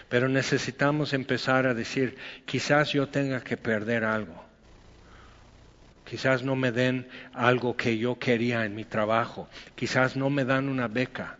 Pero 0.09 0.27
necesitamos 0.27 1.13
empezar 1.13 1.67
a 1.67 1.73
decir, 1.73 2.17
quizás 2.45 2.91
yo 2.91 3.07
tenga 3.07 3.39
que 3.39 3.55
perder 3.55 4.03
algo. 4.03 4.43
Quizás 6.03 6.43
no 6.43 6.57
me 6.57 6.73
den 6.73 7.07
algo 7.33 7.77
que 7.77 7.97
yo 7.97 8.19
quería 8.19 8.65
en 8.65 8.75
mi 8.75 8.83
trabajo. 8.83 9.47
Quizás 9.75 10.17
no 10.17 10.29
me 10.29 10.43
dan 10.43 10.67
una 10.67 10.89
beca. 10.89 11.37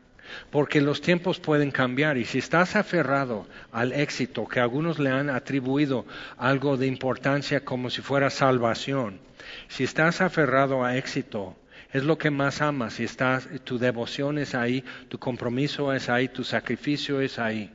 Porque 0.50 0.82
los 0.82 1.02
tiempos 1.02 1.40
pueden 1.40 1.72
cambiar 1.72 2.18
y 2.18 2.26
si 2.26 2.38
estás 2.38 2.76
aferrado 2.76 3.48
al 3.72 3.94
éxito 3.94 4.48
que 4.48 4.60
algunos 4.60 5.00
le 5.00 5.10
han 5.10 5.30
atribuido 5.30 6.06
algo 6.38 6.78
de 6.78 6.88
importancia 6.88 7.64
como 7.66 7.90
si 7.90 8.02
fuera 8.02 8.30
salvación, 8.30 9.20
si 9.68 9.84
estás 9.84 10.22
aferrado 10.22 10.84
a 10.84 10.98
éxito, 10.98 11.56
es 11.92 12.04
lo 12.04 12.18
que 12.18 12.32
más 12.32 12.62
amas, 12.62 12.94
si 12.94 13.04
estás, 13.04 13.50
tu 13.64 13.78
devoción 13.78 14.38
es 14.38 14.56
ahí, 14.56 14.84
tu 15.10 15.20
compromiso 15.20 15.94
es 15.94 16.10
ahí, 16.10 16.30
tu 16.30 16.44
sacrificio 16.44 17.20
es 17.20 17.38
ahí. 17.38 17.72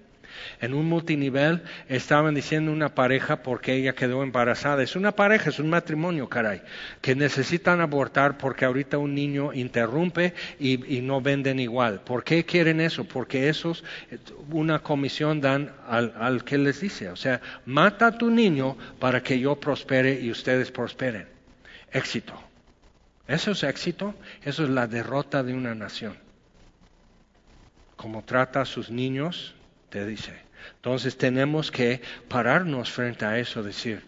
En 0.61 0.75
un 0.75 0.87
multinivel 0.87 1.63
estaban 1.89 2.35
diciendo 2.35 2.73
una 2.73 2.95
pareja 2.95 3.43
porque 3.43 3.75
ella 3.75 3.95
quedó 3.95 4.23
embarazada. 4.23 4.83
Es 4.83 4.97
una 4.97 5.13
pareja, 5.13 5.51
es 5.51 5.59
un 5.59 5.71
matrimonio, 5.71 6.29
caray, 6.29 6.63
que 7.01 7.15
necesitan 7.15 7.81
abortar 7.81 8.39
porque 8.39 8.65
ahorita 8.65 8.99
un 8.99 9.15
niño 9.15 9.53
interrumpe 9.53 10.35
y, 10.59 10.77
no 11.07 11.21
venden 11.21 11.61
igual. 11.61 12.01
¿Por 12.01 12.25
qué 12.25 12.45
quieren 12.45 12.81
eso? 12.81 13.05
Porque 13.05 13.49
esos, 13.49 13.85
una 14.51 14.81
comisión 14.81 15.41
dan 15.41 15.73
al, 15.89 16.15
al 16.19 16.45
que 16.45 16.59
les 16.59 16.81
dice. 16.81 17.11
O 17.11 17.17
sea, 17.17 17.41
mata 17.65 18.09
a 18.09 18.19
tu 18.19 18.31
niño 18.31 18.77
para 18.99 19.23
que 19.23 19.39
yo 19.39 19.57
prospere 19.57 20.21
y 20.21 20.31
ustedes 20.31 20.71
prosperen. 20.71 21.27
Éxito. 21.93 22.35
¿Eso 23.29 23.51
es 23.53 23.63
éxito? 23.65 24.15
Eso 24.43 24.65
es 24.65 24.71
la 24.71 24.87
derrota 24.87 25.43
de 25.43 25.55
una 25.55 25.75
nación. 25.75 26.17
Como 27.97 28.23
trata 28.23 28.61
a 28.61 28.65
sus 28.65 28.91
niños, 28.91 29.56
te 29.91 30.07
dice. 30.07 30.33
Entonces 30.77 31.17
tenemos 31.17 31.71
que 31.71 32.01
pararnos 32.29 32.91
frente 32.91 33.25
a 33.25 33.39
eso, 33.39 33.63
decir, 33.63 34.03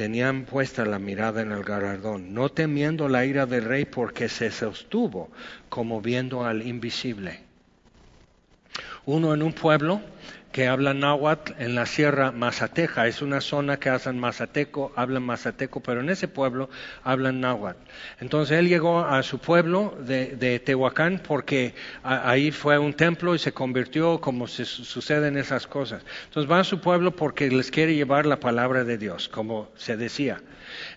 tenían 0.00 0.44
puesta 0.44 0.84
la 0.84 0.98
mirada 0.98 1.42
en 1.42 1.52
el 1.52 1.62
galardón, 1.62 2.32
no 2.32 2.48
temiendo 2.48 3.08
la 3.08 3.26
ira 3.26 3.46
del 3.46 3.64
rey 3.64 3.84
porque 3.84 4.28
se 4.28 4.50
sostuvo 4.50 5.30
como 5.68 6.00
viendo 6.00 6.44
al 6.44 6.66
invisible. 6.66 7.40
Uno 9.04 9.34
en 9.34 9.42
un 9.42 9.52
pueblo 9.52 10.00
que 10.52 10.66
hablan 10.66 11.00
náhuatl 11.00 11.52
en 11.58 11.74
la 11.74 11.86
Sierra 11.86 12.32
Mazateca. 12.32 13.06
Es 13.06 13.22
una 13.22 13.40
zona 13.40 13.78
que 13.78 13.88
hacen 13.88 14.18
mazateco, 14.18 14.92
hablan 14.96 15.22
mazateco, 15.22 15.80
pero 15.80 16.00
en 16.00 16.10
ese 16.10 16.28
pueblo 16.28 16.68
hablan 17.04 17.40
náhuatl. 17.40 17.78
Entonces 18.20 18.58
él 18.58 18.68
llegó 18.68 19.00
a 19.00 19.22
su 19.22 19.38
pueblo 19.38 19.96
de, 20.00 20.60
Tehuacán 20.64 21.22
porque 21.26 21.74
ahí 22.02 22.50
fue 22.50 22.78
un 22.78 22.94
templo 22.94 23.34
y 23.34 23.38
se 23.38 23.52
convirtió 23.52 24.20
como 24.20 24.46
se, 24.48 24.64
suceden 24.64 25.36
esas 25.36 25.66
cosas. 25.66 26.02
Entonces 26.26 26.50
va 26.50 26.60
a 26.60 26.64
su 26.64 26.80
pueblo 26.80 27.14
porque 27.14 27.48
les 27.48 27.70
quiere 27.70 27.94
llevar 27.94 28.26
la 28.26 28.40
palabra 28.40 28.84
de 28.84 28.98
Dios, 28.98 29.28
como 29.28 29.70
se 29.76 29.96
decía. 29.96 30.40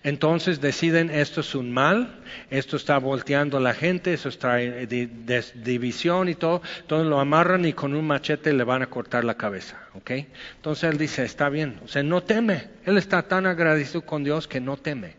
Entonces 0.02 0.60
deciden 0.60 1.10
esto 1.10 1.40
es 1.40 1.54
un 1.54 1.72
mal, 1.72 2.22
esto 2.50 2.76
está 2.76 2.98
volteando 2.98 3.56
a 3.56 3.60
la 3.60 3.74
gente, 3.74 4.12
eso 4.12 4.30
trae 4.30 4.86
división 4.86 6.28
y 6.28 6.34
todo, 6.34 6.62
entonces 6.80 7.08
lo 7.08 7.20
amarran 7.20 7.64
y 7.64 7.72
con 7.72 7.94
un 7.94 8.06
machete 8.06 8.52
le 8.52 8.64
van 8.64 8.82
a 8.82 8.86
cortar 8.86 9.24
la 9.24 9.36
cabeza, 9.36 9.78
¿ok? 9.94 10.10
Entonces 10.56 10.90
él 10.90 10.98
dice, 10.98 11.24
está 11.24 11.48
bien, 11.48 11.80
o 11.84 11.88
sea, 11.88 12.02
no 12.02 12.22
teme, 12.22 12.68
él 12.84 12.98
está 12.98 13.22
tan 13.22 13.46
agradecido 13.46 14.02
con 14.02 14.24
Dios 14.24 14.48
que 14.48 14.60
no 14.60 14.76
teme. 14.76 15.16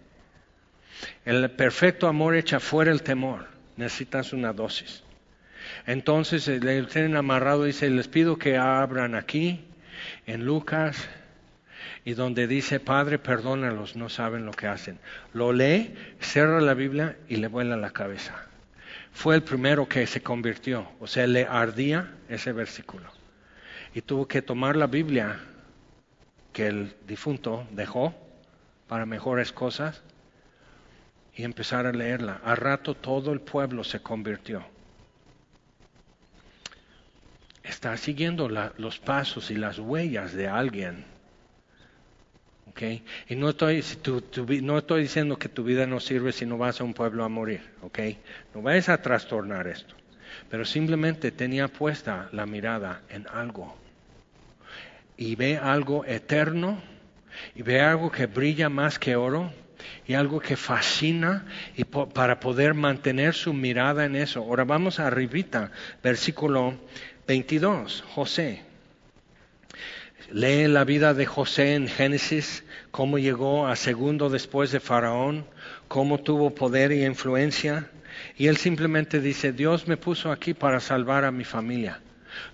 El 1.26 1.49
perfecto 1.52 2.07
amor 2.07 2.36
echa 2.36 2.60
fuera 2.60 2.91
el 2.91 3.02
temor, 3.02 3.48
necesitas 3.77 4.34
una 4.34 4.53
dosis. 4.53 5.03
Entonces 5.88 6.48
eh, 6.48 6.60
le 6.60 6.84
tienen 6.84 7.15
amarrado 7.15 7.65
y 7.65 7.68
dice, 7.68 7.90
les 7.90 8.07
pido 8.07 8.38
que 8.38 8.57
abran 8.57 9.15
aquí, 9.15 9.65
en 10.26 10.45
Lucas 10.45 11.07
y 12.06 12.14
donde 12.14 12.45
dice, 12.45 12.80
Padre, 12.80 13.18
perdónalos, 13.18 13.95
no 13.95 14.10
saben 14.10 14.45
lo 14.45 14.52
que 14.52 14.68
hacen. 14.68 14.99
Lo 15.34 15.52
lee, 15.52 15.95
cierra 16.19 16.61
la 16.61 16.76
Biblia 16.76 17.18
y 17.27 17.38
le 17.38 17.48
vuela 17.48 17.76
la 17.76 17.90
cabeza. 17.90 18.48
Fue 19.11 19.34
el 19.34 19.41
primero 19.41 19.90
que 19.90 20.06
se 20.06 20.22
convirtió, 20.22 20.88
o 20.99 21.07
sea, 21.07 21.26
le 21.26 21.48
ardía 21.48 22.14
ese 22.30 22.52
versículo. 22.52 23.10
Y 23.95 24.02
tuvo 24.02 24.27
que 24.27 24.44
tomar 24.44 24.76
la 24.76 24.86
Biblia 24.86 25.40
que 26.53 26.68
el 26.68 26.95
difunto 27.07 27.68
dejó 27.72 28.14
para 28.88 29.07
mejores 29.07 29.52
cosas 29.52 30.03
y 31.34 31.44
empezar 31.44 31.88
a 31.88 31.91
leerla. 31.91 32.40
A 32.45 32.53
rato 32.53 32.94
todo 32.94 33.34
el 33.34 33.41
pueblo 33.41 33.84
se 33.84 33.99
convirtió. 34.02 34.64
Está 37.64 37.98
siguiendo 37.98 38.48
los 38.48 38.99
pasos 38.99 39.49
y 39.49 39.56
las 39.56 39.80
huellas 39.80 40.34
de 40.34 40.48
alguien 40.48 41.14
y 42.81 43.35
no 43.35 43.49
estoy, 43.49 43.84
no 44.61 44.77
estoy 44.77 45.02
diciendo 45.03 45.38
que 45.38 45.49
tu 45.49 45.64
vida 45.64 45.88
no 45.88 45.99
sirve 45.99 46.31
si 46.31 46.45
no 46.45 46.57
vas 46.57 46.81
a 46.81 46.84
un 46.84 46.93
pueblo 46.93 47.23
a 47.23 47.30
morir, 47.30 47.61
¿ok? 47.81 47.99
No 48.53 48.61
vayas 48.61 48.89
a 48.89 49.02
trastornar 49.02 49.68
esto. 49.68 49.95
Pero 50.49 50.65
simplemente 50.65 51.31
tenía 51.31 51.69
puesta 51.69 52.27
la 52.34 52.45
mirada 52.45 53.02
en 53.10 53.27
algo. 53.27 53.77
Y 55.18 55.35
ve 55.35 55.57
algo 55.57 56.06
eterno, 56.06 56.81
y 57.56 57.61
ve 57.61 57.80
algo 57.80 58.11
que 58.11 58.26
brilla 58.26 58.68
más 58.68 58.99
que 58.99 59.15
oro, 59.15 59.53
y 60.07 60.14
algo 60.14 60.39
que 60.39 60.57
fascina 60.57 61.45
y 61.76 61.84
para 61.84 62.39
poder 62.39 62.73
mantener 62.73 63.34
su 63.34 63.53
mirada 63.53 64.06
en 64.06 64.15
eso. 64.15 64.41
Ahora 64.41 64.64
vamos 64.64 64.99
a 64.99 65.07
arribita, 65.07 65.72
versículo 66.03 66.76
22, 67.27 68.03
José. 68.14 68.74
Lee 70.31 70.68
la 70.68 70.84
vida 70.84 71.14
de 71.14 71.26
José 71.26 71.76
en 71.76 71.88
Génesis, 71.88 72.64
cómo 72.91 73.19
llegó 73.19 73.68
a 73.68 73.76
segundo 73.76 74.30
después 74.30 74.72
de 74.72 74.80
Faraón, 74.80 75.45
cómo 75.88 76.19
tuvo 76.19 76.56
poder 76.56 76.91
y 76.91 77.06
influencia. 77.06 77.89
Y 78.38 78.47
él 78.47 78.57
simplemente 78.57 79.19
dice, 79.19 79.52
Dios 79.52 79.88
me 79.88 79.97
puso 79.97 80.31
aquí 80.31 80.53
para 80.53 80.80
salvar 80.80 81.26
a 81.26 81.31
mi 81.31 81.43
familia. 81.43 82.02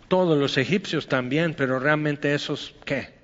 Todos 0.10 0.38
los 0.38 0.58
egipcios 0.58 1.08
también, 1.08 1.54
pero 1.54 1.80
realmente 1.80 2.34
esos, 2.34 2.76
¿qué? 2.84 3.22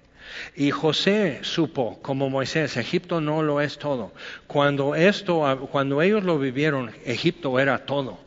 Y 0.55 0.71
José 0.71 1.39
supo, 1.41 1.99
como 2.01 2.29
Moisés, 2.29 2.77
Egipto 2.77 3.19
no 3.19 3.43
lo 3.43 3.59
es 3.59 3.77
todo. 3.77 4.13
Cuando 4.47 4.95
esto, 4.95 5.67
cuando 5.71 6.01
ellos 6.01 6.23
lo 6.23 6.39
vivieron, 6.39 6.91
Egipto 7.05 7.59
era 7.59 7.85
todo. 7.85 8.26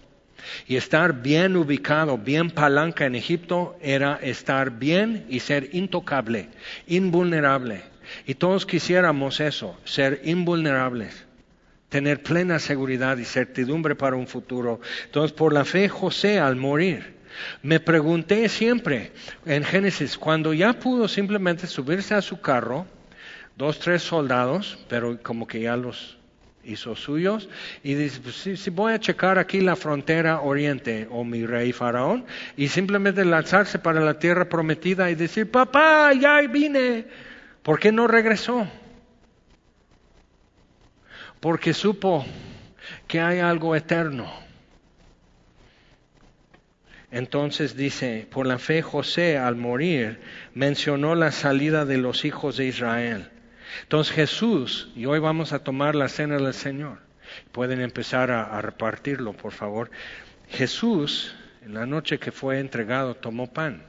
Y 0.66 0.76
estar 0.76 1.22
bien 1.22 1.56
ubicado, 1.56 2.18
bien 2.18 2.50
palanca 2.50 3.06
en 3.06 3.14
Egipto 3.14 3.76
era 3.80 4.18
estar 4.22 4.78
bien 4.78 5.26
y 5.28 5.40
ser 5.40 5.70
intocable, 5.72 6.48
invulnerable. 6.86 7.82
Y 8.26 8.34
todos 8.34 8.66
quisiéramos 8.66 9.40
eso, 9.40 9.78
ser 9.84 10.20
invulnerables, 10.24 11.26
tener 11.88 12.22
plena 12.22 12.58
seguridad 12.58 13.16
y 13.18 13.24
certidumbre 13.24 13.94
para 13.94 14.16
un 14.16 14.26
futuro. 14.26 14.80
Entonces, 15.04 15.32
por 15.32 15.52
la 15.52 15.64
fe, 15.64 15.88
José 15.88 16.38
al 16.38 16.56
morir, 16.56 17.20
me 17.62 17.80
pregunté 17.80 18.48
siempre 18.48 19.12
en 19.46 19.64
Génesis, 19.64 20.18
cuando 20.18 20.52
ya 20.52 20.72
pudo 20.74 21.08
simplemente 21.08 21.66
subirse 21.66 22.14
a 22.14 22.22
su 22.22 22.40
carro, 22.40 22.86
dos, 23.56 23.78
tres 23.78 24.02
soldados, 24.02 24.78
pero 24.88 25.18
como 25.22 25.46
que 25.46 25.60
ya 25.60 25.76
los 25.76 26.19
hizo 26.64 26.94
suyos 26.94 27.48
y 27.82 27.94
dice, 27.94 28.20
pues, 28.20 28.60
si, 28.60 28.70
voy 28.70 28.92
a 28.92 29.00
checar 29.00 29.38
aquí 29.38 29.60
la 29.60 29.76
frontera 29.76 30.40
oriente 30.40 31.08
o 31.10 31.24
mi 31.24 31.46
rey 31.46 31.72
faraón 31.72 32.24
y 32.56 32.68
simplemente 32.68 33.24
lanzarse 33.24 33.78
para 33.78 34.00
la 34.00 34.18
tierra 34.18 34.48
prometida 34.48 35.10
y 35.10 35.14
decir, 35.14 35.50
papá, 35.50 36.12
ya 36.12 36.40
vine, 36.42 37.06
¿por 37.62 37.78
qué 37.78 37.92
no 37.92 38.06
regresó? 38.06 38.66
Porque 41.40 41.72
supo 41.72 42.24
que 43.06 43.20
hay 43.20 43.38
algo 43.38 43.74
eterno. 43.74 44.30
Entonces 47.10 47.76
dice, 47.76 48.28
por 48.30 48.46
la 48.46 48.58
fe 48.58 48.82
José 48.82 49.36
al 49.36 49.56
morir 49.56 50.20
mencionó 50.54 51.16
la 51.16 51.32
salida 51.32 51.84
de 51.84 51.98
los 51.98 52.24
hijos 52.24 52.56
de 52.56 52.66
Israel 52.66 53.30
entonces 53.82 54.14
Jesús, 54.14 54.90
y 54.94 55.06
hoy 55.06 55.18
vamos 55.18 55.52
a 55.52 55.62
tomar 55.62 55.94
la 55.94 56.08
cena 56.08 56.36
del 56.36 56.54
Señor, 56.54 56.98
pueden 57.52 57.80
empezar 57.80 58.30
a, 58.30 58.60
repartirlo, 58.60 59.32
por 59.32 59.52
favor. 59.52 59.90
Jesús, 60.48 61.34
en 61.62 61.74
la 61.74 61.86
noche 61.86 62.18
que 62.18 62.32
fue 62.32 62.58
entregado, 62.58 63.14
tomó 63.14 63.52
pan 63.52 63.84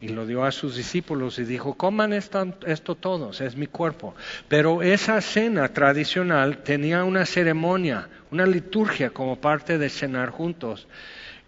y 0.00 0.08
lo 0.08 0.26
dio 0.26 0.44
a 0.44 0.52
sus 0.52 0.76
discípulos 0.76 1.38
y 1.38 1.44
dijo, 1.44 1.74
coman 1.74 2.12
esto, 2.12 2.54
esto, 2.66 2.94
todos, 2.94 3.40
es 3.40 3.56
mi 3.56 3.66
cuerpo. 3.66 4.14
Pero 4.48 4.82
esa 4.82 5.20
cena 5.22 5.68
tradicional 5.68 6.58
tenía 6.58 7.04
una 7.04 7.24
ceremonia, 7.24 8.08
una 8.30 8.44
liturgia 8.44 9.10
como 9.10 9.40
parte 9.40 9.78
de 9.78 9.88
cenar 9.88 10.30
juntos 10.30 10.88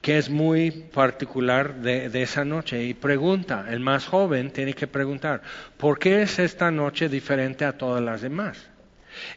que 0.06 0.18
es 0.18 0.30
muy 0.30 0.70
particular 0.70 1.80
de, 1.80 2.22
esa 2.22 2.44
noche. 2.44 2.80
Y 2.84 2.94
pregunta, 2.94 3.66
el 3.68 3.80
más 3.80 4.06
joven 4.06 4.52
tiene 4.52 4.72
que 4.72 4.86
preguntar, 4.86 5.42
¿por 5.76 5.98
qué 5.98 6.22
es 6.22 6.38
esta 6.38 6.70
noche 6.70 7.08
diferente 7.08 7.64
a 7.64 7.76
todas 7.76 8.00
las 8.00 8.20
demás? 8.20 8.68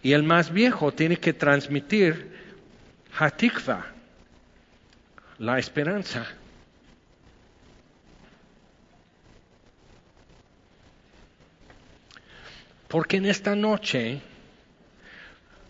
Y 0.04 0.12
el 0.12 0.22
más 0.22 0.54
viejo 0.54 0.92
tiene 0.92 1.18
que 1.18 1.34
transmitir 1.34 2.32
Hatikva, 3.18 3.88
la 5.40 5.58
esperanza. 5.58 6.28
Porque 12.88 13.18
en 13.18 13.26
esta 13.26 13.56
noche 13.56 14.22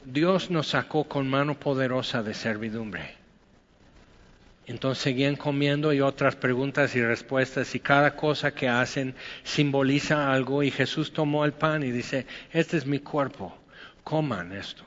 Dios 0.04 0.52
nos 0.52 0.68
sacó 0.68 1.06
con 1.06 1.30
mano 1.30 1.58
poderosa 1.58 2.22
de 2.22 2.34
servidumbre. 2.34 3.19
Entonces 4.70 5.04
seguían 5.04 5.36
comiendo 5.36 5.94
y 5.94 6.00
otras 6.00 6.36
preguntas 6.36 6.96
y 6.96 7.02
respuestas 7.02 7.74
y 7.74 7.80
cada 7.80 8.16
cosa 8.16 8.54
que 8.54 8.70
hacen 8.70 9.16
simboliza 9.44 10.32
algo 10.32 10.62
y 10.62 10.70
Jesús 10.70 11.12
tomó 11.12 11.44
el 11.44 11.54
pan 11.54 11.82
y 11.82 11.90
dice, 11.90 12.28
este 12.54 12.78
es 12.78 12.86
mi 12.86 13.00
cuerpo, 13.00 13.58
coman 14.04 14.52
esto. 14.52 14.84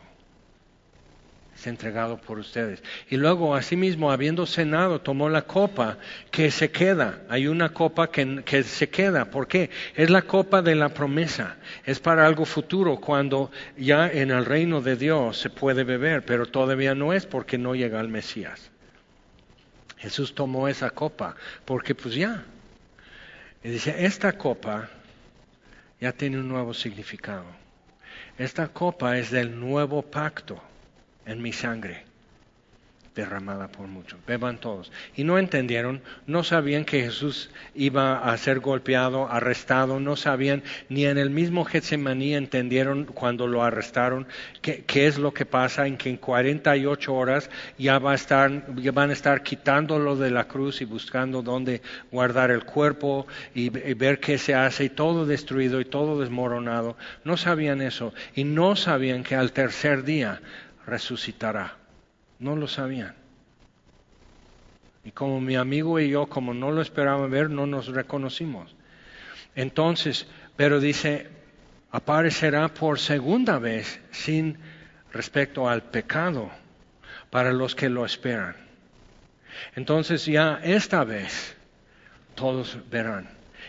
es 1.57 1.67
entregado 1.67 2.17
por 2.17 2.39
ustedes. 2.39 2.81
Y 3.11 3.17
luego, 3.17 3.57
asimismo, 3.57 4.13
habiendo 4.13 4.47
cenado, 4.47 5.01
tomó 5.01 5.29
la 5.29 5.43
copa 5.43 5.99
que 6.31 6.53
se 6.53 6.71
queda. 6.71 7.25
Hay 7.29 7.49
una 7.49 7.71
copa 7.71 8.09
que, 8.09 8.43
que, 8.45 8.63
se 8.63 8.89
queda. 8.89 9.33
¿Por 9.33 9.49
qué? 9.49 9.69
Es 9.97 10.11
la 10.11 10.23
copa 10.23 10.63
de 10.63 10.77
la 10.77 10.91
promesa. 10.91 11.57
Es 11.85 11.99
para 11.99 12.25
algo 12.25 12.45
futuro, 12.45 13.01
cuando 13.01 13.51
ya 13.77 14.09
en 14.09 14.31
el 14.31 14.45
reino 14.45 14.81
de 14.81 14.95
Dios 14.95 15.39
se 15.39 15.51
puede 15.51 15.83
beber, 15.83 16.25
pero 16.25 16.47
todavía 16.47 16.95
no 16.95 17.13
es 17.13 17.27
porque 17.27 17.59
no 17.59 17.75
llega 17.75 18.01
el 18.01 18.09
Mesías. 18.09 18.72
Jesús 20.03 20.35
tomó 20.35 20.69
esa 20.69 20.91
copa, 20.91 21.37
porque 21.65 21.95
pues 21.95 22.15
ya. 22.15 22.45
Y 23.65 23.71
dice, 23.71 24.05
esta 24.05 24.37
copa 24.37 24.91
ya 26.01 26.13
tiene 26.13 26.39
un 26.39 26.49
nuevo 26.49 26.75
significado. 26.75 27.47
Esta 28.37 28.69
copa 28.69 29.17
es 29.17 29.31
del 29.31 29.59
nuevo 29.59 30.03
pacto 30.03 30.61
en 31.25 31.41
mi 31.41 31.53
sangre 31.53 32.12
derramada 33.15 33.69
por 33.69 33.87
muchos. 33.89 34.19
Beban 34.27 34.59
todos. 34.59 34.91
Y 35.15 35.25
no 35.25 35.39
entendieron, 35.39 36.01
no 36.27 36.45
sabían 36.45 36.85
que 36.85 37.03
Jesús 37.03 37.51
iba 37.75 38.19
a 38.19 38.37
ser 38.39 38.61
golpeado, 38.61 39.31
arrestado, 39.31 40.01
no 40.01 40.17
sabían, 40.17 40.63
ni 40.89 41.05
en 41.05 41.19
el 41.19 41.31
mismo 41.31 41.65
Getsemaní 41.65 42.35
entendieron 42.35 43.05
cuando 43.05 43.47
lo 43.47 43.63
arrestaron 43.63 44.27
qué, 44.63 44.85
es 45.07 45.19
lo 45.19 45.35
que 45.35 45.45
pasa, 45.45 45.87
en 45.87 45.97
que 45.97 46.09
en 46.09 46.17
48 46.17 47.15
horas 47.15 47.51
ya, 47.79 47.99
va 47.99 48.13
a 48.13 48.15
estar, 48.15 48.75
ya 48.77 48.93
van 48.93 49.11
a 49.11 49.13
estar 49.13 49.43
quitándolo 49.43 50.17
de 50.17 50.31
la 50.31 50.45
cruz 50.45 50.81
y 50.81 50.85
buscando 50.87 51.43
dónde 51.43 51.83
guardar 52.11 52.51
el 52.51 52.65
cuerpo 52.65 53.27
y, 53.55 53.65
y 53.65 53.95
ver 53.95 54.21
qué 54.21 54.39
se 54.39 54.55
hace 54.55 54.85
y 54.85 54.91
todo 54.91 55.27
destruido 55.27 55.81
y 55.81 55.85
todo 55.85 56.19
desmoronado. 56.21 56.97
No 57.25 57.37
sabían 57.37 57.83
eso 57.83 58.15
y 58.35 58.45
no 58.45 58.75
sabían 58.77 59.23
que 59.23 59.35
al 59.35 59.53
tercer 59.53 60.05
día 60.05 60.41
resucitará. 60.87 61.82
No 62.43 62.57
lo 62.57 62.67
sabían. 62.67 63.15
Y 65.05 65.13
como 65.13 65.41
mi 65.41 65.55
amigo 65.55 66.01
y 66.01 66.11
yo, 66.11 66.27
como 66.27 66.53
no 66.53 66.73
lo 66.73 66.83
esperaban 66.83 67.31
ver, 67.31 67.49
no 67.49 67.67
nos 67.67 67.87
reconocimos. 67.87 68.75
Entonces, 69.55 70.27
pero 70.57 70.81
dice, 70.81 71.29
aparecerá 71.93 72.67
por 72.67 72.99
segunda 72.99 73.61
vez 73.61 74.01
sin 74.11 74.59
respecto 75.13 75.69
al 75.69 75.85
pecado 75.85 76.51
para 77.31 77.53
los 77.53 77.77
que 77.77 77.89
lo 77.89 78.05
esperan. 78.05 78.57
Entonces 79.77 80.27
ya 80.27 80.59
esta 80.65 81.05
vez 81.05 81.57
todos 82.35 82.77
verán 82.91 83.29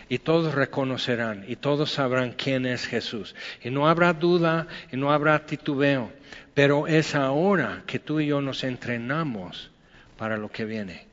y 0.09 0.17
todos 0.17 0.55
reconocerán 0.55 1.45
y 1.47 1.57
todos 1.57 1.91
sabrán 1.91 2.31
quién 2.31 2.65
es 2.65 2.87
Jesús. 2.87 3.35
Y 3.61 3.69
no 3.69 3.87
habrá 3.87 4.13
duda 4.13 4.67
y 4.91 4.97
no 4.97 5.13
habrá 5.13 5.45
titubeo. 5.45 6.11
Pero 6.53 6.87
es 6.87 7.15
ahora 7.15 7.83
que 7.87 7.99
tú 7.99 8.19
y 8.19 8.27
yo 8.27 8.41
nos 8.41 8.63
entrenamos 8.63 9.71
para 10.17 10.37
lo 10.37 10.49
que 10.49 10.65
viene. 10.65 11.07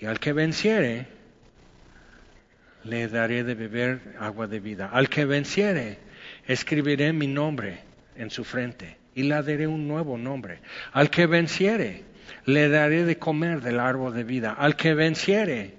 Y 0.00 0.06
al 0.06 0.18
que 0.18 0.32
venciere, 0.32 1.06
le 2.84 3.08
daré 3.08 3.44
de 3.44 3.54
beber 3.54 4.16
agua 4.18 4.46
de 4.46 4.60
vida. 4.60 4.88
Al 4.92 5.08
que 5.08 5.24
venciere, 5.24 5.98
escribiré 6.46 7.12
mi 7.12 7.26
nombre 7.26 7.80
en 8.16 8.30
su 8.30 8.44
frente 8.44 8.98
y 9.14 9.24
le 9.24 9.42
daré 9.42 9.66
un 9.66 9.86
nuevo 9.86 10.16
nombre. 10.16 10.60
Al 10.92 11.10
que 11.10 11.26
venciere, 11.26 12.04
le 12.46 12.68
daré 12.68 13.04
de 13.04 13.18
comer 13.18 13.60
del 13.60 13.78
árbol 13.78 14.14
de 14.14 14.24
vida. 14.24 14.52
Al 14.52 14.76
que 14.76 14.94
venciere, 14.94 15.74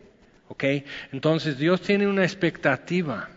¿ok? 0.50 0.64
Entonces 1.12 1.58
Dios 1.58 1.82
tiene 1.82 2.08
una 2.08 2.24
expectativa 2.24 3.30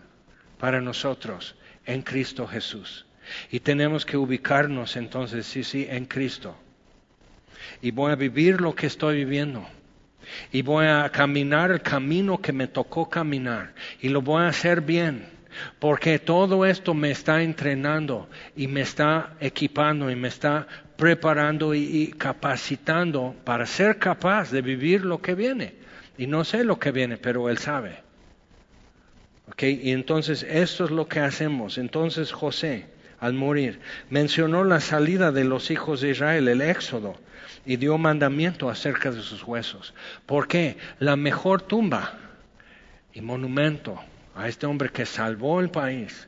para 0.59 0.81
nosotros 0.81 1.55
en 1.85 2.03
Cristo 2.03 2.47
Jesús. 2.47 3.06
Y 3.51 3.59
tenemos 3.59 4.05
que 4.05 4.17
ubicarnos 4.17 4.95
entonces, 4.95 5.45
sí, 5.45 5.63
sí, 5.63 5.87
en 5.89 6.05
Cristo. 6.05 6.55
Y 7.81 7.91
voy 7.91 8.11
a 8.11 8.15
vivir 8.15 8.61
lo 8.61 8.75
que 8.75 8.87
estoy 8.87 9.17
viviendo. 9.17 9.67
Y 10.51 10.61
voy 10.61 10.85
a 10.87 11.09
caminar 11.09 11.71
el 11.71 11.81
camino 11.81 12.39
que 12.39 12.51
me 12.51 12.67
tocó 12.67 13.09
caminar. 13.09 13.73
Y 14.01 14.09
lo 14.09 14.21
voy 14.21 14.43
a 14.43 14.47
hacer 14.47 14.81
bien. 14.81 15.37
Porque 15.79 16.19
todo 16.19 16.65
esto 16.65 16.93
me 16.93 17.11
está 17.11 17.41
entrenando 17.41 18.29
y 18.55 18.67
me 18.67 18.81
está 18.81 19.33
equipando 19.39 20.11
y 20.11 20.15
me 20.15 20.27
está 20.27 20.67
preparando 20.95 21.73
y, 21.73 22.13
capacitando 22.17 23.35
para 23.43 23.65
ser 23.65 23.97
capaz 23.97 24.51
de 24.51 24.61
vivir 24.61 25.05
lo 25.05 25.21
que 25.21 25.35
viene. 25.35 25.75
Y 26.17 26.27
no 26.27 26.43
sé 26.43 26.63
lo 26.63 26.79
que 26.79 26.91
viene, 26.91 27.17
pero 27.17 27.49
Él 27.49 27.57
sabe. 27.57 28.03
Okay, 29.51 29.79
y 29.81 29.91
entonces 29.91 30.43
esto 30.43 30.85
es 30.85 30.91
lo 30.91 31.07
que 31.07 31.19
hacemos. 31.21 31.77
Entonces 31.77 32.31
José, 32.31 32.85
al 33.19 33.33
morir. 33.33 33.79
Mencionó 34.09 34.63
la 34.63 34.79
salida 34.79 35.31
de 35.31 35.43
los 35.43 35.71
hijos 35.71 36.01
de 36.01 36.11
Israel, 36.11 36.47
el 36.47 36.61
éxodo, 36.61 37.15
y 37.65 37.77
dio 37.77 37.97
mandamiento 37.97 38.69
acerca 38.69 39.11
de 39.11 39.21
sus 39.21 39.43
huesos. 39.43 39.93
¿Por 40.25 40.47
qué? 40.47 40.77
La 40.99 41.15
mejor 41.15 41.61
tumba 41.61 42.13
y 43.13 43.21
monumento 43.21 43.99
a 44.35 44.47
este 44.47 44.65
hombre 44.65 44.89
que 44.89 45.05
salvó 45.05 45.59
el 45.59 45.69
país. 45.69 46.27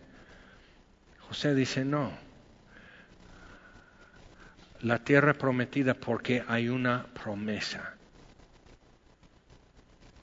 José 1.28 1.53
dice, 1.53 1.86
no, 1.86 2.11
la 4.82 4.99
tierra 4.99 5.34
prometida 5.34 5.94
porque 5.94 6.44
hay 6.48 6.70
una 6.70 7.06
promesa. 7.06 7.94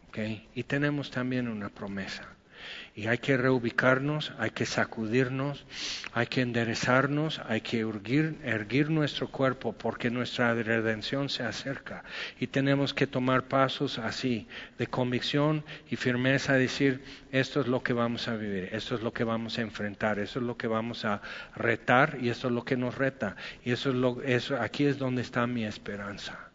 ¿Okay? 0.08 0.48
Y 0.54 0.64
tenemos 0.64 1.10
también 1.10 1.48
una 1.48 1.68
promesa. 1.68 2.35
Y 2.96 3.08
hay 3.08 3.18
que 3.18 3.36
reubicarnos, 3.36 4.32
hay 4.38 4.52
que 4.52 4.64
sacudirnos, 4.64 5.66
hay 6.14 6.28
que 6.28 6.40
enderezarnos, 6.40 7.42
hay 7.46 7.60
que 7.60 7.80
erguir, 7.80 8.88
nuestro 8.88 9.28
cuerpo 9.28 9.74
porque 9.74 10.10
nuestra 10.10 10.54
redención 10.54 11.28
se 11.28 11.42
acerca. 11.42 12.04
Y 12.40 12.46
tenemos 12.46 12.94
que 12.94 13.06
tomar 13.06 13.48
pasos 13.48 13.98
así, 13.98 14.48
de 14.78 14.86
convicción 14.86 15.62
y 15.90 15.96
firmeza, 15.96 16.54
decir, 16.54 17.04
esto 17.32 17.60
es 17.60 17.66
lo 17.66 17.82
que 17.82 17.92
vamos 17.92 18.28
a 18.28 18.36
vivir, 18.36 18.70
esto 18.72 18.94
es 18.94 19.02
lo 19.02 19.12
que 19.12 19.24
vamos 19.24 19.58
a 19.58 19.60
enfrentar, 19.60 20.18
esto 20.18 20.38
es 20.38 20.46
lo 20.46 20.56
que 20.56 20.66
vamos 20.66 21.04
a 21.04 21.20
retar 21.54 22.16
y 22.22 22.30
esto 22.30 22.48
es 22.48 22.54
lo 22.54 22.64
que 22.64 22.78
nos 22.78 22.94
reta. 22.94 23.36
Y 23.62 23.72
eso 23.72 23.90
es 23.90 23.94
lo, 23.94 24.22
eso, 24.22 24.58
aquí 24.58 24.86
es 24.86 24.96
donde 24.96 25.20
está 25.20 25.46
mi 25.46 25.66
esperanza. 25.66 26.48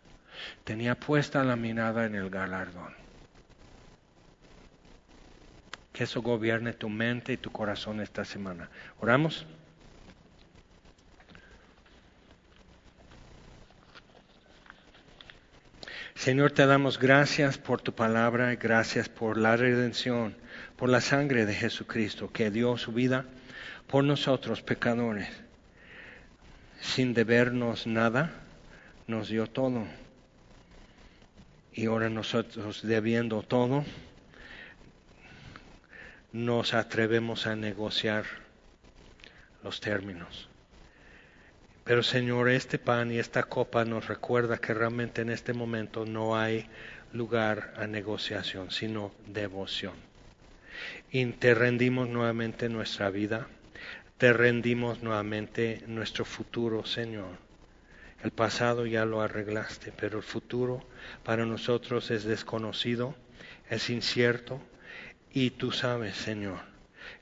Tenía 0.64 0.96
puesta 0.96 1.44
la 1.44 1.56
mirada 1.56 2.08
en 2.08 2.16
el 2.16 2.32
galardón 2.32 3.01
que 5.94 6.06
eso 6.06 6.22
gobierne 6.22 6.74
tu 6.74 6.90
mente 6.90 7.34
y 7.34 7.38
tu 7.38 7.52
corazón 7.52 8.00
esta 8.02 8.26
semana. 8.26 8.70
¿Oramos? 9.00 9.46
Señor, 16.16 16.52
te 16.52 16.68
damos 16.68 17.00
gracias 17.00 17.58
por 17.58 17.82
tu 17.82 17.94
palabra 17.96 18.54
gracias 18.56 19.10
por 19.10 19.38
la 19.38 19.58
redención, 19.58 20.36
por 20.76 20.88
la 20.88 21.02
sangre 21.02 21.48
de 21.48 21.56
Jesucristo 21.56 22.32
que 22.32 22.52
dio 22.52 22.78
su 22.78 22.92
vida 22.92 23.26
por 23.88 24.04
nosotros 24.04 24.62
pecadores. 24.62 25.28
Sin 26.80 27.16
debernos 27.16 27.88
nada, 27.88 28.32
nos 29.08 29.30
dio 29.30 29.48
todo. 29.48 29.86
Y 31.74 31.88
ahora 31.88 32.10
nosotros 32.10 32.82
debiendo 32.84 33.42
todo, 33.42 33.84
nos 36.34 36.74
atrevemos 36.74 37.48
a 37.48 37.56
negociar 37.56 38.26
los 39.64 39.80
términos. 39.82 40.50
Pero 41.84 42.04
Señor, 42.04 42.50
este 42.50 42.78
pan 42.78 43.12
y 43.12 43.20
esta 43.20 43.44
copa 43.44 43.84
nos 43.86 44.08
recuerda 44.08 44.58
que 44.58 44.74
realmente 44.74 45.22
en 45.22 45.30
este 45.30 45.54
momento 45.54 46.06
no 46.06 46.38
hay 46.38 46.68
lugar 47.12 47.74
a 47.78 47.88
negociación, 47.88 48.72
sino 48.72 49.12
devoción. 49.28 49.94
Y 51.12 51.26
te 51.26 51.54
rendimos 51.54 52.08
nuevamente 52.08 52.70
nuestra 52.70 53.10
vida, 53.10 53.48
te 54.18 54.32
rendimos 54.32 55.04
nuevamente 55.04 55.84
nuestro 55.88 56.24
futuro, 56.24 56.86
Señor. 56.86 57.36
El 58.24 58.32
pasado 58.32 58.86
ya 58.86 59.04
lo 59.04 59.22
arreglaste, 59.22 59.92
pero 59.92 60.20
el 60.20 60.24
futuro 60.24 60.86
para 61.24 61.46
nosotros 61.46 62.12
es 62.12 62.24
desconocido, 62.24 63.16
es 63.70 63.90
incierto, 63.90 64.62
y 65.34 65.52
tú 65.52 65.72
sabes, 65.72 66.16
Señor, 66.16 66.60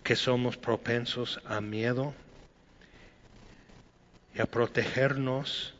que 0.03 0.15
somos 0.15 0.57
propensos 0.57 1.39
a 1.45 1.61
miedo 1.61 2.13
y 4.33 4.41
a 4.41 4.45
protegernos, 4.45 5.75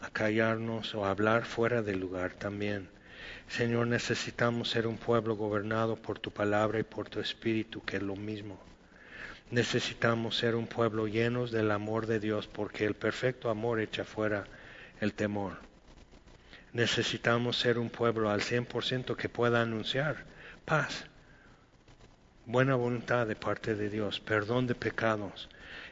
a 0.00 0.10
callarnos 0.10 0.94
o 0.94 1.04
a 1.04 1.10
hablar 1.10 1.44
fuera 1.44 1.82
del 1.82 2.00
lugar 2.00 2.32
también. 2.34 2.88
Señor, 3.48 3.86
necesitamos 3.86 4.70
ser 4.70 4.86
un 4.86 4.96
pueblo 4.96 5.36
gobernado 5.36 5.96
por 5.96 6.18
tu 6.18 6.30
palabra 6.30 6.80
y 6.80 6.82
por 6.82 7.08
tu 7.08 7.20
espíritu, 7.20 7.82
que 7.84 7.98
es 7.98 8.02
lo 8.02 8.16
mismo. 8.16 8.58
Necesitamos 9.50 10.36
ser 10.36 10.56
un 10.56 10.66
pueblo 10.66 11.06
llenos 11.06 11.50
del 11.50 11.70
amor 11.70 12.06
de 12.06 12.18
Dios, 12.18 12.48
porque 12.48 12.84
el 12.84 12.94
perfecto 12.94 13.50
amor 13.50 13.80
echa 13.80 14.04
fuera 14.04 14.44
el 15.00 15.12
temor 15.12 15.73
necesitamos 16.74 17.56
ser 17.56 17.78
un 17.78 17.88
pueblo 17.88 18.28
al 18.28 18.42
100% 18.42 19.16
que 19.16 19.30
pueda 19.30 19.62
anunciar 19.62 20.24
paz, 20.66 21.06
buena 22.44 22.74
voluntad 22.74 23.26
de 23.26 23.36
parte 23.36 23.74
de 23.74 23.88
Dios, 23.88 24.20
perdón 24.20 24.66
de 24.66 24.74
pecados, 24.74 25.48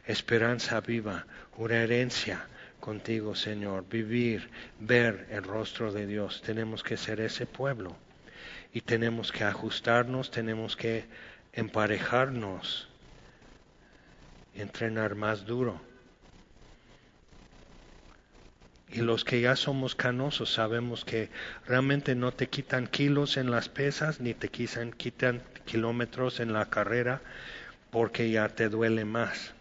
esperanza 0.07 0.81
viva, 0.81 1.25
una 1.57 1.77
herencia, 1.77 2.47
contigo, 2.81 3.37
Señor, 3.37 3.89
vivir, 3.89 4.51
ver 4.81 5.29
el 5.31 5.45
rostro 5.45 5.93
de 5.93 6.05
Dios. 6.05 6.43
Tenemos 6.45 6.83
que 6.83 6.97
ser 6.97 7.21
ese 7.21 7.47
pueblo 7.47 7.97
y 8.73 8.81
tenemos 8.81 9.31
que 9.31 9.45
ajustarnos, 9.45 10.33
tenemos 10.33 10.75
que 10.77 11.05
emparejarnos 11.53 12.89
entrenar 14.55 15.15
más 15.15 15.47
duro. 15.47 15.81
Y 18.93 19.01
los 19.01 19.25
que 19.25 19.41
ya 19.41 19.57
somos 19.57 19.95
canosos 19.95 20.53
sabemos 20.53 21.05
que 21.07 21.31
realmente 21.67 22.15
no 22.15 22.33
te 22.33 22.49
quitan 22.49 22.87
kilos 22.87 23.39
en 23.39 23.51
las 23.51 23.71
pesas 23.71 24.21
ni 24.21 24.35
te 24.35 24.51
quitan, 24.51 24.93
quitan 24.93 25.43
kilómetros 25.65 26.41
en 26.41 26.53
la 26.53 26.69
carrera 26.69 27.23
porque 27.91 28.31
ya 28.31 28.49
te 28.51 28.69
duele 28.69 29.07
más. 29.07 29.55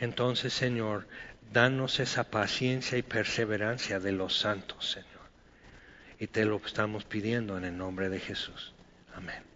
Entonces, 0.00 0.52
Señor, 0.52 1.06
danos 1.52 2.00
esa 2.00 2.24
paciencia 2.24 2.98
y 2.98 3.02
perseverancia 3.02 4.00
de 4.00 4.12
los 4.12 4.36
santos, 4.36 4.90
Señor. 4.90 5.08
Y 6.18 6.26
te 6.26 6.44
lo 6.44 6.56
estamos 6.56 7.04
pidiendo 7.04 7.56
en 7.56 7.64
el 7.64 7.76
nombre 7.76 8.08
de 8.08 8.18
Jesús. 8.18 8.72
Amén. 9.14 9.47